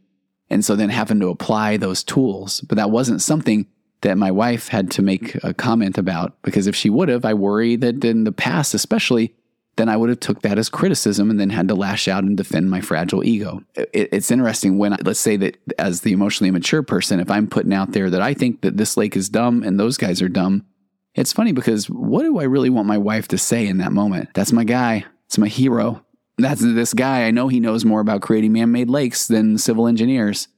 and 0.51 0.64
so 0.64 0.76
then 0.76 0.88
having 0.88 1.20
to 1.20 1.28
apply 1.28 1.76
those 1.76 2.03
tools. 2.03 2.61
But 2.62 2.76
that 2.76 2.90
wasn't 2.90 3.22
something 3.22 3.66
that 4.01 4.18
my 4.18 4.30
wife 4.30 4.68
had 4.68 4.90
to 4.92 5.03
make 5.03 5.34
a 5.42 5.53
comment 5.53 5.99
about 5.99 6.40
because 6.42 6.66
if 6.66 6.76
she 6.76 6.88
would 6.90 7.09
have, 7.09 7.24
I 7.24 7.34
worry 7.34 7.76
that 7.76 8.05
in 8.05 8.24
the 8.24 8.32
past, 8.32 8.74
especially, 8.74 9.34
then 9.76 9.88
I 9.88 9.96
would 9.96 10.09
have 10.09 10.20
took 10.20 10.42
that 10.42 10.59
as 10.59 10.68
criticism 10.68 11.30
and 11.30 11.38
then 11.38 11.51
had 11.51 11.68
to 11.68 11.74
lash 11.74 12.09
out 12.09 12.24
and 12.24 12.36
defend 12.36 12.70
my 12.70 12.80
fragile 12.80 13.24
ego. 13.24 13.62
It, 13.74 14.09
it's 14.12 14.30
interesting 14.30 14.78
when, 14.78 14.96
let's 15.05 15.20
say 15.20 15.36
that 15.36 15.57
as 15.78 16.03
the 16.03 16.12
emotionally 16.12 16.51
mature 16.51 16.82
person, 16.82 17.20
if 17.20 17.30
I'm 17.30 17.46
putting 17.46 17.72
out 17.72 17.92
there 17.92 18.11
that 18.11 18.22
I 18.22 18.34
think 18.34 18.61
that 18.62 18.76
this 18.76 18.96
lake 18.96 19.16
is 19.16 19.28
dumb 19.28 19.62
and 19.62 19.78
those 19.78 19.96
guys 19.96 20.20
are 20.22 20.28
dumb, 20.28 20.64
it's 21.14 21.32
funny 21.32 21.53
because 21.53 21.88
what 21.88 22.22
do 22.22 22.38
I 22.38 22.44
really 22.44 22.70
want 22.70 22.86
my 22.86 22.99
wife 22.99 23.28
to 23.28 23.38
say 23.38 23.66
in 23.66 23.78
that 23.78 23.92
moment? 23.92 24.30
That's 24.34 24.53
my 24.53 24.64
guy. 24.64 25.05
It's 25.26 25.38
my 25.38 25.49
hero 25.49 26.05
that's 26.39 26.61
this 26.61 26.95
guy. 26.95 27.24
I 27.24 27.30
know 27.30 27.49
he 27.49 27.61
knows 27.61 27.84
more 27.84 28.01
about 28.01 28.22
creating 28.22 28.53
man 28.53 28.72
made 28.72 28.89
lakes 28.89 29.26
than 29.26 29.59
civil 29.59 29.86
engineers. 29.86 30.49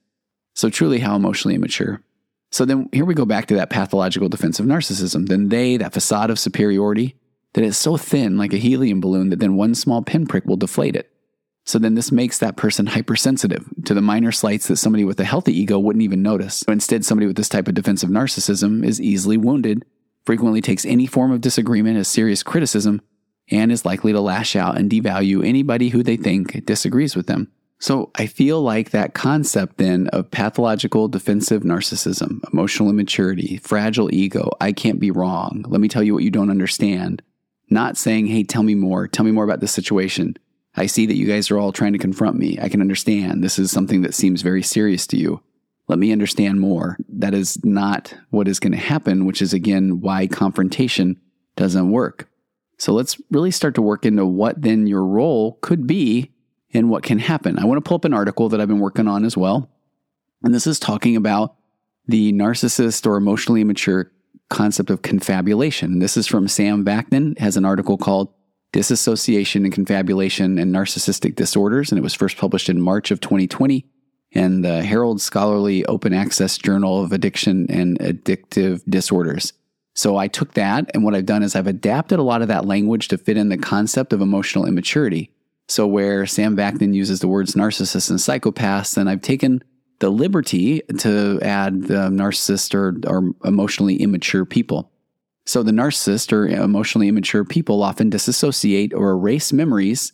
So, 0.54 0.68
truly, 0.68 0.98
how 0.98 1.16
emotionally 1.16 1.54
immature. 1.54 2.02
So, 2.50 2.64
then 2.64 2.88
here 2.92 3.04
we 3.04 3.14
go 3.14 3.24
back 3.24 3.46
to 3.46 3.54
that 3.54 3.70
pathological 3.70 4.28
defensive 4.28 4.66
narcissism. 4.66 5.28
Then 5.28 5.48
they, 5.48 5.76
that 5.76 5.92
facade 5.92 6.30
of 6.30 6.38
superiority, 6.38 7.16
that 7.54 7.64
is 7.64 7.76
so 7.76 7.96
thin 7.96 8.36
like 8.36 8.52
a 8.52 8.58
helium 8.58 9.00
balloon 9.00 9.30
that 9.30 9.40
then 9.40 9.56
one 9.56 9.74
small 9.74 10.02
pinprick 10.02 10.44
will 10.44 10.56
deflate 10.56 10.96
it. 10.96 11.10
So 11.66 11.78
then 11.78 11.94
this 11.94 12.10
makes 12.10 12.38
that 12.38 12.56
person 12.56 12.86
hypersensitive 12.86 13.68
to 13.84 13.94
the 13.94 14.00
minor 14.00 14.32
slights 14.32 14.68
that 14.68 14.76
somebody 14.76 15.04
with 15.04 15.20
a 15.20 15.24
healthy 15.24 15.56
ego 15.56 15.78
wouldn't 15.78 16.02
even 16.02 16.22
notice. 16.22 16.56
So 16.56 16.72
instead, 16.72 17.04
somebody 17.04 17.26
with 17.26 17.36
this 17.36 17.48
type 17.48 17.68
of 17.68 17.74
defensive 17.74 18.10
narcissism 18.10 18.84
is 18.84 19.00
easily 19.00 19.36
wounded, 19.36 19.84
frequently 20.24 20.60
takes 20.60 20.84
any 20.84 21.06
form 21.06 21.30
of 21.32 21.40
disagreement 21.40 21.98
as 21.98 22.08
serious 22.08 22.42
criticism, 22.42 23.02
and 23.50 23.72
is 23.72 23.84
likely 23.84 24.12
to 24.12 24.20
lash 24.20 24.56
out 24.56 24.78
and 24.78 24.90
devalue 24.90 25.46
anybody 25.46 25.88
who 25.88 26.02
they 26.02 26.16
think 26.16 26.64
disagrees 26.64 27.16
with 27.16 27.26
them. 27.26 27.50
So 27.78 28.10
I 28.14 28.26
feel 28.26 28.60
like 28.60 28.90
that 28.90 29.14
concept 29.14 29.78
then 29.78 30.08
of 30.08 30.30
pathological 30.30 31.08
defensive 31.08 31.62
narcissism, 31.62 32.40
emotional 32.52 32.90
immaturity, 32.90 33.56
fragile 33.56 34.14
ego, 34.14 34.50
I 34.60 34.72
can't 34.72 35.00
be 35.00 35.10
wrong. 35.10 35.64
Let 35.66 35.80
me 35.80 35.88
tell 35.88 36.02
you 36.02 36.12
what 36.12 36.22
you 36.22 36.30
don't 36.30 36.50
understand. 36.50 37.22
Not 37.70 37.96
saying, 37.96 38.26
hey, 38.26 38.42
tell 38.42 38.62
me 38.62 38.74
more, 38.74 39.08
tell 39.08 39.24
me 39.24 39.32
more 39.32 39.44
about 39.44 39.60
this 39.60 39.72
situation. 39.72 40.36
I 40.76 40.86
see 40.86 41.06
that 41.06 41.16
you 41.16 41.26
guys 41.26 41.50
are 41.50 41.58
all 41.58 41.72
trying 41.72 41.94
to 41.94 41.98
confront 41.98 42.36
me. 42.36 42.58
I 42.60 42.68
can 42.68 42.82
understand. 42.82 43.42
This 43.42 43.58
is 43.58 43.70
something 43.70 44.02
that 44.02 44.14
seems 44.14 44.42
very 44.42 44.62
serious 44.62 45.06
to 45.08 45.16
you. 45.16 45.42
Let 45.88 45.98
me 45.98 46.12
understand 46.12 46.60
more. 46.60 46.98
That 47.08 47.34
is 47.34 47.64
not 47.64 48.14
what 48.28 48.46
is 48.46 48.60
going 48.60 48.72
to 48.72 48.78
happen, 48.78 49.26
which 49.26 49.42
is 49.42 49.52
again 49.52 50.00
why 50.00 50.26
confrontation 50.26 51.20
doesn't 51.56 51.90
work. 51.90 52.28
So 52.80 52.94
let's 52.94 53.20
really 53.30 53.50
start 53.50 53.74
to 53.74 53.82
work 53.82 54.06
into 54.06 54.24
what 54.24 54.62
then 54.62 54.86
your 54.86 55.04
role 55.04 55.58
could 55.60 55.86
be 55.86 56.30
and 56.72 56.88
what 56.88 57.02
can 57.02 57.18
happen. 57.18 57.58
I 57.58 57.66
want 57.66 57.76
to 57.76 57.86
pull 57.86 57.96
up 57.96 58.06
an 58.06 58.14
article 58.14 58.48
that 58.48 58.60
I've 58.60 58.68
been 58.68 58.80
working 58.80 59.06
on 59.06 59.26
as 59.26 59.36
well. 59.36 59.70
And 60.42 60.54
this 60.54 60.66
is 60.66 60.78
talking 60.78 61.14
about 61.14 61.56
the 62.06 62.32
narcissist 62.32 63.06
or 63.06 63.16
emotionally 63.16 63.60
immature 63.60 64.10
concept 64.48 64.88
of 64.88 65.02
confabulation. 65.02 65.98
This 65.98 66.16
is 66.16 66.26
from 66.26 66.48
Sam 66.48 66.82
Vaknin, 66.82 67.38
has 67.38 67.58
an 67.58 67.66
article 67.66 67.98
called 67.98 68.32
Disassociation 68.72 69.64
and 69.64 69.74
Confabulation 69.74 70.58
and 70.58 70.74
Narcissistic 70.74 71.34
Disorders, 71.34 71.92
and 71.92 71.98
it 71.98 72.02
was 72.02 72.14
first 72.14 72.38
published 72.38 72.70
in 72.70 72.80
March 72.80 73.10
of 73.10 73.20
2020 73.20 73.84
in 74.32 74.62
the 74.62 74.82
Herald 74.82 75.20
Scholarly 75.20 75.84
Open 75.84 76.14
Access 76.14 76.56
Journal 76.56 77.02
of 77.02 77.12
Addiction 77.12 77.70
and 77.70 77.98
Addictive 77.98 78.82
Disorders. 78.88 79.52
So 79.94 80.16
I 80.16 80.28
took 80.28 80.54
that, 80.54 80.90
and 80.94 81.04
what 81.04 81.14
I've 81.14 81.26
done 81.26 81.42
is 81.42 81.56
I've 81.56 81.66
adapted 81.66 82.18
a 82.18 82.24
lot 82.24 82.42
of 82.42 82.48
that 82.48 82.64
language 82.64 83.08
to 83.08 83.18
fit 83.18 83.36
in 83.36 83.48
the 83.48 83.58
concept 83.58 84.12
of 84.12 84.20
emotional 84.20 84.66
immaturity. 84.66 85.32
So, 85.68 85.86
where 85.86 86.26
Sam 86.26 86.56
Vaknin 86.56 86.94
uses 86.94 87.20
the 87.20 87.28
words 87.28 87.54
narcissists 87.54 88.10
and 88.10 88.18
psychopaths, 88.18 88.94
then 88.94 89.08
I've 89.08 89.22
taken 89.22 89.62
the 90.00 90.10
liberty 90.10 90.80
to 90.98 91.38
add 91.42 91.84
the 91.84 92.08
narcissist 92.08 92.74
or, 92.74 92.96
or 93.08 93.32
emotionally 93.44 93.96
immature 93.96 94.44
people. 94.44 94.90
So, 95.46 95.62
the 95.62 95.70
narcissist 95.72 96.32
or 96.32 96.48
emotionally 96.48 97.08
immature 97.08 97.44
people 97.44 97.82
often 97.82 98.10
disassociate 98.10 98.92
or 98.94 99.10
erase 99.10 99.52
memories 99.52 100.12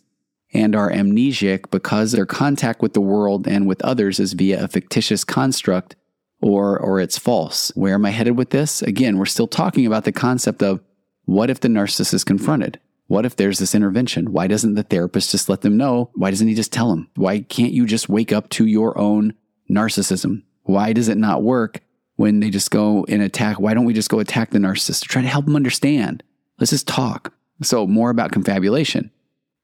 and 0.52 0.76
are 0.76 0.90
amnesiac 0.90 1.70
because 1.70 2.12
their 2.12 2.26
contact 2.26 2.82
with 2.82 2.92
the 2.92 3.00
world 3.00 3.46
and 3.46 3.66
with 3.66 3.82
others 3.82 4.20
is 4.20 4.32
via 4.32 4.64
a 4.64 4.68
fictitious 4.68 5.24
construct 5.24 5.96
or, 6.40 6.78
or 6.78 7.00
it's 7.00 7.18
false. 7.18 7.72
Where 7.74 7.94
am 7.94 8.04
I 8.04 8.10
headed 8.10 8.36
with 8.36 8.50
this? 8.50 8.82
Again, 8.82 9.18
we're 9.18 9.26
still 9.26 9.46
talking 9.46 9.86
about 9.86 10.04
the 10.04 10.12
concept 10.12 10.62
of 10.62 10.80
what 11.24 11.50
if 11.50 11.60
the 11.60 11.68
narcissist 11.68 12.14
is 12.14 12.24
confronted? 12.24 12.78
What 13.08 13.24
if 13.24 13.36
there's 13.36 13.58
this 13.58 13.74
intervention? 13.74 14.32
Why 14.32 14.46
doesn't 14.46 14.74
the 14.74 14.82
therapist 14.82 15.30
just 15.30 15.48
let 15.48 15.60
them 15.60 15.76
know? 15.76 16.10
Why 16.14 16.30
doesn't 16.30 16.48
he 16.48 16.54
just 16.54 16.72
tell 16.72 16.90
them? 16.90 17.08
Why 17.14 17.40
can't 17.40 17.72
you 17.72 17.86
just 17.86 18.08
wake 18.08 18.32
up 18.32 18.48
to 18.50 18.66
your 18.66 18.98
own 18.98 19.34
narcissism? 19.70 20.42
Why 20.62 20.92
does 20.92 21.08
it 21.08 21.18
not 21.18 21.42
work 21.42 21.80
when 22.16 22.40
they 22.40 22.50
just 22.50 22.70
go 22.70 23.04
and 23.08 23.22
attack? 23.22 23.60
Why 23.60 23.74
don't 23.74 23.84
we 23.84 23.94
just 23.94 24.10
go 24.10 24.18
attack 24.18 24.50
the 24.50 24.58
narcissist 24.58 25.02
to 25.02 25.08
try 25.08 25.22
to 25.22 25.28
help 25.28 25.44
them 25.44 25.56
understand? 25.56 26.24
Let's 26.58 26.70
just 26.70 26.88
talk. 26.88 27.32
So, 27.62 27.86
more 27.86 28.10
about 28.10 28.32
confabulation. 28.32 29.10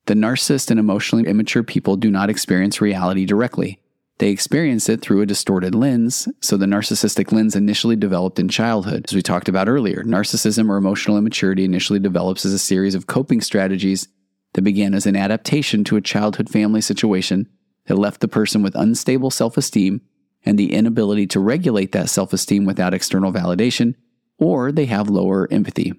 The 0.06 0.14
narcissist 0.14 0.70
and 0.70 0.80
emotionally 0.80 1.28
immature 1.28 1.62
people 1.62 1.96
do 1.96 2.10
not 2.10 2.30
experience 2.30 2.80
reality 2.80 3.24
directly. 3.24 3.80
They 4.22 4.30
experience 4.30 4.88
it 4.88 5.00
through 5.00 5.22
a 5.22 5.26
distorted 5.26 5.74
lens, 5.74 6.28
so 6.38 6.56
the 6.56 6.66
narcissistic 6.66 7.32
lens 7.32 7.56
initially 7.56 7.96
developed 7.96 8.38
in 8.38 8.48
childhood. 8.48 9.06
As 9.08 9.16
we 9.16 9.20
talked 9.20 9.48
about 9.48 9.68
earlier, 9.68 10.04
narcissism 10.04 10.68
or 10.68 10.76
emotional 10.76 11.18
immaturity 11.18 11.64
initially 11.64 11.98
develops 11.98 12.46
as 12.46 12.52
a 12.52 12.58
series 12.60 12.94
of 12.94 13.08
coping 13.08 13.40
strategies 13.40 14.06
that 14.52 14.62
began 14.62 14.94
as 14.94 15.06
an 15.06 15.16
adaptation 15.16 15.82
to 15.82 15.96
a 15.96 16.00
childhood 16.00 16.48
family 16.48 16.80
situation 16.80 17.48
that 17.86 17.98
left 17.98 18.20
the 18.20 18.28
person 18.28 18.62
with 18.62 18.76
unstable 18.76 19.28
self 19.28 19.56
esteem 19.56 20.00
and 20.44 20.56
the 20.56 20.72
inability 20.72 21.26
to 21.26 21.40
regulate 21.40 21.90
that 21.90 22.08
self 22.08 22.32
esteem 22.32 22.64
without 22.64 22.94
external 22.94 23.32
validation, 23.32 23.96
or 24.38 24.70
they 24.70 24.86
have 24.86 25.10
lower 25.10 25.52
empathy. 25.52 25.94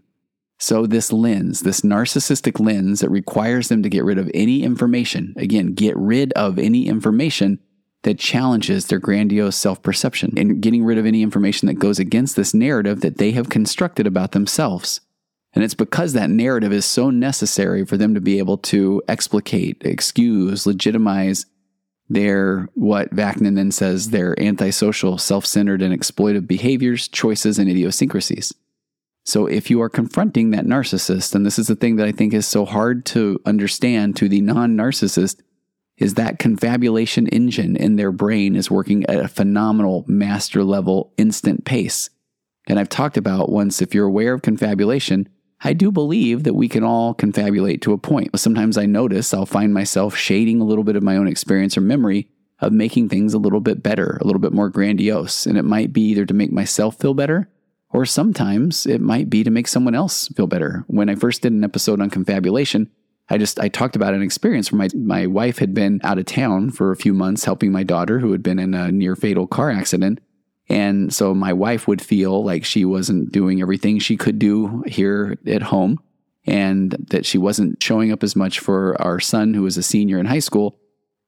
So, 0.58 0.86
this 0.86 1.12
lens, 1.12 1.60
this 1.60 1.82
narcissistic 1.82 2.58
lens 2.66 3.02
that 3.02 3.10
requires 3.10 3.68
them 3.68 3.84
to 3.84 3.90
get 3.90 4.06
rid 4.06 4.18
of 4.18 4.32
any 4.34 4.64
information, 4.64 5.34
again, 5.36 5.74
get 5.74 5.98
rid 5.98 6.32
of 6.38 6.58
any 6.58 6.88
information 6.88 7.60
that 8.04 8.20
challenges 8.20 8.88
their 8.88 9.00
grandiose 9.00 9.56
self 9.56 9.82
perception 9.82 10.34
and 10.38 10.62
getting 10.62 10.84
rid 10.84 10.98
of 10.98 11.06
any 11.06 11.24
information 11.24 11.68
that 11.68 11.76
goes 11.76 12.00
against 12.00 12.36
this 12.36 12.54
narrative 12.54 13.02
that 13.02 13.18
they 13.18 13.32
have 13.32 13.50
constructed 13.50 14.06
about 14.06 14.32
themselves. 14.34 15.02
And 15.54 15.64
it's 15.64 15.76
because 15.76 16.14
that 16.14 16.30
narrative 16.30 16.74
is 16.74 16.86
so 16.86 17.10
necessary 17.10 17.86
for 17.86 17.96
them 17.96 18.14
to 18.16 18.22
be 18.22 18.40
able 18.40 18.58
to 18.58 19.02
explicate, 19.08 19.82
excuse, 19.82 20.66
legitimize 20.66 21.46
their, 22.10 22.68
what 22.74 23.16
Vaknin 23.16 23.56
then 23.56 23.72
says, 23.72 24.10
their 24.10 24.40
antisocial, 24.42 25.18
self 25.18 25.46
centered, 25.46 25.82
and 25.82 25.98
exploitive 25.98 26.48
behaviors, 26.48 27.08
choices, 27.08 27.60
and 27.60 27.70
idiosyncrasies. 27.70 28.54
So 29.26 29.46
if 29.46 29.70
you 29.70 29.82
are 29.82 29.90
confronting 29.90 30.52
that 30.52 30.66
narcissist, 30.66 31.34
and 31.34 31.46
this 31.46 31.58
is 31.58 31.68
the 31.68 31.76
thing 31.76 31.96
that 31.96 32.08
I 32.08 32.12
think 32.12 32.34
is 32.34 32.46
so 32.46 32.66
hard 32.66 33.06
to 33.08 33.40
understand 33.46 34.18
to 34.18 34.28
the 34.28 34.42
non 34.42 34.76
narcissist, 34.76 35.40
is 36.04 36.16
that 36.16 36.38
confabulation 36.38 37.28
engine 37.28 37.78
in 37.78 37.96
their 37.96 38.12
brain 38.12 38.58
is 38.58 38.70
working 38.70 39.06
at 39.06 39.24
a 39.24 39.30
phenomenal 39.30 40.04
master 40.06 40.62
level 40.62 41.14
instant 41.18 41.64
pace. 41.64 42.10
And 42.68 42.78
I've 42.78 42.90
talked 42.90 43.16
about 43.16 43.50
once 43.50 43.82
if 43.82 43.96
you're 43.96 44.06
aware 44.06 44.34
of 44.34 44.42
confabulation, 44.42 45.30
I 45.62 45.72
do 45.72 45.94
believe 45.94 46.44
that 46.44 46.56
we 46.56 46.68
can 46.68 46.84
all 46.84 47.16
confabulate 47.16 47.82
to 47.84 47.94
a 47.94 47.98
point. 47.98 48.38
Sometimes 48.38 48.78
I 48.78 48.86
notice 48.86 49.34
I'll 49.34 49.46
find 49.46 49.74
myself 49.74 50.14
shading 50.14 50.60
a 50.60 50.66
little 50.66 50.84
bit 50.84 50.98
of 50.98 51.04
my 51.04 51.16
own 51.16 51.30
experience 51.30 51.78
or 51.78 51.82
memory 51.82 52.28
of 52.60 52.74
making 52.74 53.08
things 53.08 53.34
a 53.34 53.40
little 53.40 53.62
bit 53.62 53.82
better, 53.82 54.18
a 54.20 54.26
little 54.26 54.42
bit 54.42 54.52
more 54.52 54.68
grandiose. 54.68 55.46
And 55.46 55.58
it 55.58 55.64
might 55.64 55.94
be 55.94 56.02
either 56.10 56.26
to 56.26 56.34
make 56.34 56.52
myself 56.52 57.00
feel 57.00 57.14
better 57.14 57.50
or 57.92 58.06
sometimes 58.06 58.86
it 58.86 59.00
might 59.00 59.30
be 59.30 59.42
to 59.46 59.52
make 59.52 59.70
someone 59.70 59.96
else 59.96 60.28
feel 60.36 60.48
better. 60.48 60.84
When 60.88 61.08
I 61.08 61.16
first 61.16 61.44
did 61.44 61.54
an 61.54 61.64
episode 61.64 62.02
on 62.02 62.10
confabulation, 62.10 62.90
I 63.34 63.38
just 63.40 63.60
I 63.60 63.68
talked 63.68 63.96
about 63.96 64.14
an 64.14 64.22
experience 64.22 64.72
where 64.72 64.78
my 64.78 64.90
my 64.94 65.26
wife 65.26 65.58
had 65.58 65.74
been 65.74 66.00
out 66.04 66.20
of 66.20 66.26
town 66.26 66.70
for 66.70 66.92
a 66.92 66.96
few 66.96 67.16
months 67.16 67.46
helping 67.46 67.72
my 67.72 67.82
daughter 67.82 68.20
who 68.20 68.32
had 68.32 68.44
been 68.44 68.60
in 68.60 68.76
a 68.76 68.92
near 68.92 69.16
fatal 69.16 69.48
car 69.48 69.72
accident. 69.72 70.20
And 70.70 71.12
so 71.12 71.34
my 71.34 71.52
wife 71.52 71.88
would 71.88 72.00
feel 72.00 72.46
like 72.46 72.64
she 72.64 72.86
wasn't 72.86 73.32
doing 73.32 73.60
everything 73.60 73.98
she 73.98 74.18
could 74.18 74.38
do 74.38 74.84
here 74.86 75.40
at 75.48 75.64
home 75.64 76.00
and 76.46 76.92
that 77.10 77.26
she 77.26 77.40
wasn't 77.40 77.82
showing 77.82 78.12
up 78.12 78.22
as 78.22 78.36
much 78.36 78.60
for 78.60 79.02
our 79.02 79.20
son 79.20 79.56
who 79.56 79.64
was 79.64 79.78
a 79.78 79.84
senior 79.84 80.20
in 80.20 80.28
high 80.28 80.38
school, 80.38 80.80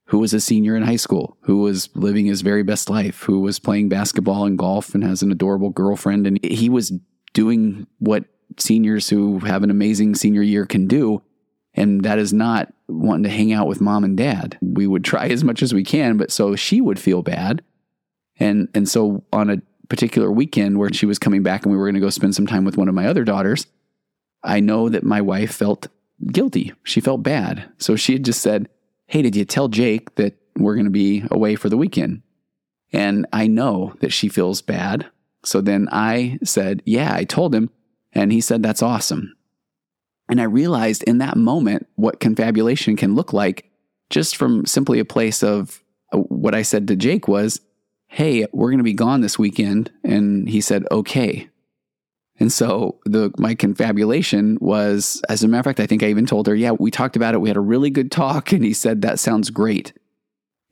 who 0.05 0.19
was 0.19 0.31
a 0.31 0.39
senior 0.39 0.75
in 0.75 0.83
high 0.83 0.95
school, 0.97 1.37
who 1.41 1.57
was 1.57 1.89
living 1.95 2.27
his 2.27 2.41
very 2.41 2.61
best 2.61 2.87
life, 2.87 3.23
who 3.23 3.39
was 3.39 3.57
playing 3.57 3.89
basketball 3.89 4.45
and 4.45 4.59
golf 4.59 4.93
and 4.93 5.03
has 5.03 5.23
an 5.23 5.31
adorable 5.31 5.71
girlfriend 5.71 6.27
and 6.27 6.39
he 6.45 6.69
was 6.69 6.93
doing 7.33 7.87
what 7.97 8.25
seniors 8.59 9.09
who 9.09 9.39
have 9.39 9.63
an 9.63 9.71
amazing 9.71 10.13
senior 10.13 10.43
year 10.43 10.67
can 10.67 10.85
do 10.85 11.23
and 11.75 12.03
that 12.03 12.17
is 12.17 12.33
not 12.33 12.73
wanting 12.87 13.23
to 13.23 13.29
hang 13.29 13.51
out 13.51 13.67
with 13.67 13.81
mom 13.81 14.03
and 14.03 14.17
dad. 14.17 14.57
We 14.61 14.87
would 14.87 15.03
try 15.03 15.27
as 15.27 15.43
much 15.43 15.61
as 15.61 15.73
we 15.73 15.83
can, 15.83 16.17
but 16.17 16.31
so 16.31 16.55
she 16.55 16.81
would 16.81 16.99
feel 16.99 17.21
bad. 17.21 17.63
And 18.37 18.69
and 18.73 18.87
so 18.87 19.23
on 19.31 19.49
a 19.49 19.61
particular 19.89 20.31
weekend 20.31 20.79
where 20.79 20.91
she 20.91 21.05
was 21.05 21.19
coming 21.19 21.43
back 21.43 21.63
and 21.63 21.71
we 21.71 21.77
were 21.77 21.85
going 21.85 21.95
to 21.95 22.01
go 22.01 22.09
spend 22.09 22.33
some 22.33 22.47
time 22.47 22.65
with 22.65 22.77
one 22.77 22.87
of 22.87 22.95
my 22.95 23.07
other 23.07 23.23
daughters, 23.23 23.67
I 24.43 24.59
know 24.59 24.89
that 24.89 25.03
my 25.03 25.21
wife 25.21 25.53
felt 25.53 25.87
guilty. 26.31 26.73
She 26.83 27.01
felt 27.01 27.23
bad. 27.23 27.69
So 27.77 27.95
she 27.95 28.13
had 28.13 28.25
just 28.25 28.41
said, 28.41 28.69
"Hey, 29.07 29.21
did 29.21 29.35
you 29.35 29.45
tell 29.45 29.67
Jake 29.67 30.15
that 30.15 30.35
we're 30.57 30.75
going 30.75 30.85
to 30.85 30.91
be 30.91 31.23
away 31.29 31.55
for 31.55 31.69
the 31.69 31.77
weekend?" 31.77 32.21
And 32.93 33.25
I 33.33 33.47
know 33.47 33.93
that 33.99 34.13
she 34.13 34.29
feels 34.29 34.61
bad. 34.61 35.07
So 35.43 35.61
then 35.61 35.89
I 35.91 36.39
said, 36.43 36.81
"Yeah, 36.85 37.13
I 37.13 37.25
told 37.25 37.53
him." 37.53 37.69
And 38.13 38.31
he 38.31 38.39
said, 38.39 38.63
"That's 38.63 38.81
awesome." 38.81 39.35
And 40.29 40.41
I 40.41 40.45
realized 40.45 41.03
in 41.03 41.19
that 41.19 41.37
moment 41.37 41.87
what 41.95 42.19
confabulation 42.19 42.95
can 42.95 43.15
look 43.15 43.33
like 43.33 43.69
just 44.09 44.35
from 44.35 44.65
simply 44.65 44.99
a 44.99 45.05
place 45.05 45.43
of 45.43 45.83
uh, 46.13 46.17
what 46.17 46.55
I 46.55 46.61
said 46.61 46.87
to 46.87 46.95
Jake 46.95 47.27
was, 47.27 47.61
Hey, 48.07 48.45
we're 48.53 48.69
going 48.69 48.79
to 48.79 48.83
be 48.83 48.93
gone 48.93 49.21
this 49.21 49.39
weekend. 49.39 49.91
And 50.03 50.47
he 50.47 50.61
said, 50.61 50.85
Okay. 50.91 51.49
And 52.37 52.51
so 52.51 52.99
the 53.05 53.31
my 53.37 53.55
confabulation 53.55 54.57
was, 54.59 55.21
as 55.29 55.43
a 55.43 55.47
matter 55.47 55.59
of 55.61 55.65
fact, 55.65 55.79
I 55.79 55.87
think 55.87 56.03
I 56.03 56.07
even 56.07 56.25
told 56.25 56.47
her, 56.47 56.55
yeah, 56.55 56.71
we 56.71 56.91
talked 56.91 57.15
about 57.15 57.33
it. 57.33 57.39
We 57.39 57.49
had 57.49 57.57
a 57.57 57.61
really 57.61 57.89
good 57.89 58.11
talk. 58.11 58.51
And 58.55 58.63
he 58.63 58.73
said, 58.73 59.01
that 59.01 59.19
sounds 59.19 59.49
great. 59.49 59.93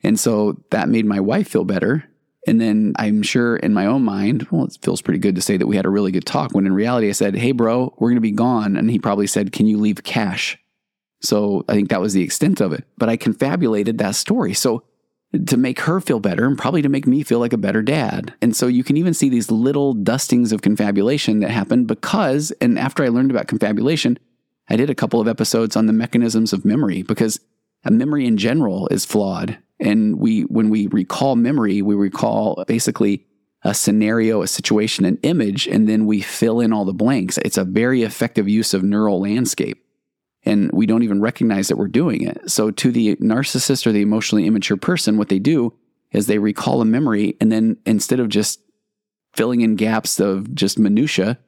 And 0.02 0.20
so 0.20 0.62
that 0.70 0.88
made 0.88 1.06
my 1.06 1.20
wife 1.20 1.48
feel 1.48 1.64
better. 1.64 2.04
And 2.46 2.60
then 2.60 2.92
I'm 2.98 3.22
sure 3.22 3.56
in 3.56 3.72
my 3.72 3.86
own 3.86 4.02
mind, 4.02 4.46
well, 4.50 4.64
it 4.64 4.78
feels 4.82 5.00
pretty 5.00 5.18
good 5.18 5.34
to 5.36 5.40
say 5.40 5.56
that 5.56 5.66
we 5.66 5.76
had 5.76 5.86
a 5.86 5.90
really 5.90 6.12
good 6.12 6.26
talk. 6.26 6.52
When 6.52 6.66
in 6.66 6.74
reality, 6.74 7.08
I 7.08 7.12
said, 7.12 7.36
Hey, 7.36 7.52
bro, 7.52 7.94
we're 7.98 8.10
going 8.10 8.16
to 8.16 8.20
be 8.20 8.30
gone. 8.30 8.76
And 8.76 8.90
he 8.90 8.98
probably 8.98 9.26
said, 9.26 9.52
Can 9.52 9.66
you 9.66 9.78
leave 9.78 10.02
cash? 10.04 10.58
So 11.22 11.64
I 11.68 11.72
think 11.72 11.88
that 11.88 12.02
was 12.02 12.12
the 12.12 12.22
extent 12.22 12.60
of 12.60 12.72
it. 12.72 12.84
But 12.98 13.08
I 13.08 13.16
confabulated 13.16 13.98
that 13.98 14.14
story. 14.14 14.52
So 14.52 14.84
to 15.46 15.56
make 15.56 15.80
her 15.80 16.00
feel 16.00 16.20
better 16.20 16.46
and 16.46 16.56
probably 16.56 16.82
to 16.82 16.88
make 16.88 17.06
me 17.06 17.22
feel 17.22 17.38
like 17.38 17.52
a 17.52 17.58
better 17.58 17.82
dad. 17.82 18.34
And 18.40 18.54
so 18.54 18.66
you 18.66 18.84
can 18.84 18.96
even 18.96 19.14
see 19.14 19.28
these 19.28 19.50
little 19.50 19.94
dustings 19.94 20.52
of 20.52 20.62
confabulation 20.62 21.40
that 21.40 21.50
happen 21.50 21.86
because, 21.86 22.52
and 22.60 22.78
after 22.78 23.02
I 23.02 23.08
learned 23.08 23.30
about 23.30 23.48
confabulation, 23.48 24.18
I 24.68 24.76
did 24.76 24.90
a 24.90 24.94
couple 24.94 25.20
of 25.20 25.28
episodes 25.28 25.76
on 25.76 25.86
the 25.86 25.92
mechanisms 25.92 26.52
of 26.52 26.64
memory 26.64 27.02
because 27.02 27.40
a 27.84 27.90
memory 27.90 28.26
in 28.26 28.36
general 28.36 28.86
is 28.88 29.04
flawed. 29.04 29.58
And 29.80 30.18
we, 30.18 30.42
when 30.42 30.70
we 30.70 30.86
recall 30.88 31.36
memory, 31.36 31.82
we 31.82 31.94
recall 31.94 32.64
basically 32.66 33.26
a 33.62 33.74
scenario, 33.74 34.42
a 34.42 34.46
situation, 34.46 35.04
an 35.04 35.18
image, 35.22 35.66
and 35.66 35.88
then 35.88 36.06
we 36.06 36.20
fill 36.20 36.60
in 36.60 36.72
all 36.72 36.84
the 36.84 36.92
blanks. 36.92 37.38
It's 37.38 37.56
a 37.56 37.64
very 37.64 38.02
effective 38.02 38.48
use 38.48 38.74
of 38.74 38.82
neural 38.82 39.20
landscape 39.20 39.84
and 40.44 40.70
we 40.72 40.86
don't 40.86 41.02
even 41.02 41.20
recognize 41.20 41.68
that 41.68 41.76
we're 41.76 41.88
doing 41.88 42.22
it. 42.22 42.50
So, 42.50 42.70
to 42.70 42.92
the 42.92 43.16
narcissist 43.16 43.86
or 43.86 43.92
the 43.92 44.02
emotionally 44.02 44.46
immature 44.46 44.76
person, 44.76 45.16
what 45.16 45.28
they 45.28 45.38
do 45.38 45.72
is 46.12 46.26
they 46.26 46.38
recall 46.38 46.80
a 46.80 46.84
memory, 46.84 47.36
and 47.40 47.50
then 47.50 47.78
instead 47.86 48.20
of 48.20 48.28
just 48.28 48.60
filling 49.32 49.62
in 49.62 49.76
gaps 49.76 50.20
of 50.20 50.54
just 50.54 50.78
minutia 50.78 51.38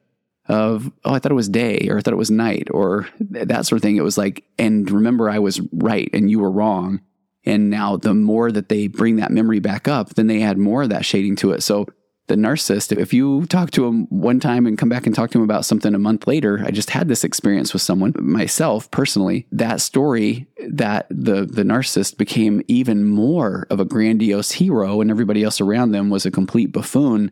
of 0.49 0.91
oh 1.05 1.13
I 1.13 1.19
thought 1.19 1.31
it 1.31 1.35
was 1.35 1.49
day 1.49 1.87
or 1.89 1.97
I 1.97 2.01
thought 2.01 2.13
it 2.13 2.17
was 2.17 2.31
night 2.31 2.67
or 2.71 3.07
that 3.19 3.65
sort 3.65 3.77
of 3.77 3.81
thing, 3.81 3.97
it 3.97 4.03
was 4.03 4.17
like 4.17 4.43
and 4.57 4.89
remember 4.89 5.29
I 5.29 5.39
was 5.39 5.61
right 5.71 6.09
and 6.13 6.29
you 6.29 6.39
were 6.39 6.51
wrong. 6.51 7.01
And 7.47 7.69
now 7.69 7.95
the 7.95 8.13
more 8.13 8.51
that 8.51 8.67
they 8.67 8.87
bring 8.87 9.15
that 9.15 9.31
memory 9.31 9.59
back 9.59 9.87
up, 9.87 10.15
then 10.15 10.27
they 10.27 10.43
add 10.43 10.57
more 10.57 10.83
of 10.83 10.89
that 10.89 11.05
shading 11.05 11.37
to 11.37 11.53
it. 11.53 11.63
So 11.63 11.85
the 12.27 12.35
narcissist, 12.35 12.97
if 12.97 13.13
you 13.13 13.45
talk 13.45 13.71
to 13.71 13.85
him 13.85 14.05
one 14.09 14.41
time 14.41 14.65
and 14.65 14.77
come 14.77 14.89
back 14.89 15.05
and 15.05 15.15
talk 15.15 15.31
to 15.31 15.37
him 15.37 15.45
about 15.45 15.63
something 15.63 15.95
a 15.95 15.99
month 15.99 16.27
later, 16.27 16.61
I 16.65 16.71
just 16.71 16.89
had 16.89 17.07
this 17.07 17.23
experience 17.23 17.71
with 17.71 17.81
someone 17.81 18.13
myself 18.19 18.91
personally. 18.91 19.47
That 19.53 19.79
story 19.79 20.45
that 20.67 21.07
the 21.09 21.45
the 21.45 21.63
narcissist 21.63 22.17
became 22.17 22.61
even 22.67 23.05
more 23.05 23.65
of 23.69 23.79
a 23.79 23.85
grandiose 23.85 24.51
hero 24.51 24.99
and 24.99 25.09
everybody 25.09 25.41
else 25.41 25.61
around 25.61 25.91
them 25.91 26.09
was 26.09 26.25
a 26.25 26.31
complete 26.31 26.73
buffoon 26.73 27.31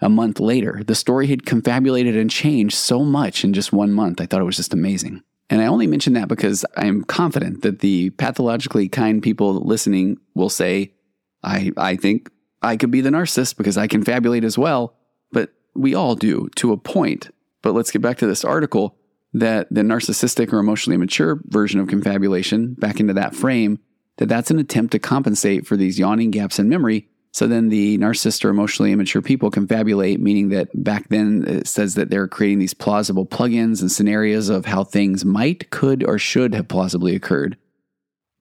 a 0.00 0.08
month 0.08 0.40
later. 0.40 0.80
The 0.86 0.94
story 0.94 1.26
had 1.26 1.44
confabulated 1.44 2.16
and 2.16 2.30
changed 2.30 2.76
so 2.76 3.04
much 3.04 3.44
in 3.44 3.52
just 3.52 3.74
one 3.74 3.92
month. 3.92 4.22
I 4.22 4.26
thought 4.26 4.40
it 4.40 4.44
was 4.44 4.56
just 4.56 4.72
amazing. 4.72 5.22
And 5.50 5.60
I 5.60 5.66
only 5.66 5.88
mention 5.88 6.12
that 6.12 6.28
because 6.28 6.64
I'm 6.76 7.02
confident 7.02 7.62
that 7.62 7.80
the 7.80 8.10
pathologically 8.10 8.88
kind 8.88 9.20
people 9.20 9.54
listening 9.54 10.18
will 10.34 10.48
say, 10.48 10.94
I, 11.42 11.72
I 11.76 11.96
think 11.96 12.30
I 12.62 12.76
could 12.76 12.92
be 12.92 13.00
the 13.00 13.10
narcissist 13.10 13.56
because 13.56 13.76
I 13.76 13.88
confabulate 13.88 14.44
as 14.44 14.56
well, 14.56 14.94
but 15.32 15.50
we 15.74 15.92
all 15.94 16.14
do 16.14 16.48
to 16.56 16.72
a 16.72 16.76
point. 16.76 17.30
But 17.62 17.74
let's 17.74 17.90
get 17.90 18.00
back 18.00 18.18
to 18.18 18.26
this 18.28 18.44
article 18.44 18.96
that 19.32 19.66
the 19.70 19.82
narcissistic 19.82 20.52
or 20.52 20.58
emotionally 20.58 20.96
mature 20.96 21.40
version 21.46 21.80
of 21.80 21.88
confabulation, 21.88 22.74
back 22.74 23.00
into 23.00 23.14
that 23.14 23.34
frame, 23.34 23.80
that 24.18 24.28
that's 24.28 24.50
an 24.50 24.58
attempt 24.58 24.92
to 24.92 24.98
compensate 24.98 25.66
for 25.66 25.76
these 25.76 25.98
yawning 25.98 26.30
gaps 26.30 26.58
in 26.58 26.68
memory. 26.68 27.08
So 27.32 27.46
then 27.46 27.68
the 27.68 27.96
narcissist 27.98 28.44
or 28.44 28.48
emotionally 28.48 28.92
immature 28.92 29.22
people 29.22 29.50
confabulate, 29.50 30.18
meaning 30.18 30.48
that 30.48 30.68
back 30.74 31.08
then 31.08 31.44
it 31.46 31.68
says 31.68 31.94
that 31.94 32.10
they're 32.10 32.26
creating 32.26 32.58
these 32.58 32.74
plausible 32.74 33.24
plugins 33.24 33.80
and 33.80 33.90
scenarios 33.90 34.48
of 34.48 34.66
how 34.66 34.82
things 34.82 35.24
might, 35.24 35.70
could, 35.70 36.04
or 36.04 36.18
should 36.18 36.54
have 36.54 36.68
plausibly 36.68 37.14
occurred. 37.14 37.56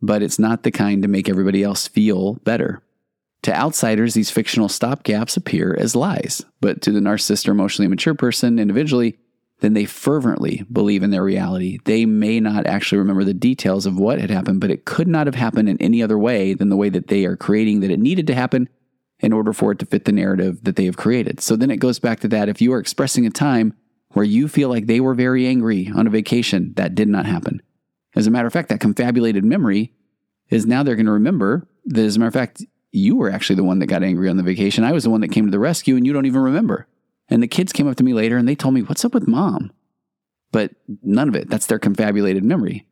But 0.02 0.24
it's 0.24 0.40
not 0.40 0.64
the 0.64 0.72
kind 0.72 1.02
to 1.04 1.08
make 1.08 1.30
everybody 1.30 1.62
else 1.62 1.88
feel 1.88 2.36
better. 2.46 2.82
To 3.44 3.54
outsiders, 3.54 4.16
these 4.16 4.32
fictional 4.32 4.68
stopgaps 4.68 5.38
appear 5.38 5.76
as 5.80 5.96
lies, 5.96 6.44
but 6.60 6.82
to 6.82 6.92
the 6.92 7.00
narcissist 7.00 7.48
or 7.48 7.52
emotionally 7.52 7.88
mature 7.88 8.16
person 8.16 8.60
individually, 8.60 9.18
then 9.62 9.74
they 9.74 9.86
fervently 9.86 10.66
believe 10.72 11.04
in 11.04 11.12
their 11.12 11.24
reality. 11.24 11.80
They 11.86 12.06
may 12.06 12.40
not 12.40 12.66
actually 12.66 13.00
remember 13.00 13.24
the 13.24 13.34
details 13.34 13.86
of 13.86 13.98
what 13.98 14.20
had 14.20 14.30
happened, 14.30 14.62
but 14.62 14.72
it 14.72 14.86
could 14.86 15.08
not 15.08 15.28
have 15.28 15.36
happened 15.36 15.70
in 15.70 15.82
any 15.82 16.02
other 16.02 16.18
way 16.18 16.54
than 16.54 16.70
the 16.70 16.78
way 16.78 16.90
that 16.90 17.08
they 17.08 17.26
are 17.26 17.36
creating 17.36 17.82
that 17.82 17.92
it 17.92 18.00
needed 18.00 18.28
to 18.28 18.36
happen 18.36 18.68
in 19.20 19.34
order 19.34 19.54
for 19.54 19.72
it 19.72 19.80
to 19.80 19.86
fit 19.86 20.06
the 20.06 20.12
narrative 20.12 20.64
that 20.64 20.76
they 20.76 20.86
have 20.86 20.98
created. 20.98 21.42
So 21.42 21.56
then 21.56 21.72
it 21.72 21.78
goes 21.78 22.00
back 22.00 22.22
to 22.22 22.28
that. 22.30 22.50
If 22.50 22.62
you 22.62 22.74
are 22.74 22.80
expressing 22.80 23.26
a 23.26 23.30
time 23.30 23.74
where 24.14 24.26
you 24.26 24.48
feel 24.48 24.70
like 24.70 24.88
they 24.88 25.00
were 25.00 25.14
very 25.14 25.46
angry 25.46 25.92
on 25.94 26.08
a 26.08 26.10
vacation, 26.10 26.74
that 26.76 26.96
did 26.96 27.08
not 27.08 27.26
happen. 27.26 27.62
As 28.16 28.28
a 28.28 28.32
matter 28.32 28.48
of 28.48 28.54
fact, 28.54 28.70
that 28.70 28.80
confabulated 28.80 29.44
memory 29.44 29.94
is 30.50 30.66
now 30.66 30.84
they're 30.84 30.96
going 30.96 31.06
to 31.06 31.12
remember 31.12 31.68
that, 31.86 32.06
as 32.06 32.16
a 32.16 32.20
matter 32.20 32.28
of 32.28 32.34
fact, 32.34 32.64
you 32.92 33.16
were 33.16 33.30
actually 33.30 33.56
the 33.56 33.64
one 33.64 33.80
that 33.80 33.88
got 33.88 34.04
angry 34.04 34.30
on 34.30 34.38
the 34.38 34.44
vacation. 34.44 34.84
I 34.84 34.94
was 34.94 35.04
the 35.04 35.10
one 35.10 35.22
that 35.22 35.32
came 35.32 35.46
to 35.46 35.52
the 35.52 35.60
rescue 35.60 35.96
and 35.96 36.08
you 36.08 36.14
don't 36.14 36.26
even 36.26 36.42
remember. 36.42 36.88
And 37.30 37.44
the 37.44 37.48
kids 37.48 37.72
came 37.72 37.88
up 37.88 37.98
to 37.98 38.04
me 38.04 38.14
later 38.14 38.38
and 38.38 38.48
they 38.48 38.56
told 38.56 38.74
me, 38.74 38.82
What's 38.82 39.06
up 39.06 39.14
with 39.14 39.28
mom? 39.28 39.72
But 40.52 40.72
none 41.04 41.30
of 41.30 41.36
it. 41.36 41.50
That's 41.50 41.68
their 41.68 41.78
confabulated 41.78 42.44
memory. 42.44 42.88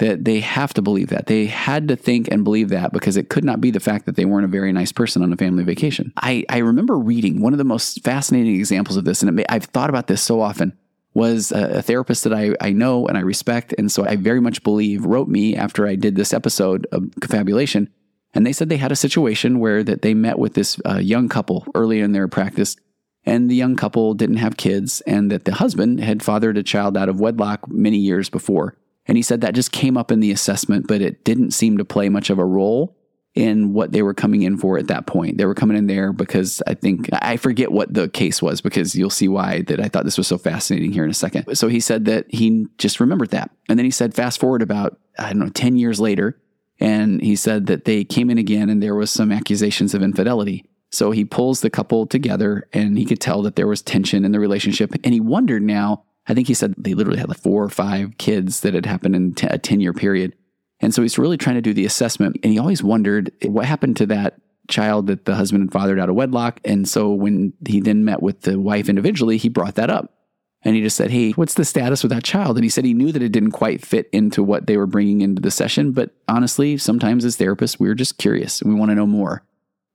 That 0.00 0.24
they 0.24 0.40
have 0.40 0.74
to 0.74 0.82
believe 0.82 1.08
that. 1.08 1.26
They 1.26 1.46
had 1.46 1.88
to 1.88 1.96
think 1.96 2.28
and 2.30 2.44
believe 2.44 2.68
that 2.70 2.92
because 2.92 3.16
it 3.16 3.30
could 3.30 3.44
not 3.44 3.60
be 3.60 3.70
the 3.70 3.80
fact 3.80 4.04
that 4.06 4.16
they 4.16 4.24
weren't 4.24 4.44
a 4.44 4.48
very 4.48 4.72
nice 4.72 4.92
person 4.92 5.22
on 5.22 5.32
a 5.32 5.36
family 5.36 5.62
vacation. 5.62 6.12
I, 6.16 6.44
I 6.48 6.58
remember 6.58 6.98
reading 6.98 7.40
one 7.40 7.54
of 7.54 7.58
the 7.58 7.64
most 7.64 8.02
fascinating 8.02 8.56
examples 8.56 8.96
of 8.96 9.04
this, 9.04 9.22
and 9.22 9.34
may, 9.34 9.44
I've 9.48 9.64
thought 9.64 9.90
about 9.90 10.08
this 10.08 10.22
so 10.22 10.40
often, 10.40 10.76
was 11.14 11.52
a, 11.52 11.78
a 11.78 11.82
therapist 11.82 12.24
that 12.24 12.34
I, 12.34 12.54
I 12.60 12.72
know 12.72 13.06
and 13.06 13.16
I 13.16 13.20
respect. 13.20 13.74
And 13.78 13.90
so 13.90 14.04
I 14.04 14.16
very 14.16 14.40
much 14.40 14.62
believe 14.62 15.04
wrote 15.04 15.28
me 15.28 15.54
after 15.54 15.86
I 15.86 15.94
did 15.96 16.16
this 16.16 16.34
episode 16.34 16.86
of 16.92 17.10
confabulation 17.20 17.90
and 18.34 18.46
they 18.46 18.52
said 18.52 18.68
they 18.68 18.76
had 18.76 18.92
a 18.92 18.96
situation 18.96 19.58
where 19.58 19.82
that 19.82 20.02
they 20.02 20.14
met 20.14 20.38
with 20.38 20.54
this 20.54 20.80
uh, 20.86 20.98
young 20.98 21.28
couple 21.28 21.66
early 21.74 22.00
in 22.00 22.12
their 22.12 22.28
practice, 22.28 22.76
and 23.24 23.50
the 23.50 23.56
young 23.56 23.76
couple 23.76 24.14
didn't 24.14 24.36
have 24.36 24.56
kids, 24.56 25.00
and 25.02 25.30
that 25.30 25.44
the 25.44 25.54
husband 25.54 26.00
had 26.00 26.22
fathered 26.22 26.56
a 26.56 26.62
child 26.62 26.96
out 26.96 27.08
of 27.08 27.20
wedlock 27.20 27.68
many 27.68 27.98
years 27.98 28.30
before. 28.30 28.76
And 29.10 29.16
he 29.16 29.24
said 29.24 29.40
that 29.40 29.56
just 29.56 29.72
came 29.72 29.96
up 29.96 30.12
in 30.12 30.20
the 30.20 30.30
assessment, 30.30 30.86
but 30.86 31.00
it 31.00 31.24
didn't 31.24 31.50
seem 31.50 31.78
to 31.78 31.84
play 31.84 32.08
much 32.08 32.30
of 32.30 32.38
a 32.38 32.44
role 32.44 32.96
in 33.34 33.72
what 33.72 33.90
they 33.90 34.02
were 34.02 34.14
coming 34.14 34.42
in 34.42 34.56
for 34.56 34.78
at 34.78 34.86
that 34.86 35.08
point. 35.08 35.36
They 35.36 35.46
were 35.46 35.54
coming 35.54 35.76
in 35.76 35.88
there 35.88 36.12
because 36.12 36.62
I 36.64 36.74
think 36.74 37.08
I 37.12 37.36
forget 37.36 37.72
what 37.72 37.92
the 37.92 38.08
case 38.08 38.40
was 38.40 38.60
because 38.60 38.94
you'll 38.94 39.10
see 39.10 39.26
why 39.26 39.62
that 39.62 39.80
I 39.80 39.88
thought 39.88 40.04
this 40.04 40.16
was 40.16 40.28
so 40.28 40.38
fascinating 40.38 40.92
here 40.92 41.02
in 41.02 41.10
a 41.10 41.14
second. 41.14 41.56
So 41.56 41.66
he 41.66 41.80
said 41.80 42.04
that 42.04 42.32
he 42.32 42.68
just 42.78 43.00
remembered 43.00 43.30
that. 43.30 43.50
And 43.68 43.76
then 43.76 43.84
he 43.84 43.90
said 43.90 44.14
fast 44.14 44.38
forward 44.38 44.62
about 44.62 44.96
I 45.18 45.30
don't 45.30 45.40
know 45.40 45.48
10 45.48 45.74
years 45.74 45.98
later 45.98 46.40
and 46.78 47.20
he 47.20 47.34
said 47.34 47.66
that 47.66 47.86
they 47.86 48.04
came 48.04 48.30
in 48.30 48.38
again 48.38 48.70
and 48.70 48.80
there 48.80 48.94
was 48.94 49.10
some 49.10 49.32
accusations 49.32 49.92
of 49.92 50.04
infidelity. 50.04 50.64
So 50.92 51.10
he 51.10 51.24
pulls 51.24 51.62
the 51.62 51.70
couple 51.70 52.06
together 52.06 52.68
and 52.72 52.96
he 52.96 53.06
could 53.06 53.20
tell 53.20 53.42
that 53.42 53.56
there 53.56 53.66
was 53.66 53.82
tension 53.82 54.24
in 54.24 54.30
the 54.30 54.38
relationship. 54.38 54.94
And 55.02 55.12
he 55.12 55.18
wondered 55.18 55.64
now, 55.64 56.04
I 56.28 56.34
think 56.34 56.48
he 56.48 56.54
said 56.54 56.74
they 56.76 56.94
literally 56.94 57.18
had 57.18 57.28
like 57.28 57.40
four 57.40 57.64
or 57.64 57.70
five 57.70 58.16
kids 58.18 58.60
that 58.60 58.74
had 58.74 58.86
happened 58.86 59.16
in 59.16 59.34
a 59.42 59.58
10 59.58 59.80
year 59.80 59.92
period. 59.92 60.34
And 60.80 60.94
so 60.94 61.02
he's 61.02 61.18
really 61.18 61.36
trying 61.36 61.56
to 61.56 61.62
do 61.62 61.74
the 61.74 61.84
assessment. 61.84 62.38
And 62.42 62.52
he 62.52 62.58
always 62.58 62.82
wondered 62.82 63.32
what 63.44 63.66
happened 63.66 63.96
to 63.98 64.06
that 64.06 64.40
child 64.68 65.08
that 65.08 65.24
the 65.24 65.34
husband 65.34 65.64
had 65.64 65.72
fathered 65.72 65.98
out 65.98 66.08
of 66.08 66.14
wedlock. 66.14 66.60
And 66.64 66.88
so 66.88 67.10
when 67.10 67.52
he 67.66 67.80
then 67.80 68.04
met 68.04 68.22
with 68.22 68.42
the 68.42 68.58
wife 68.58 68.88
individually, 68.88 69.36
he 69.36 69.48
brought 69.48 69.74
that 69.74 69.90
up. 69.90 70.14
And 70.62 70.76
he 70.76 70.82
just 70.82 70.96
said, 70.96 71.10
Hey, 71.10 71.32
what's 71.32 71.54
the 71.54 71.64
status 71.64 72.02
with 72.02 72.12
that 72.12 72.22
child? 72.22 72.56
And 72.56 72.64
he 72.64 72.70
said 72.70 72.84
he 72.84 72.94
knew 72.94 73.12
that 73.12 73.22
it 73.22 73.32
didn't 73.32 73.52
quite 73.52 73.84
fit 73.84 74.08
into 74.12 74.42
what 74.42 74.66
they 74.66 74.76
were 74.76 74.86
bringing 74.86 75.22
into 75.22 75.40
the 75.40 75.50
session. 75.50 75.92
But 75.92 76.10
honestly, 76.28 76.76
sometimes 76.76 77.24
as 77.24 77.36
therapists, 77.36 77.80
we 77.80 77.88
are 77.88 77.94
just 77.94 78.18
curious 78.18 78.60
and 78.60 78.72
we 78.72 78.78
want 78.78 78.90
to 78.90 78.94
know 78.94 79.06
more. 79.06 79.42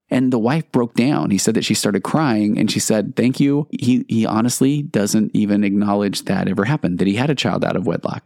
And 0.10 0.32
the 0.32 0.40
wife 0.40 0.72
broke 0.72 0.94
down. 0.94 1.32
He 1.32 1.38
said 1.38 1.56
that 1.56 1.66
she 1.66 1.74
started 1.74 2.04
crying 2.04 2.60
and 2.60 2.70
she 2.70 2.80
said, 2.80 3.16
Thank 3.16 3.40
you. 3.40 3.68
He, 3.72 4.06
he 4.08 4.26
honestly 4.26 4.84
doesn't 4.84 5.32
even 5.34 5.64
acknowledge 5.64 6.24
that 6.24 6.48
ever 6.48 6.66
happened, 6.66 7.00
that 7.00 7.08
he 7.08 7.16
had 7.16 7.30
a 7.30 7.36
child 7.36 7.66
out 7.66 7.76
of 7.76 7.88
wedlock. 7.88 8.24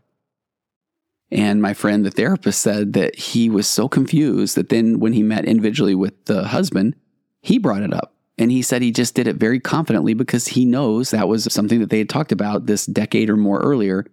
And 1.32 1.62
my 1.62 1.74
friend, 1.74 2.06
the 2.06 2.12
therapist, 2.12 2.60
said 2.60 2.94
that 2.94 3.16
he 3.16 3.50
was 3.50 3.68
so 3.68 3.88
confused 3.88 4.56
that 4.56 4.70
then 4.70 5.00
when 5.00 5.14
he 5.14 5.24
met 5.24 5.46
individually 5.46 5.96
with 5.96 6.26
the 6.26 6.48
husband, 6.48 6.96
he 7.42 7.60
brought 7.60 7.84
it 7.84 7.94
up. 7.94 8.14
And 8.38 8.52
he 8.52 8.62
said 8.62 8.82
he 8.82 8.92
just 8.92 9.16
did 9.16 9.28
it 9.28 9.36
very 9.36 9.60
confidently 9.60 10.14
because 10.14 10.48
he 10.48 10.66
knows 10.66 11.12
that 11.12 11.28
was 11.28 11.52
something 11.54 11.80
that 11.80 11.90
they 11.90 11.98
had 12.00 12.10
talked 12.10 12.32
about 12.32 12.66
this 12.66 12.86
decade 12.86 13.30
or 13.30 13.38
more 13.38 13.60
earlier. 13.60 14.06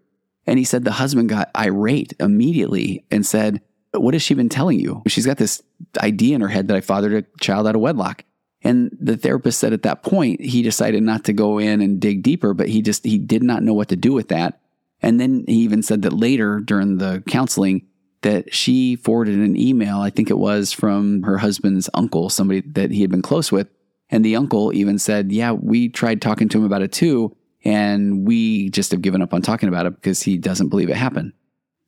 And 0.46 0.58
he 0.58 0.64
said 0.64 0.84
the 0.84 0.92
husband 0.92 1.28
got 1.28 1.50
irate 1.56 2.12
immediately 2.20 3.04
and 3.10 3.24
said, 3.24 3.62
What 3.96 4.14
has 4.14 4.22
she 4.22 4.34
been 4.34 4.48
telling 4.48 4.80
you? 4.80 5.02
She's 5.06 5.26
got 5.26 5.38
this 5.38 5.62
idea 6.00 6.34
in 6.34 6.40
her 6.40 6.48
head 6.48 6.68
that 6.68 6.76
I 6.76 6.80
fathered 6.80 7.12
a 7.12 7.40
child 7.40 7.66
out 7.66 7.74
of 7.74 7.80
wedlock. 7.80 8.24
And 8.62 8.96
the 9.00 9.16
therapist 9.16 9.60
said 9.60 9.72
at 9.72 9.82
that 9.82 10.02
point, 10.02 10.40
he 10.40 10.62
decided 10.62 11.02
not 11.02 11.24
to 11.24 11.32
go 11.32 11.58
in 11.58 11.80
and 11.80 12.00
dig 12.00 12.22
deeper, 12.22 12.54
but 12.54 12.68
he 12.68 12.82
just, 12.82 13.04
he 13.04 13.18
did 13.18 13.42
not 13.42 13.62
know 13.62 13.74
what 13.74 13.88
to 13.88 13.96
do 13.96 14.12
with 14.12 14.28
that. 14.28 14.60
And 15.02 15.20
then 15.20 15.44
he 15.46 15.56
even 15.56 15.82
said 15.82 16.02
that 16.02 16.12
later 16.12 16.60
during 16.60 16.98
the 16.98 17.22
counseling, 17.28 17.86
that 18.22 18.52
she 18.52 18.96
forwarded 18.96 19.38
an 19.38 19.56
email, 19.56 20.00
I 20.00 20.10
think 20.10 20.30
it 20.30 20.38
was 20.38 20.72
from 20.72 21.22
her 21.22 21.38
husband's 21.38 21.88
uncle, 21.94 22.28
somebody 22.28 22.62
that 22.72 22.90
he 22.90 23.02
had 23.02 23.10
been 23.10 23.22
close 23.22 23.52
with, 23.52 23.68
and 24.10 24.24
the 24.24 24.36
uncle 24.36 24.72
even 24.72 24.98
said, 24.98 25.32
Yeah, 25.32 25.52
we 25.52 25.88
tried 25.88 26.22
talking 26.22 26.48
to 26.50 26.58
him 26.58 26.64
about 26.64 26.82
it 26.82 26.92
too. 26.92 27.36
And 27.64 28.26
we 28.26 28.70
just 28.70 28.92
have 28.92 29.02
given 29.02 29.22
up 29.22 29.34
on 29.34 29.42
talking 29.42 29.68
about 29.68 29.86
it 29.86 29.96
because 29.96 30.22
he 30.22 30.38
doesn't 30.38 30.68
believe 30.68 30.88
it 30.88 30.96
happened. 30.96 31.32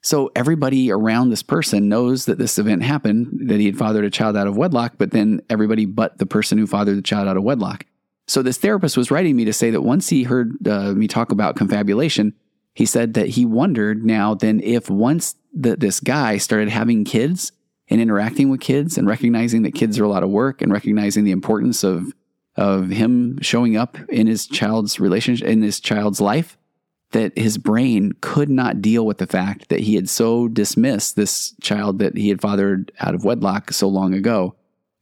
So 0.08 0.32
everybody 0.34 0.90
around 0.90 1.28
this 1.28 1.42
person 1.42 1.90
knows 1.90 2.24
that 2.24 2.38
this 2.38 2.58
event 2.58 2.82
happened, 2.82 3.50
that 3.50 3.60
he 3.60 3.66
had 3.66 3.76
fathered 3.76 4.06
a 4.06 4.10
child 4.10 4.38
out 4.38 4.46
of 4.46 4.56
wedlock, 4.56 4.94
but 4.96 5.10
then 5.10 5.42
everybody 5.50 5.84
but 5.84 6.16
the 6.16 6.24
person 6.24 6.56
who 6.56 6.66
fathered 6.66 6.96
the 6.96 7.02
child 7.02 7.28
out 7.28 7.36
of 7.36 7.42
wedlock. 7.42 7.84
So 8.26 8.40
this 8.40 8.56
therapist 8.56 8.96
was 8.96 9.10
writing 9.10 9.36
me 9.36 9.44
to 9.44 9.52
say 9.52 9.68
that 9.68 9.82
once 9.82 10.08
he 10.08 10.22
heard 10.22 10.66
uh, 10.66 10.94
me 10.94 11.08
talk 11.08 11.30
about 11.30 11.56
confabulation, 11.56 12.32
he 12.74 12.86
said 12.86 13.12
that 13.14 13.28
he 13.28 13.44
wondered 13.44 14.02
now 14.02 14.32
then 14.32 14.60
if 14.60 14.88
once 14.88 15.34
this 15.52 16.00
guy 16.00 16.38
started 16.38 16.70
having 16.70 17.04
kids 17.04 17.52
and 17.90 18.00
interacting 18.00 18.48
with 18.48 18.60
kids 18.60 18.96
and 18.96 19.06
recognizing 19.06 19.60
that 19.64 19.74
kids 19.74 19.98
are 19.98 20.04
a 20.04 20.08
lot 20.08 20.22
of 20.22 20.30
work 20.30 20.62
and 20.62 20.72
recognizing 20.72 21.24
the 21.24 21.32
importance 21.32 21.84
of 21.84 22.14
of 22.56 22.88
him 22.88 23.38
showing 23.42 23.76
up 23.76 23.98
in 24.08 24.26
his 24.26 24.46
child's 24.46 24.98
relationship 24.98 25.46
in 25.46 25.60
his 25.60 25.80
child's 25.80 26.18
life 26.18 26.57
that 27.12 27.36
his 27.38 27.56
brain 27.56 28.12
could 28.20 28.50
not 28.50 28.82
deal 28.82 29.06
with 29.06 29.18
the 29.18 29.26
fact 29.26 29.68
that 29.68 29.80
he 29.80 29.94
had 29.94 30.08
so 30.08 30.48
dismissed 30.48 31.16
this 31.16 31.54
child 31.60 31.98
that 32.00 32.16
he 32.16 32.28
had 32.28 32.40
fathered 32.40 32.92
out 33.00 33.14
of 33.14 33.24
wedlock 33.24 33.72
so 33.72 33.88
long 33.88 34.12
ago. 34.12 34.54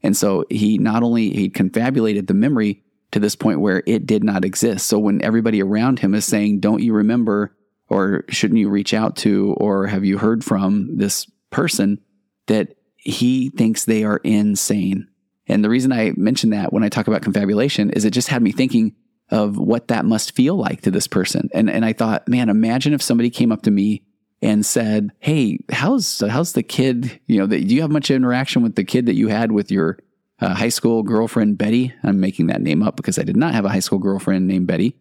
And 0.02 0.16
so 0.16 0.44
he 0.48 0.78
not 0.78 1.02
only 1.02 1.30
he 1.30 1.48
confabulated 1.48 2.26
the 2.26 2.34
memory 2.34 2.84
to 3.10 3.18
this 3.18 3.34
point 3.34 3.60
where 3.60 3.82
it 3.86 4.06
did 4.06 4.22
not 4.22 4.44
exist. 4.44 4.86
So 4.86 4.98
when 4.98 5.22
everybody 5.22 5.62
around 5.62 5.98
him 5.98 6.14
is 6.14 6.24
saying, 6.24 6.60
"Don't 6.60 6.82
you 6.82 6.92
remember 6.92 7.56
or 7.88 8.24
shouldn't 8.28 8.60
you 8.60 8.68
reach 8.68 8.94
out 8.94 9.16
to 9.16 9.54
or 9.58 9.86
have 9.86 10.04
you 10.04 10.18
heard 10.18 10.44
from 10.44 10.96
this 10.96 11.26
person?" 11.50 11.98
that 12.46 12.76
he 12.96 13.50
thinks 13.50 13.84
they 13.84 14.04
are 14.04 14.18
insane. 14.18 15.08
And 15.48 15.64
the 15.64 15.70
reason 15.70 15.92
I 15.92 16.12
mention 16.16 16.50
that 16.50 16.72
when 16.72 16.82
I 16.82 16.88
talk 16.88 17.08
about 17.08 17.22
confabulation 17.22 17.90
is 17.90 18.04
it 18.04 18.10
just 18.10 18.28
had 18.28 18.42
me 18.42 18.52
thinking 18.52 18.94
of 19.30 19.58
what 19.58 19.88
that 19.88 20.04
must 20.04 20.32
feel 20.32 20.56
like 20.56 20.82
to 20.82 20.90
this 20.90 21.06
person. 21.06 21.48
And 21.52 21.68
and 21.68 21.84
I 21.84 21.92
thought, 21.92 22.28
man, 22.28 22.48
imagine 22.48 22.92
if 22.92 23.02
somebody 23.02 23.30
came 23.30 23.52
up 23.52 23.62
to 23.62 23.70
me 23.70 24.02
and 24.42 24.64
said, 24.64 25.12
"Hey, 25.18 25.58
how's 25.70 26.20
how's 26.20 26.52
the 26.52 26.62
kid? 26.62 27.20
You 27.26 27.38
know, 27.38 27.46
do 27.46 27.56
you 27.56 27.82
have 27.82 27.90
much 27.90 28.10
interaction 28.10 28.62
with 28.62 28.76
the 28.76 28.84
kid 28.84 29.06
that 29.06 29.14
you 29.14 29.28
had 29.28 29.52
with 29.52 29.70
your 29.70 29.98
uh, 30.40 30.54
high 30.54 30.68
school 30.68 31.02
girlfriend 31.02 31.58
Betty?" 31.58 31.92
I'm 32.02 32.20
making 32.20 32.48
that 32.48 32.62
name 32.62 32.82
up 32.82 32.96
because 32.96 33.18
I 33.18 33.22
did 33.22 33.36
not 33.36 33.54
have 33.54 33.64
a 33.64 33.70
high 33.70 33.80
school 33.80 33.98
girlfriend 33.98 34.46
named 34.46 34.66
Betty. 34.66 34.96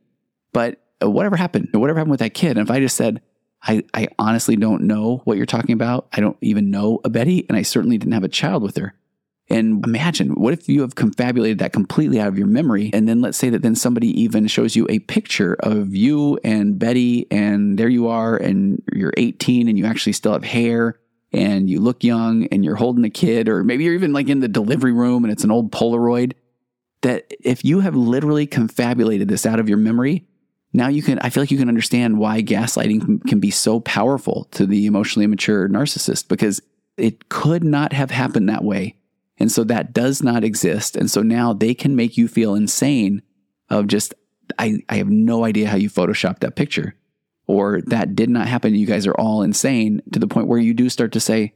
But 0.53 0.82
uh, 1.03 1.09
whatever 1.09 1.36
happened, 1.36 1.69
whatever 1.73 1.99
happened 1.99 2.11
with 2.11 2.21
that 2.21 2.34
kid, 2.34 2.57
and 2.57 2.67
if 2.67 2.71
I 2.71 2.80
just 2.80 2.95
said, 2.95 3.21
I, 3.61 3.84
I 3.93 4.07
honestly 4.19 4.55
don't 4.55 4.84
know 4.84 5.21
what 5.26 5.38
you're 5.38 5.45
talking 5.45 5.73
about. 5.73 6.07
I 6.13 6.19
don't 6.19 6.38
even 6.41 6.69
know 6.69 7.01
a 7.03 7.09
Betty, 7.09 7.45
and 7.49 7.57
I 7.57 7.63
certainly 7.63 7.97
didn't 7.97 8.13
have 8.13 8.23
a 8.23 8.30
child 8.30 8.63
with 8.63 8.78
her. 8.78 8.93
And 9.48 9.86
imagine, 9.86 10.30
what 10.30 10.54
if 10.54 10.68
you 10.68 10.82
have 10.82 10.96
confabulated 10.96 11.60
that 11.60 11.72
completely 11.72 12.20
out 12.20 12.28
of 12.28 12.38
your 12.38 12.48
memory? 12.48 12.89
And 12.93 13.08
then 13.08 13.22
let's 13.22 13.38
say 13.38 13.50
that 13.52 13.62
then 13.62 13.76
somebody 13.76 14.08
even 14.20 14.48
shows 14.48 14.76
you 14.76 14.88
a 14.89 15.00
picture 15.00 15.56
of 15.60 15.96
you 15.96 16.39
and 16.43 16.80
Betty, 16.80 17.28
and 17.30 17.78
there 17.78 17.89
you 17.89 18.08
are, 18.08 18.38
and 18.38 18.82
you're 18.93 19.14
18 19.18 19.68
and 19.68 19.78
you 19.78 19.86
actually 19.86 20.14
still 20.14 20.34
have 20.34 20.43
hair 20.43 21.00
and 21.32 21.70
you 21.70 21.80
look 21.80 22.04
young 22.04 22.48
and 22.48 22.64
you're 22.64 22.76
holding 22.76 23.04
a 23.04 23.10
kid, 23.10 23.48
or 23.48 23.64
maybe 23.64 23.84
you're 23.84 23.93
even 23.93 24.14
like 24.14 24.30
in 24.30 24.39
the 24.39 24.48
delivery 24.48 24.93
room 24.93 25.24
and 25.24 25.32
it's 25.32 25.43
an 25.43 25.52
old 25.52 25.72
Polaroid. 25.72 26.34
That 27.02 27.32
if 27.43 27.64
you 27.64 27.82
have 27.82 27.96
literally 27.96 28.48
confabulated 28.48 29.28
this 29.28 29.46
out 29.46 29.60
of 29.60 29.70
your 29.70 29.78
memory, 29.78 30.26
now 30.74 30.88
you 30.88 31.04
can, 31.04 31.20
I 31.20 31.30
feel 31.30 31.43
like 31.43 31.52
you 31.52 31.58
can 31.58 31.70
understand 31.70 32.18
why 32.18 32.41
gaslighting 32.41 33.28
can 33.28 33.39
be 33.39 33.52
so 33.52 33.80
powerful 33.80 34.46
to 34.52 34.66
the 34.66 34.88
emotionally 34.88 35.26
immature 35.26 35.70
narcissist 35.70 36.28
because 36.30 36.62
it 36.98 37.30
could 37.30 37.64
not 37.64 37.93
have 37.93 38.10
happened 38.10 38.50
that 38.50 38.64
way 38.64 38.96
and 39.38 39.51
so 39.51 39.63
that 39.65 39.93
does 39.93 40.23
not 40.23 40.43
exist. 40.43 40.95
And 40.95 41.09
so 41.11 41.21
now 41.21 41.53
they 41.53 41.73
can 41.73 41.95
make 41.95 42.17
you 42.17 42.27
feel 42.27 42.55
insane 42.55 43.21
of 43.69 43.88
just, 43.88 44.13
I, 44.57 44.79
I 44.89 44.97
have 44.97 45.09
no 45.09 45.43
idea 45.43 45.67
how 45.67 45.77
you 45.77 45.89
photoshopped 45.89 46.39
that 46.39 46.55
picture. 46.55 46.95
Or 47.47 47.81
that 47.88 48.15
did 48.15 48.29
not 48.29 48.47
happen. 48.47 48.73
You 48.73 48.88
guys 48.88 49.05
are 49.05 49.13
all 49.13 49.43
insane 49.43 50.01
to 50.13 50.19
the 50.19 50.27
point 50.27 50.47
where 50.47 50.59
you 50.59 50.73
do 50.73 50.89
start 50.89 51.11
to 51.11 51.19
say, 51.19 51.53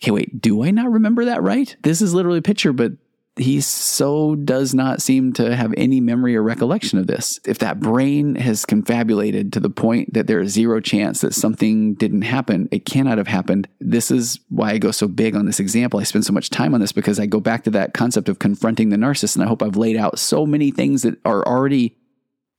okay, 0.00 0.12
wait, 0.12 0.40
do 0.40 0.62
I 0.62 0.70
not 0.70 0.92
remember 0.92 1.24
that 1.24 1.42
right? 1.42 1.74
This 1.82 2.00
is 2.00 2.14
literally 2.14 2.38
a 2.38 2.42
picture, 2.42 2.72
but 2.72 2.92
he 3.40 3.60
so 3.60 4.34
does 4.34 4.74
not 4.74 5.00
seem 5.02 5.32
to 5.34 5.54
have 5.54 5.72
any 5.76 6.00
memory 6.00 6.36
or 6.36 6.42
recollection 6.42 6.98
of 6.98 7.06
this. 7.06 7.38
If 7.44 7.58
that 7.58 7.80
brain 7.80 8.34
has 8.36 8.64
confabulated 8.64 9.52
to 9.52 9.60
the 9.60 9.70
point 9.70 10.14
that 10.14 10.26
there 10.26 10.40
is 10.40 10.52
zero 10.52 10.80
chance 10.80 11.20
that 11.20 11.34
something 11.34 11.94
didn't 11.94 12.22
happen, 12.22 12.68
it 12.70 12.84
cannot 12.84 13.18
have 13.18 13.28
happened. 13.28 13.68
This 13.80 14.10
is 14.10 14.40
why 14.48 14.72
I 14.72 14.78
go 14.78 14.90
so 14.90 15.08
big 15.08 15.36
on 15.36 15.46
this 15.46 15.60
example. 15.60 16.00
I 16.00 16.04
spend 16.04 16.24
so 16.24 16.32
much 16.32 16.50
time 16.50 16.74
on 16.74 16.80
this 16.80 16.92
because 16.92 17.20
I 17.20 17.26
go 17.26 17.40
back 17.40 17.64
to 17.64 17.70
that 17.70 17.94
concept 17.94 18.28
of 18.28 18.38
confronting 18.38 18.88
the 18.88 18.96
narcissist. 18.96 19.36
And 19.36 19.44
I 19.44 19.48
hope 19.48 19.62
I've 19.62 19.76
laid 19.76 19.96
out 19.96 20.18
so 20.18 20.46
many 20.46 20.70
things 20.70 21.02
that 21.02 21.18
are 21.24 21.46
already 21.46 21.96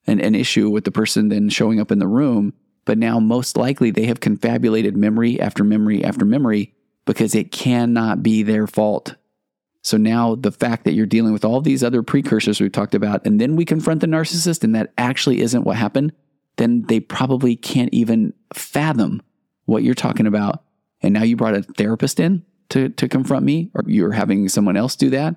an, 0.07 0.19
an 0.21 0.35
issue 0.35 0.69
with 0.69 0.85
the 0.85 0.91
person 0.91 1.29
then 1.29 1.49
showing 1.49 1.79
up 1.79 1.91
in 1.91 1.99
the 1.99 2.07
room. 2.07 2.53
But 2.85 2.97
now, 2.97 3.19
most 3.19 3.57
likely, 3.57 3.91
they 3.91 4.05
have 4.05 4.19
confabulated 4.19 4.97
memory 4.97 5.39
after 5.39 5.63
memory 5.63 6.03
after 6.03 6.25
memory 6.25 6.73
because 7.05 7.35
it 7.35 7.51
cannot 7.51 8.23
be 8.23 8.43
their 8.43 8.65
fault 8.65 9.15
so 9.81 9.97
now 9.97 10.35
the 10.35 10.51
fact 10.51 10.83
that 10.83 10.93
you're 10.93 11.05
dealing 11.05 11.33
with 11.33 11.45
all 11.45 11.61
these 11.61 11.83
other 11.83 12.03
precursors 12.03 12.59
we've 12.59 12.71
talked 12.71 12.95
about, 12.95 13.25
and 13.25 13.39
then 13.39 13.55
we 13.55 13.65
confront 13.65 14.01
the 14.01 14.07
narcissist 14.07 14.63
and 14.63 14.75
that 14.75 14.93
actually 14.97 15.41
isn't 15.41 15.63
what 15.63 15.77
happened, 15.77 16.11
then 16.57 16.83
they 16.83 16.99
probably 16.99 17.55
can't 17.55 17.93
even 17.93 18.33
fathom 18.53 19.21
what 19.65 19.83
you're 19.83 19.95
talking 19.95 20.27
about. 20.27 20.63
And 21.01 21.13
now 21.13 21.23
you 21.23 21.37
brought 21.37 21.55
a 21.55 21.63
therapist 21.63 22.19
in 22.19 22.43
to, 22.69 22.89
to 22.89 23.07
confront 23.07 23.45
me, 23.45 23.71
or 23.73 23.83
you're 23.87 24.11
having 24.11 24.49
someone 24.49 24.75
else 24.75 24.95
do 24.95 25.09
that. 25.11 25.35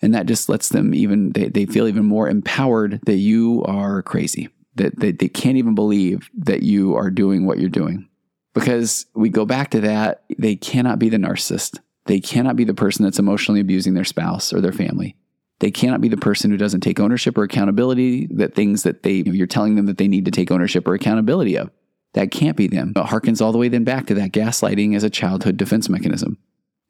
And 0.00 0.14
that 0.14 0.26
just 0.26 0.48
lets 0.48 0.68
them 0.68 0.94
even, 0.94 1.32
they, 1.32 1.48
they 1.48 1.66
feel 1.66 1.88
even 1.88 2.04
more 2.04 2.28
empowered 2.28 3.00
that 3.06 3.16
you 3.16 3.64
are 3.64 4.02
crazy, 4.02 4.48
that 4.76 4.98
they, 5.00 5.10
they 5.10 5.28
can't 5.28 5.56
even 5.56 5.74
believe 5.74 6.30
that 6.36 6.62
you 6.62 6.94
are 6.94 7.10
doing 7.10 7.46
what 7.46 7.58
you're 7.58 7.68
doing. 7.68 8.08
Because 8.54 9.06
we 9.14 9.28
go 9.28 9.44
back 9.44 9.70
to 9.70 9.80
that, 9.80 10.22
they 10.38 10.54
cannot 10.54 10.98
be 10.98 11.08
the 11.08 11.16
narcissist. 11.16 11.78
They 12.06 12.20
cannot 12.20 12.56
be 12.56 12.64
the 12.64 12.74
person 12.74 13.04
that's 13.04 13.18
emotionally 13.18 13.60
abusing 13.60 13.94
their 13.94 14.04
spouse 14.04 14.52
or 14.52 14.60
their 14.60 14.72
family. 14.72 15.16
They 15.58 15.70
cannot 15.70 16.00
be 16.00 16.08
the 16.08 16.16
person 16.16 16.50
who 16.50 16.56
doesn't 16.56 16.80
take 16.80 17.00
ownership 17.00 17.38
or 17.38 17.42
accountability 17.42 18.26
that 18.32 18.54
things 18.54 18.82
that 18.82 19.02
they 19.02 19.22
you're 19.26 19.46
telling 19.46 19.74
them 19.74 19.86
that 19.86 19.98
they 19.98 20.08
need 20.08 20.26
to 20.26 20.30
take 20.30 20.50
ownership 20.50 20.86
or 20.86 20.94
accountability 20.94 21.56
of. 21.56 21.70
That 22.12 22.30
can't 22.30 22.56
be 22.56 22.66
them. 22.66 22.92
It 22.96 23.06
harkens 23.06 23.42
all 23.42 23.52
the 23.52 23.58
way 23.58 23.68
then 23.68 23.84
back 23.84 24.06
to 24.06 24.14
that 24.14 24.32
gaslighting 24.32 24.94
as 24.94 25.04
a 25.04 25.10
childhood 25.10 25.56
defense 25.56 25.88
mechanism. 25.88 26.38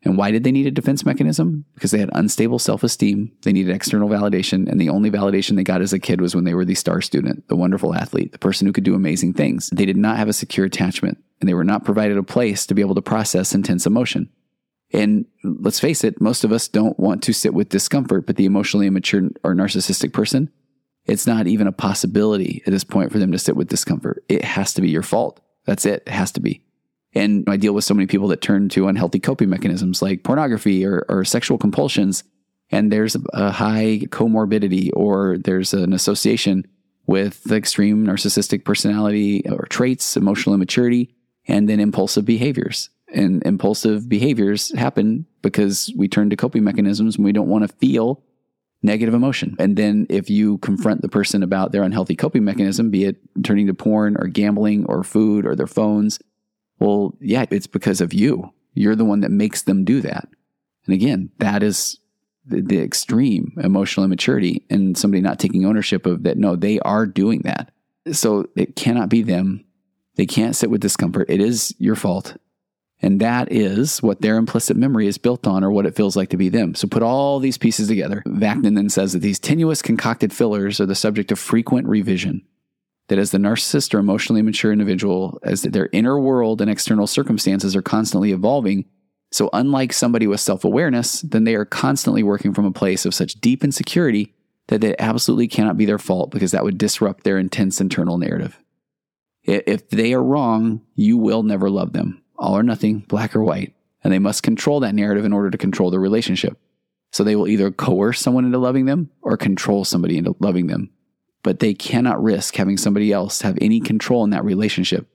And 0.05 0.17
why 0.17 0.31
did 0.31 0.45
they 0.45 0.53
need 0.53 0.67
a 0.67 0.71
defense 0.71 1.05
mechanism? 1.05 1.65
Because 1.75 1.91
they 1.91 1.99
had 1.99 2.11
unstable 2.13 2.61
self 2.61 2.85
esteem. 2.85 3.33
They 3.43 3.53
needed 3.53 3.75
external 3.75 4.09
validation. 4.09 4.69
And 4.71 4.81
the 4.81 4.89
only 4.89 5.11
validation 5.11 5.57
they 5.57 5.65
got 5.65 5.81
as 5.81 5.93
a 5.93 5.99
kid 5.99 6.21
was 6.21 6.35
when 6.35 6.45
they 6.45 6.55
were 6.55 6.65
the 6.65 6.77
star 6.77 7.01
student, 7.01 7.49
the 7.49 7.57
wonderful 7.57 7.95
athlete, 7.95 8.31
the 8.31 8.39
person 8.39 8.67
who 8.67 8.73
could 8.73 8.85
do 8.85 8.95
amazing 8.95 9.33
things. 9.33 9.69
They 9.71 9.87
did 9.87 9.97
not 9.97 10.17
have 10.17 10.29
a 10.29 10.33
secure 10.33 10.67
attachment 10.67 11.19
and 11.41 11.49
they 11.49 11.55
were 11.55 11.65
not 11.65 11.85
provided 11.85 12.19
a 12.19 12.23
place 12.23 12.67
to 12.67 12.75
be 12.75 12.83
able 12.83 12.95
to 12.95 13.03
process 13.03 13.55
intense 13.55 13.85
emotion. 13.85 14.31
And 14.97 15.27
let's 15.45 15.79
face 15.79 16.05
it, 16.05 16.23
most 16.23 16.43
of 16.43 16.53
us 16.53 16.69
don't 16.69 16.99
want 16.99 17.23
to 17.25 17.35
sit 17.35 17.53
with 17.53 17.69
discomfort, 17.69 18.27
but 18.27 18.37
the 18.37 18.47
emotionally 18.47 18.87
immature 18.87 19.29
or 19.45 19.55
narcissistic 19.55 20.15
person, 20.15 20.51
it's 21.05 21.27
not 21.27 21.47
even 21.47 21.67
a 21.67 21.73
possibility 21.73 22.63
at 22.67 22.73
this 22.73 22.83
point 22.83 23.13
for 23.13 23.19
them 23.19 23.31
to 23.31 23.39
sit 23.39 23.57
with 23.57 23.69
discomfort. 23.69 24.25
It 24.31 24.43
has 24.43 24.73
to 24.73 24.81
be 24.81 24.89
your 24.89 25.03
fault. 25.03 25.41
That's 25.67 25.85
it. 25.85 26.05
It 26.07 26.13
has 26.13 26.33
to 26.33 26.41
be. 26.41 26.63
And 27.15 27.45
I 27.47 27.59
deal 27.59 27.75
with 27.75 27.85
so 27.85 27.93
many 27.93 28.07
people 28.07 28.29
that 28.29 28.41
turn 28.41 28.71
to 28.71 28.89
unhealthy 28.89 29.19
coping 29.19 29.51
mechanisms 29.51 30.01
like 30.01 30.25
pornography 30.25 30.87
or, 30.87 31.05
or 31.11 31.27
sexual 31.27 31.59
compulsions. 31.59 32.25
And 32.71 32.91
there's 32.91 33.19
a 33.35 33.51
high 33.51 34.01
comorbidity 34.07 34.89
or 34.95 35.37
there's 35.37 35.75
an 35.75 35.93
association 35.93 36.67
with 37.07 37.53
extreme 37.53 38.07
narcissistic 38.07 38.65
personality 38.65 39.43
or 39.47 39.67
traits, 39.67 40.17
emotional 40.17 40.55
immaturity, 40.55 41.15
and 41.47 41.69
then 41.69 41.81
impulsive 41.81 42.25
behaviors 42.25 42.89
and 43.13 43.43
impulsive 43.45 44.09
behaviors 44.09 44.77
happen 44.77 45.27
because 45.43 45.93
we 45.97 46.09
turn 46.09 46.31
to 46.31 46.37
coping 46.37 46.65
mechanisms 46.65 47.17
and 47.17 47.25
we 47.25 47.33
don't 47.33 47.49
want 47.49 47.69
to 47.69 47.77
feel 47.77 48.23
negative 48.83 49.15
emotion. 49.15 49.57
And 49.59 49.77
then 49.77 50.07
if 50.09 50.29
you 50.29 50.59
confront 50.59 51.03
the 51.03 51.09
person 51.09 51.43
about 51.43 51.73
their 51.73 51.83
unhealthy 51.83 52.17
coping 52.17 52.45
mechanism, 52.45 52.91
be 52.91 53.05
it 53.05 53.17
turning 53.43 53.67
to 53.67 53.75
porn 53.75 54.17
or 54.19 54.27
gambling 54.27 54.85
or 54.87 55.03
food 55.03 55.47
or 55.47 55.55
their 55.55 55.67
phones, 55.67 56.19
well, 56.79 57.17
yeah, 57.21 57.47
it's 57.51 57.67
because 57.67 58.01
of 58.01 58.13
you. 58.13 58.53
You're 58.75 58.97
the 58.97 59.05
one 59.05 59.21
that 59.21 59.31
makes 59.31 59.63
them 59.63 59.85
do 59.85 60.01
that. 60.03 60.29
And 60.85 60.95
again, 60.95 61.31
that 61.39 61.63
is 61.63 61.99
the, 62.45 62.61
the 62.61 62.79
extreme 62.79 63.53
emotional 63.63 64.05
immaturity 64.05 64.65
and 64.71 64.97
somebody 64.97 65.21
not 65.21 65.39
taking 65.39 65.65
ownership 65.65 66.07
of 66.07 66.23
that. 66.25 66.37
No, 66.37 66.55
they 66.57 66.79
are 66.81 67.07
doing 67.07 67.43
that. 67.43 67.73
So 68.13 68.47
it 68.57 68.77
cannot 68.77 69.09
be 69.09 69.23
them. 69.23 69.65
They 70.17 70.27
can't 70.27 70.55
sit 70.55 70.71
with 70.71 70.81
discomfort. 70.81 71.29
It 71.29 71.41
is 71.41 71.75
your 71.79 71.97
fault. 71.97 72.37
And 73.03 73.21
that 73.21 73.53
is 73.53 74.03
what 74.03 74.23
their 74.23 74.37
implicit 74.37 74.77
memory 74.77 75.07
is 75.07 75.19
built 75.19 75.47
on 75.47 75.63
or 75.63 75.71
what 75.71 75.85
it 75.85 75.95
feels 75.95 76.17
like 76.17 76.31
to 76.31 76.37
be 76.37 76.49
them. 76.49 76.75
So 76.75 76.89
put 76.89 77.03
all 77.03 77.39
these 77.39 77.59
pieces 77.59 77.89
together. 77.89 78.23
Vaknin 78.27 78.75
then 78.75 78.89
says 78.89 79.13
that 79.13 79.19
these 79.19 79.39
tenuous 79.39 79.83
concocted 79.83 80.33
fillers 80.33 80.81
are 80.81 80.87
the 80.87 80.95
subject 80.95 81.31
of 81.31 81.39
frequent 81.39 81.87
revision. 81.89 82.43
That 83.09 83.19
as 83.19 83.31
the 83.31 83.39
narcissist 83.39 83.95
or 83.95 83.99
emotionally 83.99 84.43
mature 84.43 84.73
individual, 84.73 85.39
as 85.43 85.63
their 85.63 85.91
inner 85.93 86.19
world 86.19 86.61
and 86.61 86.71
external 86.71 87.07
circumstances 87.07 87.77
are 87.77 87.83
constantly 87.83 88.33
evolving, 88.33 88.87
so 89.31 89.51
unlike 89.53 89.93
somebody 89.93 90.27
with 90.27 90.41
self 90.41 90.65
awareness, 90.65 91.21
then 91.21 91.45
they 91.45 91.55
are 91.55 91.65
constantly 91.65 92.23
working 92.23 92.55
from 92.55 92.65
a 92.65 92.73
place 92.73 93.05
of 93.05 93.15
such 93.15 93.35
deep 93.35 93.63
insecurity 93.63 94.35
that 94.69 94.83
it 94.83 94.97
absolutely 94.99 95.47
cannot 95.47 95.77
be 95.77 95.85
their 95.85 95.99
fault 95.99 96.31
because 96.31 96.51
that 96.51 96.65
would 96.65 96.79
disrupt 96.79 97.23
their 97.23 97.39
intense 97.39 97.81
internal 97.81 98.19
narrative. 98.19 98.59
If 99.45 99.91
they 99.91 100.13
are 100.13 100.23
wrong, 100.23 100.81
you 100.97 101.17
will 101.17 101.45
never 101.45 101.71
love 101.71 101.93
them 101.93 102.25
all 102.39 102.57
or 102.57 102.63
nothing, 102.63 103.01
black 103.01 103.35
or 103.35 103.43
white, 103.43 103.75
and 104.05 104.13
they 104.13 104.19
must 104.19 104.43
control 104.43 104.81
that 104.81 104.95
narrative 104.95 105.25
in 105.25 105.33
order 105.33 105.51
to 105.51 105.59
control 105.59 105.91
the 105.91 105.99
relationship. 105.99 106.59
So 107.13 107.25
they 107.25 107.37
will 107.37 107.49
either 107.49 107.71
coerce 107.71 108.21
someone 108.21 108.45
into 108.45 108.59
loving 108.59 108.85
them 108.87 109.11
or 109.23 109.37
control 109.37 109.85
somebody 109.85 110.19
into 110.19 110.37
loving 110.39 110.67
them. 110.67 110.91
But 111.43 111.61
they 111.61 111.75
cannot 111.75 112.23
risk 112.23 112.57
having 112.57 112.77
somebody 112.77 113.13
else 113.13 113.43
have 113.43 113.57
any 113.61 113.81
control 113.81 114.25
in 114.25 114.31
that 114.31 114.45
relationship. 114.45 115.09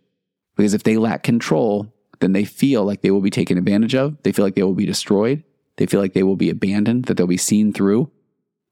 Because 0.55 0.73
if 0.73 0.83
they 0.83 0.97
lack 0.97 1.23
control, 1.23 1.93
then 2.19 2.31
they 2.31 2.45
feel 2.45 2.85
like 2.85 3.01
they 3.01 3.11
will 3.11 3.21
be 3.21 3.29
taken 3.29 3.57
advantage 3.57 3.95
of. 3.95 4.21
They 4.23 4.31
feel 4.31 4.45
like 4.45 4.55
they 4.55 4.63
will 4.63 4.73
be 4.73 4.85
destroyed. 4.85 5.43
They 5.77 5.85
feel 5.85 5.99
like 5.99 6.13
they 6.13 6.23
will 6.23 6.35
be 6.35 6.49
abandoned, 6.49 7.05
that 7.05 7.17
they'll 7.17 7.27
be 7.27 7.37
seen 7.37 7.73
through. 7.73 8.09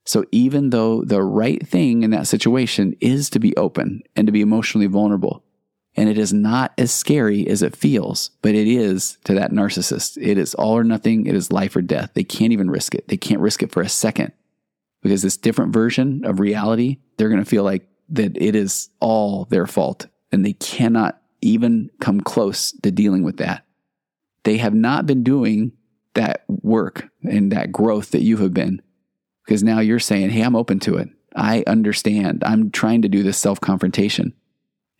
So 0.06 0.26
even 0.32 0.70
though 0.70 1.04
the 1.04 1.22
right 1.22 1.66
thing 1.68 2.04
in 2.04 2.12
that 2.12 2.28
situation 2.28 2.95
is 3.00 3.30
to 3.32 3.39
be 3.39 3.56
open 3.58 4.04
and 4.16 4.26
to 4.28 4.32
be 4.32 4.41
emotionally 4.41 4.88
vulnerable, 4.88 5.43
and 6.00 6.08
it 6.08 6.18
is 6.18 6.32
not 6.32 6.72
as 6.78 6.93
scary 6.93 7.45
as 7.50 7.62
it 7.62 7.76
feels, 7.76 8.30
but 8.41 8.56
it 8.56 8.70
is 8.70 9.18
to 9.26 9.34
that 9.34 9.52
narcissist. 9.52 10.18
It 10.18 10.38
is 10.38 10.56
all 10.56 10.78
or 10.78 10.86
nothing. 10.86 11.26
It 11.26 11.36
is 11.36 11.52
life 11.52 11.76
or 11.76 11.82
death. 11.82 12.12
They 12.14 12.24
can't 12.24 12.54
even 12.54 12.72
risk 12.72 12.95
it. 12.95 13.10
They 13.10 13.18
can't 13.18 13.41
risk 13.41 13.62
it 13.64 13.74
for 13.74 13.82
a 13.82 13.89
second 13.89 14.32
because 15.04 15.24
this 15.24 15.36
different 15.36 15.74
version 15.74 16.24
of 16.24 16.39
reality, 16.39 17.00
they're 17.18 17.28
going 17.28 17.43
to 17.43 17.50
feel 17.50 17.66
like 17.66 17.86
that 18.12 18.41
it 18.41 18.56
is 18.56 18.89
all 19.02 19.43
their 19.50 19.68
fault 19.68 20.08
and 20.32 20.45
they 20.45 20.54
cannot 20.54 21.22
even 21.41 21.89
come 22.00 22.22
close 22.22 22.72
to 22.82 22.91
dealing 22.91 23.24
with 23.24 23.36
that. 23.36 23.66
They 24.43 24.56
have 24.56 24.74
not 24.74 25.06
been 25.06 25.22
doing 25.22 25.74
that 26.14 26.45
work 26.47 27.10
and 27.24 27.52
that 27.52 27.74
growth 27.74 28.12
that 28.12 28.24
you 28.24 28.38
have 28.38 28.54
been 28.54 28.82
because 29.45 29.64
now 29.64 29.82
you're 29.82 30.00
saying, 30.00 30.30
Hey, 30.30 30.43
I'm 30.43 30.56
open 30.56 30.80
to 30.80 30.95
it. 30.95 31.10
I 31.36 31.66
understand. 31.68 32.41
I'm 32.45 32.72
trying 32.72 33.02
to 33.02 33.10
do 33.10 33.22
this 33.22 33.38
self 33.38 33.60
confrontation. 33.60 34.34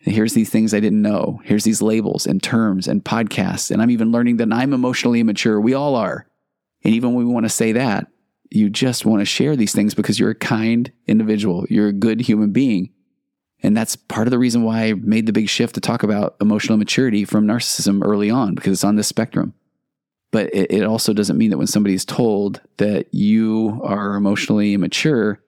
Here's 0.00 0.32
these 0.32 0.50
things 0.50 0.72
I 0.72 0.80
didn't 0.80 1.02
know. 1.02 1.40
Here's 1.44 1.64
these 1.64 1.82
labels 1.82 2.26
and 2.26 2.42
terms 2.42 2.88
and 2.88 3.04
podcasts. 3.04 3.70
And 3.70 3.82
I'm 3.82 3.90
even 3.90 4.12
learning 4.12 4.38
that 4.38 4.52
I'm 4.52 4.72
emotionally 4.72 5.20
immature. 5.20 5.60
We 5.60 5.74
all 5.74 5.94
are. 5.94 6.26
And 6.82 6.94
even 6.94 7.12
when 7.14 7.26
we 7.26 7.32
want 7.32 7.44
to 7.44 7.50
say 7.50 7.72
that, 7.72 8.06
you 8.50 8.70
just 8.70 9.04
want 9.04 9.20
to 9.20 9.26
share 9.26 9.56
these 9.56 9.72
things 9.72 9.94
because 9.94 10.18
you're 10.18 10.30
a 10.30 10.34
kind 10.34 10.90
individual. 11.06 11.66
You're 11.68 11.88
a 11.88 11.92
good 11.92 12.20
human 12.20 12.50
being. 12.52 12.90
And 13.62 13.76
that's 13.76 13.94
part 13.94 14.26
of 14.26 14.30
the 14.30 14.38
reason 14.38 14.62
why 14.62 14.84
I 14.84 14.94
made 14.94 15.26
the 15.26 15.32
big 15.32 15.48
shift 15.48 15.74
to 15.74 15.80
talk 15.80 16.02
about 16.02 16.36
emotional 16.40 16.78
maturity 16.78 17.26
from 17.26 17.46
narcissism 17.46 18.02
early 18.02 18.30
on, 18.30 18.54
because 18.54 18.72
it's 18.72 18.84
on 18.84 18.96
this 18.96 19.06
spectrum. 19.06 19.52
But 20.32 20.48
it, 20.54 20.84
also 20.84 21.12
doesn't 21.12 21.36
mean 21.36 21.50
that 21.50 21.58
when 21.58 21.66
somebody's 21.66 22.04
told 22.04 22.60
that 22.76 23.12
you 23.12 23.80
are 23.82 24.14
emotionally 24.14 24.74
immature, 24.74 25.42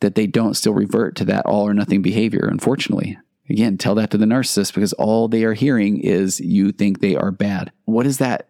that 0.00 0.16
they 0.16 0.26
don't 0.26 0.54
still 0.54 0.74
revert 0.74 1.16
to 1.16 1.24
that 1.26 1.46
all 1.46 1.66
or 1.66 1.72
nothing 1.72 2.02
behavior, 2.02 2.46
unfortunately. 2.50 3.16
Again, 3.48 3.76
tell 3.76 3.94
that 3.96 4.10
to 4.10 4.18
the 4.18 4.24
narcissist 4.24 4.74
because 4.74 4.94
all 4.94 5.28
they 5.28 5.44
are 5.44 5.52
hearing 5.52 6.00
is 6.00 6.40
you 6.40 6.72
think 6.72 7.00
they 7.00 7.14
are 7.14 7.30
bad. 7.30 7.72
What 7.84 8.06
is 8.06 8.18
that? 8.18 8.48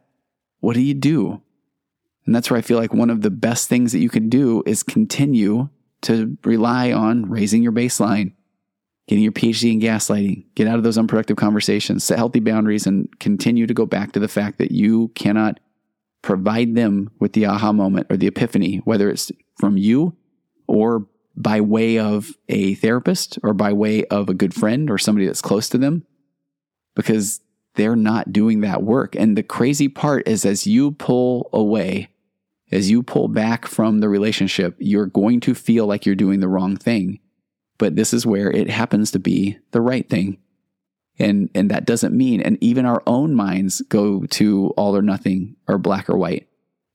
What 0.60 0.74
do 0.74 0.80
you 0.80 0.94
do? 0.94 1.42
And 2.26 2.34
that's 2.34 2.50
where 2.50 2.58
I 2.58 2.62
feel 2.62 2.78
like 2.78 2.94
one 2.94 3.10
of 3.10 3.22
the 3.22 3.30
best 3.30 3.68
things 3.68 3.92
that 3.92 3.98
you 3.98 4.08
can 4.08 4.28
do 4.28 4.62
is 4.66 4.82
continue 4.82 5.68
to 6.02 6.38
rely 6.44 6.92
on 6.92 7.28
raising 7.28 7.62
your 7.62 7.72
baseline, 7.72 8.32
getting 9.08 9.24
your 9.24 9.32
PhD 9.32 9.72
in 9.72 9.80
gaslighting, 9.80 10.44
get 10.54 10.68
out 10.68 10.78
of 10.78 10.84
those 10.84 10.96
unproductive 10.96 11.36
conversations, 11.36 12.04
set 12.04 12.18
healthy 12.18 12.40
boundaries, 12.40 12.86
and 12.86 13.08
continue 13.20 13.66
to 13.66 13.74
go 13.74 13.84
back 13.84 14.12
to 14.12 14.20
the 14.20 14.28
fact 14.28 14.58
that 14.58 14.70
you 14.70 15.08
cannot 15.08 15.60
provide 16.22 16.74
them 16.74 17.10
with 17.20 17.34
the 17.34 17.46
aha 17.46 17.72
moment 17.72 18.06
or 18.10 18.16
the 18.16 18.26
epiphany, 18.26 18.78
whether 18.84 19.10
it's 19.10 19.30
from 19.58 19.76
you 19.76 20.16
or 20.66 21.06
by 21.36 21.60
way 21.60 21.98
of 21.98 22.30
a 22.48 22.74
therapist 22.74 23.38
or 23.42 23.52
by 23.52 23.72
way 23.72 24.04
of 24.06 24.28
a 24.28 24.34
good 24.34 24.54
friend 24.54 24.90
or 24.90 24.98
somebody 24.98 25.26
that's 25.26 25.42
close 25.42 25.68
to 25.70 25.78
them, 25.78 26.06
because 26.94 27.40
they're 27.74 27.96
not 27.96 28.32
doing 28.32 28.60
that 28.60 28.82
work. 28.82 29.16
And 29.16 29.36
the 29.36 29.42
crazy 29.42 29.88
part 29.88 30.28
is 30.28 30.44
as 30.44 30.66
you 30.66 30.92
pull 30.92 31.50
away, 31.52 32.08
as 32.70 32.90
you 32.90 33.02
pull 33.02 33.28
back 33.28 33.66
from 33.66 33.98
the 33.98 34.08
relationship, 34.08 34.76
you're 34.78 35.06
going 35.06 35.40
to 35.40 35.54
feel 35.54 35.86
like 35.86 36.06
you're 36.06 36.14
doing 36.14 36.40
the 36.40 36.48
wrong 36.48 36.76
thing. 36.76 37.18
But 37.78 37.96
this 37.96 38.14
is 38.14 38.24
where 38.24 38.50
it 38.50 38.70
happens 38.70 39.10
to 39.10 39.18
be 39.18 39.58
the 39.72 39.80
right 39.80 40.08
thing. 40.08 40.38
And, 41.18 41.50
and 41.54 41.70
that 41.70 41.84
doesn't 41.84 42.16
mean, 42.16 42.40
and 42.40 42.58
even 42.60 42.86
our 42.86 43.02
own 43.06 43.34
minds 43.34 43.82
go 43.82 44.24
to 44.26 44.72
all 44.76 44.96
or 44.96 45.02
nothing 45.02 45.56
or 45.68 45.78
black 45.78 46.08
or 46.08 46.16
white. 46.16 46.48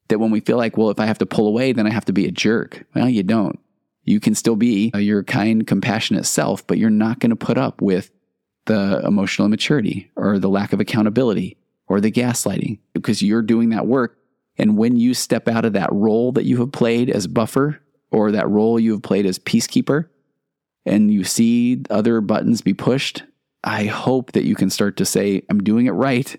That 0.08 0.20
when 0.20 0.32
we 0.32 0.40
feel 0.40 0.58
like, 0.58 0.76
well, 0.76 0.90
if 0.90 1.00
I 1.00 1.06
have 1.06 1.20
to 1.20 1.26
pull 1.26 1.48
away, 1.48 1.72
then 1.72 1.86
I 1.86 1.92
have 1.92 2.06
to 2.06 2.14
be 2.14 2.26
a 2.26 2.32
jerk. 2.32 2.86
Well, 2.96 3.08
you 3.08 3.24
don't. 3.24 3.60
You 4.10 4.20
can 4.20 4.34
still 4.34 4.56
be 4.56 4.90
uh, 4.96 4.98
your 4.98 5.24
kind, 5.24 5.68
compassionate 5.68 6.26
self, 6.26 6.66
but 6.66 6.80
you're 6.80 6.90
not 6.90 7.20
going 7.20 7.30
to 7.30 7.36
put 7.36 7.60
up 7.60 7.80
with 7.80 8.10
the 8.66 9.02
emotional 9.06 9.46
immaturity 9.46 10.10
or 10.16 10.40
the 10.40 10.50
lack 10.50 10.74
of 10.74 10.80
accountability 10.80 11.58
or 11.88 12.02
the 12.02 12.12
gaslighting 12.12 12.80
because 12.94 13.22
you're 13.22 13.44
doing 13.44 13.70
that 13.70 13.86
work. 13.86 14.18
And 14.58 14.78
when 14.78 14.98
you 14.98 15.14
step 15.14 15.48
out 15.48 15.64
of 15.64 15.74
that 15.74 15.94
role 15.94 16.32
that 16.32 16.46
you 16.46 16.58
have 16.58 16.72
played 16.72 17.12
as 17.12 17.28
buffer 17.28 17.80
or 18.10 18.32
that 18.32 18.50
role 18.50 18.80
you 18.80 18.94
have 18.94 19.04
played 19.04 19.28
as 19.28 19.38
peacekeeper 19.38 20.08
and 20.88 21.14
you 21.14 21.24
see 21.24 21.84
other 21.92 22.20
buttons 22.20 22.62
be 22.62 22.74
pushed, 22.74 23.22
I 23.64 23.86
hope 23.86 24.32
that 24.32 24.44
you 24.44 24.56
can 24.56 24.72
start 24.72 24.98
to 24.98 25.06
say, 25.06 25.44
I'm 25.52 25.64
doing 25.64 25.86
it 25.86 25.92
right. 25.92 26.36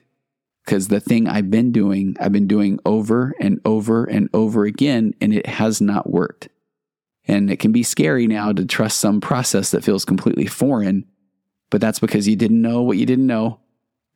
Because 0.64 0.88
the 0.88 0.98
thing 0.98 1.28
I've 1.28 1.52
been 1.52 1.70
doing, 1.70 2.16
I've 2.18 2.32
been 2.32 2.48
doing 2.48 2.80
over 2.84 3.32
and 3.38 3.60
over 3.64 4.06
and 4.06 4.28
over 4.34 4.64
again, 4.64 5.14
and 5.20 5.32
it 5.32 5.46
has 5.46 5.80
not 5.80 6.10
worked. 6.10 6.48
And 7.30 7.48
it 7.48 7.60
can 7.60 7.70
be 7.70 7.84
scary 7.84 8.26
now 8.26 8.50
to 8.50 8.66
trust 8.66 8.98
some 8.98 9.20
process 9.20 9.70
that 9.70 9.84
feels 9.84 10.04
completely 10.04 10.46
foreign, 10.46 11.04
but 11.70 11.80
that's 11.80 12.00
because 12.00 12.26
you 12.26 12.34
didn't 12.34 12.60
know 12.60 12.82
what 12.82 12.96
you 12.96 13.06
didn't 13.06 13.28
know. 13.28 13.60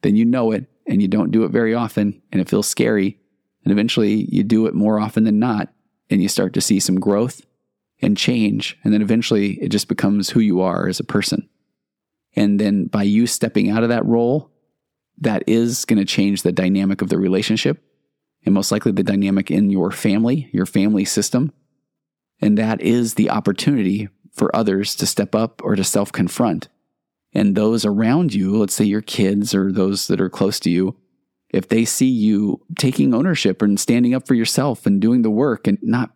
Then 0.02 0.16
you 0.16 0.24
know 0.24 0.50
it 0.50 0.66
and 0.88 1.00
you 1.00 1.06
don't 1.06 1.30
do 1.30 1.44
it 1.44 1.52
very 1.52 1.74
often 1.74 2.20
and 2.32 2.40
it 2.40 2.48
feels 2.48 2.66
scary. 2.66 3.20
And 3.62 3.70
eventually 3.70 4.26
you 4.28 4.42
do 4.42 4.66
it 4.66 4.74
more 4.74 4.98
often 4.98 5.22
than 5.22 5.38
not 5.38 5.72
and 6.10 6.20
you 6.20 6.28
start 6.28 6.54
to 6.54 6.60
see 6.60 6.80
some 6.80 6.98
growth 6.98 7.46
and 8.02 8.16
change. 8.16 8.76
And 8.82 8.92
then 8.92 9.00
eventually 9.00 9.62
it 9.62 9.68
just 9.68 9.86
becomes 9.86 10.30
who 10.30 10.40
you 10.40 10.60
are 10.60 10.88
as 10.88 10.98
a 10.98 11.04
person. 11.04 11.48
And 12.34 12.58
then 12.58 12.86
by 12.86 13.04
you 13.04 13.28
stepping 13.28 13.70
out 13.70 13.84
of 13.84 13.90
that 13.90 14.04
role, 14.04 14.50
that 15.18 15.44
is 15.46 15.84
going 15.84 16.00
to 16.00 16.04
change 16.04 16.42
the 16.42 16.50
dynamic 16.50 17.00
of 17.00 17.10
the 17.10 17.18
relationship 17.18 17.80
and 18.44 18.52
most 18.52 18.72
likely 18.72 18.90
the 18.90 19.04
dynamic 19.04 19.52
in 19.52 19.70
your 19.70 19.92
family, 19.92 20.50
your 20.52 20.66
family 20.66 21.04
system. 21.04 21.52
And 22.40 22.58
that 22.58 22.80
is 22.80 23.14
the 23.14 23.30
opportunity 23.30 24.08
for 24.32 24.54
others 24.54 24.94
to 24.96 25.06
step 25.06 25.34
up 25.34 25.62
or 25.62 25.76
to 25.76 25.84
self 25.84 26.12
confront. 26.12 26.68
And 27.32 27.56
those 27.56 27.84
around 27.84 28.32
you, 28.32 28.56
let's 28.56 28.74
say 28.74 28.84
your 28.84 29.02
kids 29.02 29.54
or 29.54 29.72
those 29.72 30.06
that 30.06 30.20
are 30.20 30.30
close 30.30 30.60
to 30.60 30.70
you, 30.70 30.96
if 31.50 31.68
they 31.68 31.84
see 31.84 32.08
you 32.08 32.60
taking 32.78 33.14
ownership 33.14 33.62
and 33.62 33.78
standing 33.78 34.14
up 34.14 34.26
for 34.26 34.34
yourself 34.34 34.86
and 34.86 35.00
doing 35.00 35.22
the 35.22 35.30
work 35.30 35.66
and 35.66 35.78
not 35.82 36.10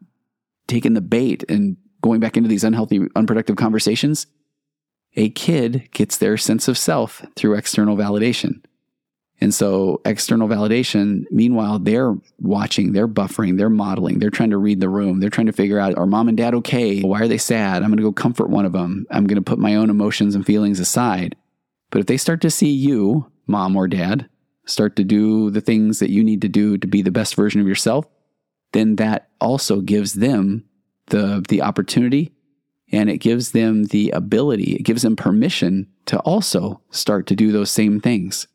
taking 0.66 0.94
the 0.94 1.00
bait 1.00 1.44
and 1.48 1.76
going 2.02 2.20
back 2.20 2.36
into 2.36 2.48
these 2.48 2.64
unhealthy, 2.64 3.00
unproductive 3.16 3.56
conversations, 3.56 4.26
a 5.16 5.30
kid 5.30 5.88
gets 5.92 6.18
their 6.18 6.36
sense 6.36 6.68
of 6.68 6.78
self 6.78 7.24
through 7.36 7.54
external 7.54 7.96
validation. 7.96 8.64
And 9.40 9.54
so 9.54 10.00
external 10.04 10.48
validation, 10.48 11.24
meanwhile, 11.30 11.78
they're 11.78 12.16
watching, 12.40 12.92
they're 12.92 13.06
buffering, 13.06 13.56
they're 13.56 13.70
modeling, 13.70 14.18
they're 14.18 14.30
trying 14.30 14.50
to 14.50 14.58
read 14.58 14.80
the 14.80 14.88
room. 14.88 15.20
They're 15.20 15.30
trying 15.30 15.46
to 15.46 15.52
figure 15.52 15.78
out, 15.78 15.96
are 15.96 16.06
mom 16.06 16.28
and 16.28 16.36
dad 16.36 16.54
okay? 16.54 17.02
Why 17.02 17.20
are 17.20 17.28
they 17.28 17.38
sad? 17.38 17.82
I'm 17.82 17.90
going 17.90 17.98
to 17.98 18.02
go 18.02 18.12
comfort 18.12 18.50
one 18.50 18.64
of 18.64 18.72
them. 18.72 19.06
I'm 19.10 19.26
going 19.26 19.36
to 19.36 19.42
put 19.42 19.60
my 19.60 19.76
own 19.76 19.90
emotions 19.90 20.34
and 20.34 20.44
feelings 20.44 20.80
aside. 20.80 21.36
But 21.90 22.00
if 22.00 22.06
they 22.06 22.16
start 22.16 22.40
to 22.42 22.50
see 22.50 22.70
you, 22.70 23.30
mom 23.46 23.76
or 23.76 23.86
dad, 23.86 24.28
start 24.66 24.96
to 24.96 25.04
do 25.04 25.50
the 25.50 25.60
things 25.60 26.00
that 26.00 26.10
you 26.10 26.24
need 26.24 26.42
to 26.42 26.48
do 26.48 26.76
to 26.76 26.86
be 26.86 27.00
the 27.02 27.10
best 27.10 27.34
version 27.36 27.60
of 27.60 27.68
yourself, 27.68 28.06
then 28.72 28.96
that 28.96 29.28
also 29.40 29.80
gives 29.80 30.14
them 30.14 30.64
the, 31.06 31.44
the 31.48 31.62
opportunity 31.62 32.32
and 32.90 33.08
it 33.08 33.18
gives 33.18 33.52
them 33.52 33.84
the 33.84 34.10
ability, 34.10 34.74
it 34.74 34.82
gives 34.82 35.02
them 35.02 35.16
permission 35.16 35.86
to 36.06 36.18
also 36.20 36.80
start 36.90 37.26
to 37.26 37.36
do 37.36 37.52
those 37.52 37.70
same 37.70 38.00
things. 38.00 38.48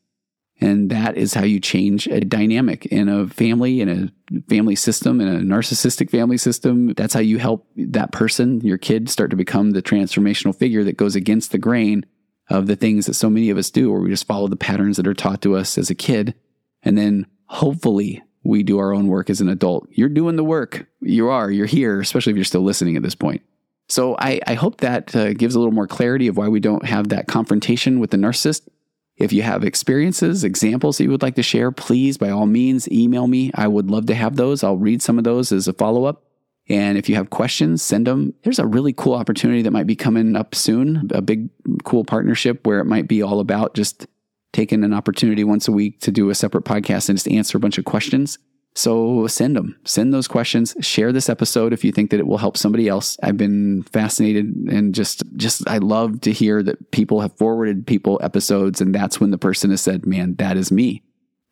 And 0.63 0.89
that 0.91 1.17
is 1.17 1.33
how 1.33 1.43
you 1.43 1.59
change 1.59 2.07
a 2.07 2.21
dynamic 2.21 2.85
in 2.85 3.09
a 3.09 3.27
family, 3.27 3.81
in 3.81 3.89
a 3.89 4.41
family 4.47 4.75
system, 4.75 5.19
in 5.19 5.27
a 5.27 5.41
narcissistic 5.41 6.09
family 6.09 6.37
system. 6.37 6.93
That's 6.93 7.13
how 7.13 7.19
you 7.19 7.37
help 7.37 7.67
that 7.75 8.13
person, 8.13 8.61
your 8.61 8.77
kid, 8.77 9.09
start 9.09 9.29
to 9.31 9.35
become 9.35 9.71
the 9.71 9.81
transformational 9.81 10.55
figure 10.55 10.85
that 10.85 10.95
goes 10.95 11.17
against 11.17 11.51
the 11.51 11.57
grain 11.57 12.05
of 12.49 12.67
the 12.67 12.77
things 12.77 13.07
that 13.07 13.15
so 13.15 13.29
many 13.29 13.49
of 13.49 13.57
us 13.57 13.71
do, 13.71 13.91
where 13.91 13.99
we 13.99 14.09
just 14.09 14.25
follow 14.25 14.47
the 14.47 14.55
patterns 14.55 14.95
that 14.95 15.05
are 15.05 15.13
taught 15.13 15.41
to 15.41 15.57
us 15.57 15.77
as 15.77 15.89
a 15.89 15.95
kid. 15.95 16.33
And 16.81 16.97
then 16.97 17.27
hopefully 17.47 18.23
we 18.45 18.63
do 18.63 18.79
our 18.79 18.93
own 18.93 19.07
work 19.07 19.29
as 19.29 19.41
an 19.41 19.49
adult. 19.49 19.89
You're 19.91 20.07
doing 20.07 20.37
the 20.37 20.45
work. 20.45 20.87
You 21.01 21.27
are. 21.27 21.51
You're 21.51 21.65
here, 21.65 21.99
especially 21.99 22.31
if 22.31 22.37
you're 22.37 22.45
still 22.45 22.61
listening 22.61 22.95
at 22.95 23.03
this 23.03 23.15
point. 23.15 23.41
So 23.89 24.15
I, 24.17 24.39
I 24.47 24.53
hope 24.53 24.79
that 24.79 25.13
uh, 25.13 25.33
gives 25.33 25.55
a 25.55 25.59
little 25.59 25.73
more 25.73 25.87
clarity 25.87 26.29
of 26.29 26.37
why 26.37 26.47
we 26.47 26.61
don't 26.61 26.85
have 26.85 27.09
that 27.09 27.27
confrontation 27.27 27.99
with 27.99 28.11
the 28.11 28.17
narcissist. 28.17 28.69
If 29.17 29.31
you 29.31 29.43
have 29.43 29.63
experiences, 29.63 30.43
examples 30.43 30.97
that 30.97 31.03
you 31.03 31.11
would 31.11 31.21
like 31.21 31.35
to 31.35 31.43
share, 31.43 31.71
please, 31.71 32.17
by 32.17 32.29
all 32.29 32.47
means, 32.47 32.91
email 32.91 33.27
me. 33.27 33.51
I 33.53 33.67
would 33.67 33.91
love 33.91 34.07
to 34.07 34.15
have 34.15 34.35
those. 34.35 34.63
I'll 34.63 34.77
read 34.77 35.01
some 35.01 35.17
of 35.17 35.23
those 35.23 35.51
as 35.51 35.67
a 35.67 35.73
follow 35.73 36.05
up. 36.05 36.23
And 36.69 36.97
if 36.97 37.09
you 37.09 37.15
have 37.15 37.29
questions, 37.29 37.81
send 37.81 38.07
them. 38.07 38.33
There's 38.43 38.59
a 38.59 38.65
really 38.65 38.93
cool 38.93 39.13
opportunity 39.13 39.61
that 39.61 39.71
might 39.71 39.87
be 39.87 39.95
coming 39.95 40.35
up 40.35 40.55
soon, 40.55 41.09
a 41.13 41.21
big, 41.21 41.49
cool 41.83 42.05
partnership 42.05 42.65
where 42.65 42.79
it 42.79 42.85
might 42.85 43.07
be 43.07 43.21
all 43.21 43.39
about 43.39 43.75
just 43.75 44.07
taking 44.53 44.83
an 44.83 44.93
opportunity 44.93 45.43
once 45.43 45.67
a 45.67 45.71
week 45.71 45.99
to 46.01 46.11
do 46.11 46.29
a 46.29 46.35
separate 46.35 46.63
podcast 46.63 47.09
and 47.09 47.17
just 47.17 47.27
answer 47.27 47.57
a 47.57 47.61
bunch 47.61 47.77
of 47.77 47.85
questions. 47.85 48.37
So 48.75 49.27
send 49.27 49.55
them, 49.55 49.79
send 49.85 50.13
those 50.13 50.27
questions, 50.27 50.75
share 50.81 51.11
this 51.11 51.29
episode 51.29 51.73
if 51.73 51.83
you 51.83 51.91
think 51.91 52.09
that 52.09 52.19
it 52.19 52.25
will 52.25 52.39
help 52.39 52.57
somebody 52.57 52.87
else. 52.87 53.17
I've 53.21 53.37
been 53.37 53.83
fascinated 53.83 54.45
and 54.67 54.95
just, 54.95 55.21
just, 55.35 55.67
I 55.69 55.77
love 55.77 56.21
to 56.21 56.31
hear 56.31 56.63
that 56.63 56.89
people 56.89 57.21
have 57.21 57.37
forwarded 57.37 57.85
people 57.85 58.19
episodes 58.23 58.81
and 58.81 58.93
that's 58.93 59.19
when 59.19 59.29
the 59.29 59.37
person 59.37 59.69
has 59.69 59.81
said, 59.81 60.07
man, 60.07 60.35
that 60.35 60.57
is 60.57 60.71
me. 60.71 61.03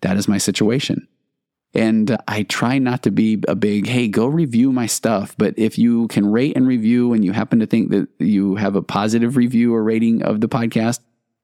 that 0.02 0.18
is 0.18 0.28
my 0.28 0.38
situation. 0.38 1.08
And 1.74 2.18
I 2.28 2.44
try 2.44 2.80
not 2.80 3.04
to 3.04 3.12
be 3.12 3.42
a 3.48 3.56
big, 3.56 3.88
hey, 3.88 4.10
go 4.10 4.28
review 4.28 4.74
my 4.74 4.88
stuff. 4.88 5.36
But 5.38 5.54
if 5.58 5.78
you 5.78 6.08
can 6.10 6.30
rate 6.30 6.58
and 6.58 6.68
review 6.68 7.14
and 7.14 7.24
you 7.24 7.32
happen 7.32 7.60
to 7.60 7.66
think 7.66 7.92
that 7.92 8.10
you 8.20 8.56
have 8.56 8.76
a 8.76 8.82
positive 8.82 9.38
review 9.38 9.74
or 9.74 9.84
rating 9.84 10.22
of 10.22 10.42
the 10.42 10.50
podcast, 10.50 11.00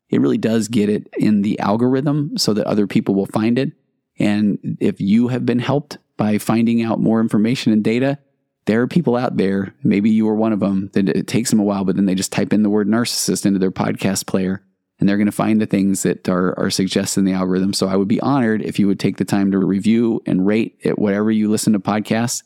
it 0.10 0.20
really 0.20 0.38
does 0.38 0.68
get 0.68 0.90
it 0.90 1.08
in 1.18 1.44
the 1.44 1.58
algorithm 1.60 2.38
so 2.38 2.54
that 2.54 2.68
other 2.68 2.88
people 2.88 3.16
will 3.16 3.26
find 3.28 3.58
it. 3.58 3.72
And 4.20 4.78
if 4.80 5.00
you 5.00 5.28
have 5.28 5.46
been 5.46 5.60
helped 5.60 5.98
by 6.18 6.38
finding 6.38 6.84
out 6.84 7.00
more 7.00 7.20
information 7.20 7.72
and 7.72 7.84
data, 7.84 8.18
there 8.66 8.82
are 8.82 8.88
people 8.88 9.16
out 9.16 9.38
there, 9.38 9.74
maybe 9.84 10.10
you 10.10 10.28
are 10.28 10.36
one 10.36 10.52
of 10.52 10.60
them, 10.60 10.90
that 10.94 11.08
it 11.08 11.28
takes 11.28 11.50
them 11.50 11.60
a 11.60 11.64
while, 11.64 11.86
but 11.86 11.96
then 11.96 12.06
they 12.06 12.16
just 12.16 12.32
type 12.32 12.52
in 12.52 12.64
the 12.64 12.70
word 12.70 12.88
narcissist 12.88 13.46
into 13.46 13.60
their 13.60 13.72
podcast 13.72 14.26
player 14.26 14.62
and 15.00 15.08
they're 15.08 15.18
going 15.18 15.28
to 15.28 15.32
find 15.32 15.62
the 15.62 15.66
things 15.66 16.04
that 16.04 16.28
are, 16.28 16.58
are 16.60 16.70
suggested 16.70 17.20
in 17.20 17.26
the 17.26 17.34
algorithm. 17.34 17.74
So 17.74 17.88
I 17.88 17.96
would 17.96 18.08
be 18.08 18.20
honored 18.20 18.62
if 18.62 18.80
you 18.80 18.88
would 18.88 19.00
take 19.00 19.18
the 19.18 19.26
time 19.26 19.52
to 19.52 19.58
review 19.60 20.22
and 20.26 20.46
rate 20.46 20.78
it, 20.82 20.98
whatever 20.98 21.32
you 21.32 21.50
listen 21.50 21.74
to 21.74 21.80
podcasts. 21.80 22.44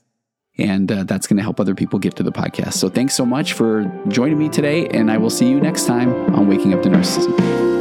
And 0.57 0.91
uh, 0.91 1.03
that's 1.05 1.27
going 1.27 1.37
to 1.37 1.43
help 1.43 1.59
other 1.59 1.75
people 1.75 1.97
get 1.97 2.17
to 2.17 2.23
the 2.23 2.31
podcast. 2.31 2.73
So 2.73 2.89
thanks 2.89 3.15
so 3.15 3.25
much 3.25 3.53
for 3.53 3.85
joining 4.09 4.37
me 4.37 4.49
today. 4.49 4.87
And 4.89 5.09
I 5.09 5.17
will 5.17 5.29
see 5.29 5.49
you 5.49 5.61
next 5.61 5.85
time 5.85 6.13
on 6.35 6.47
Waking 6.47 6.73
Up 6.73 6.83
to 6.83 6.89
Narcissism. 6.89 7.80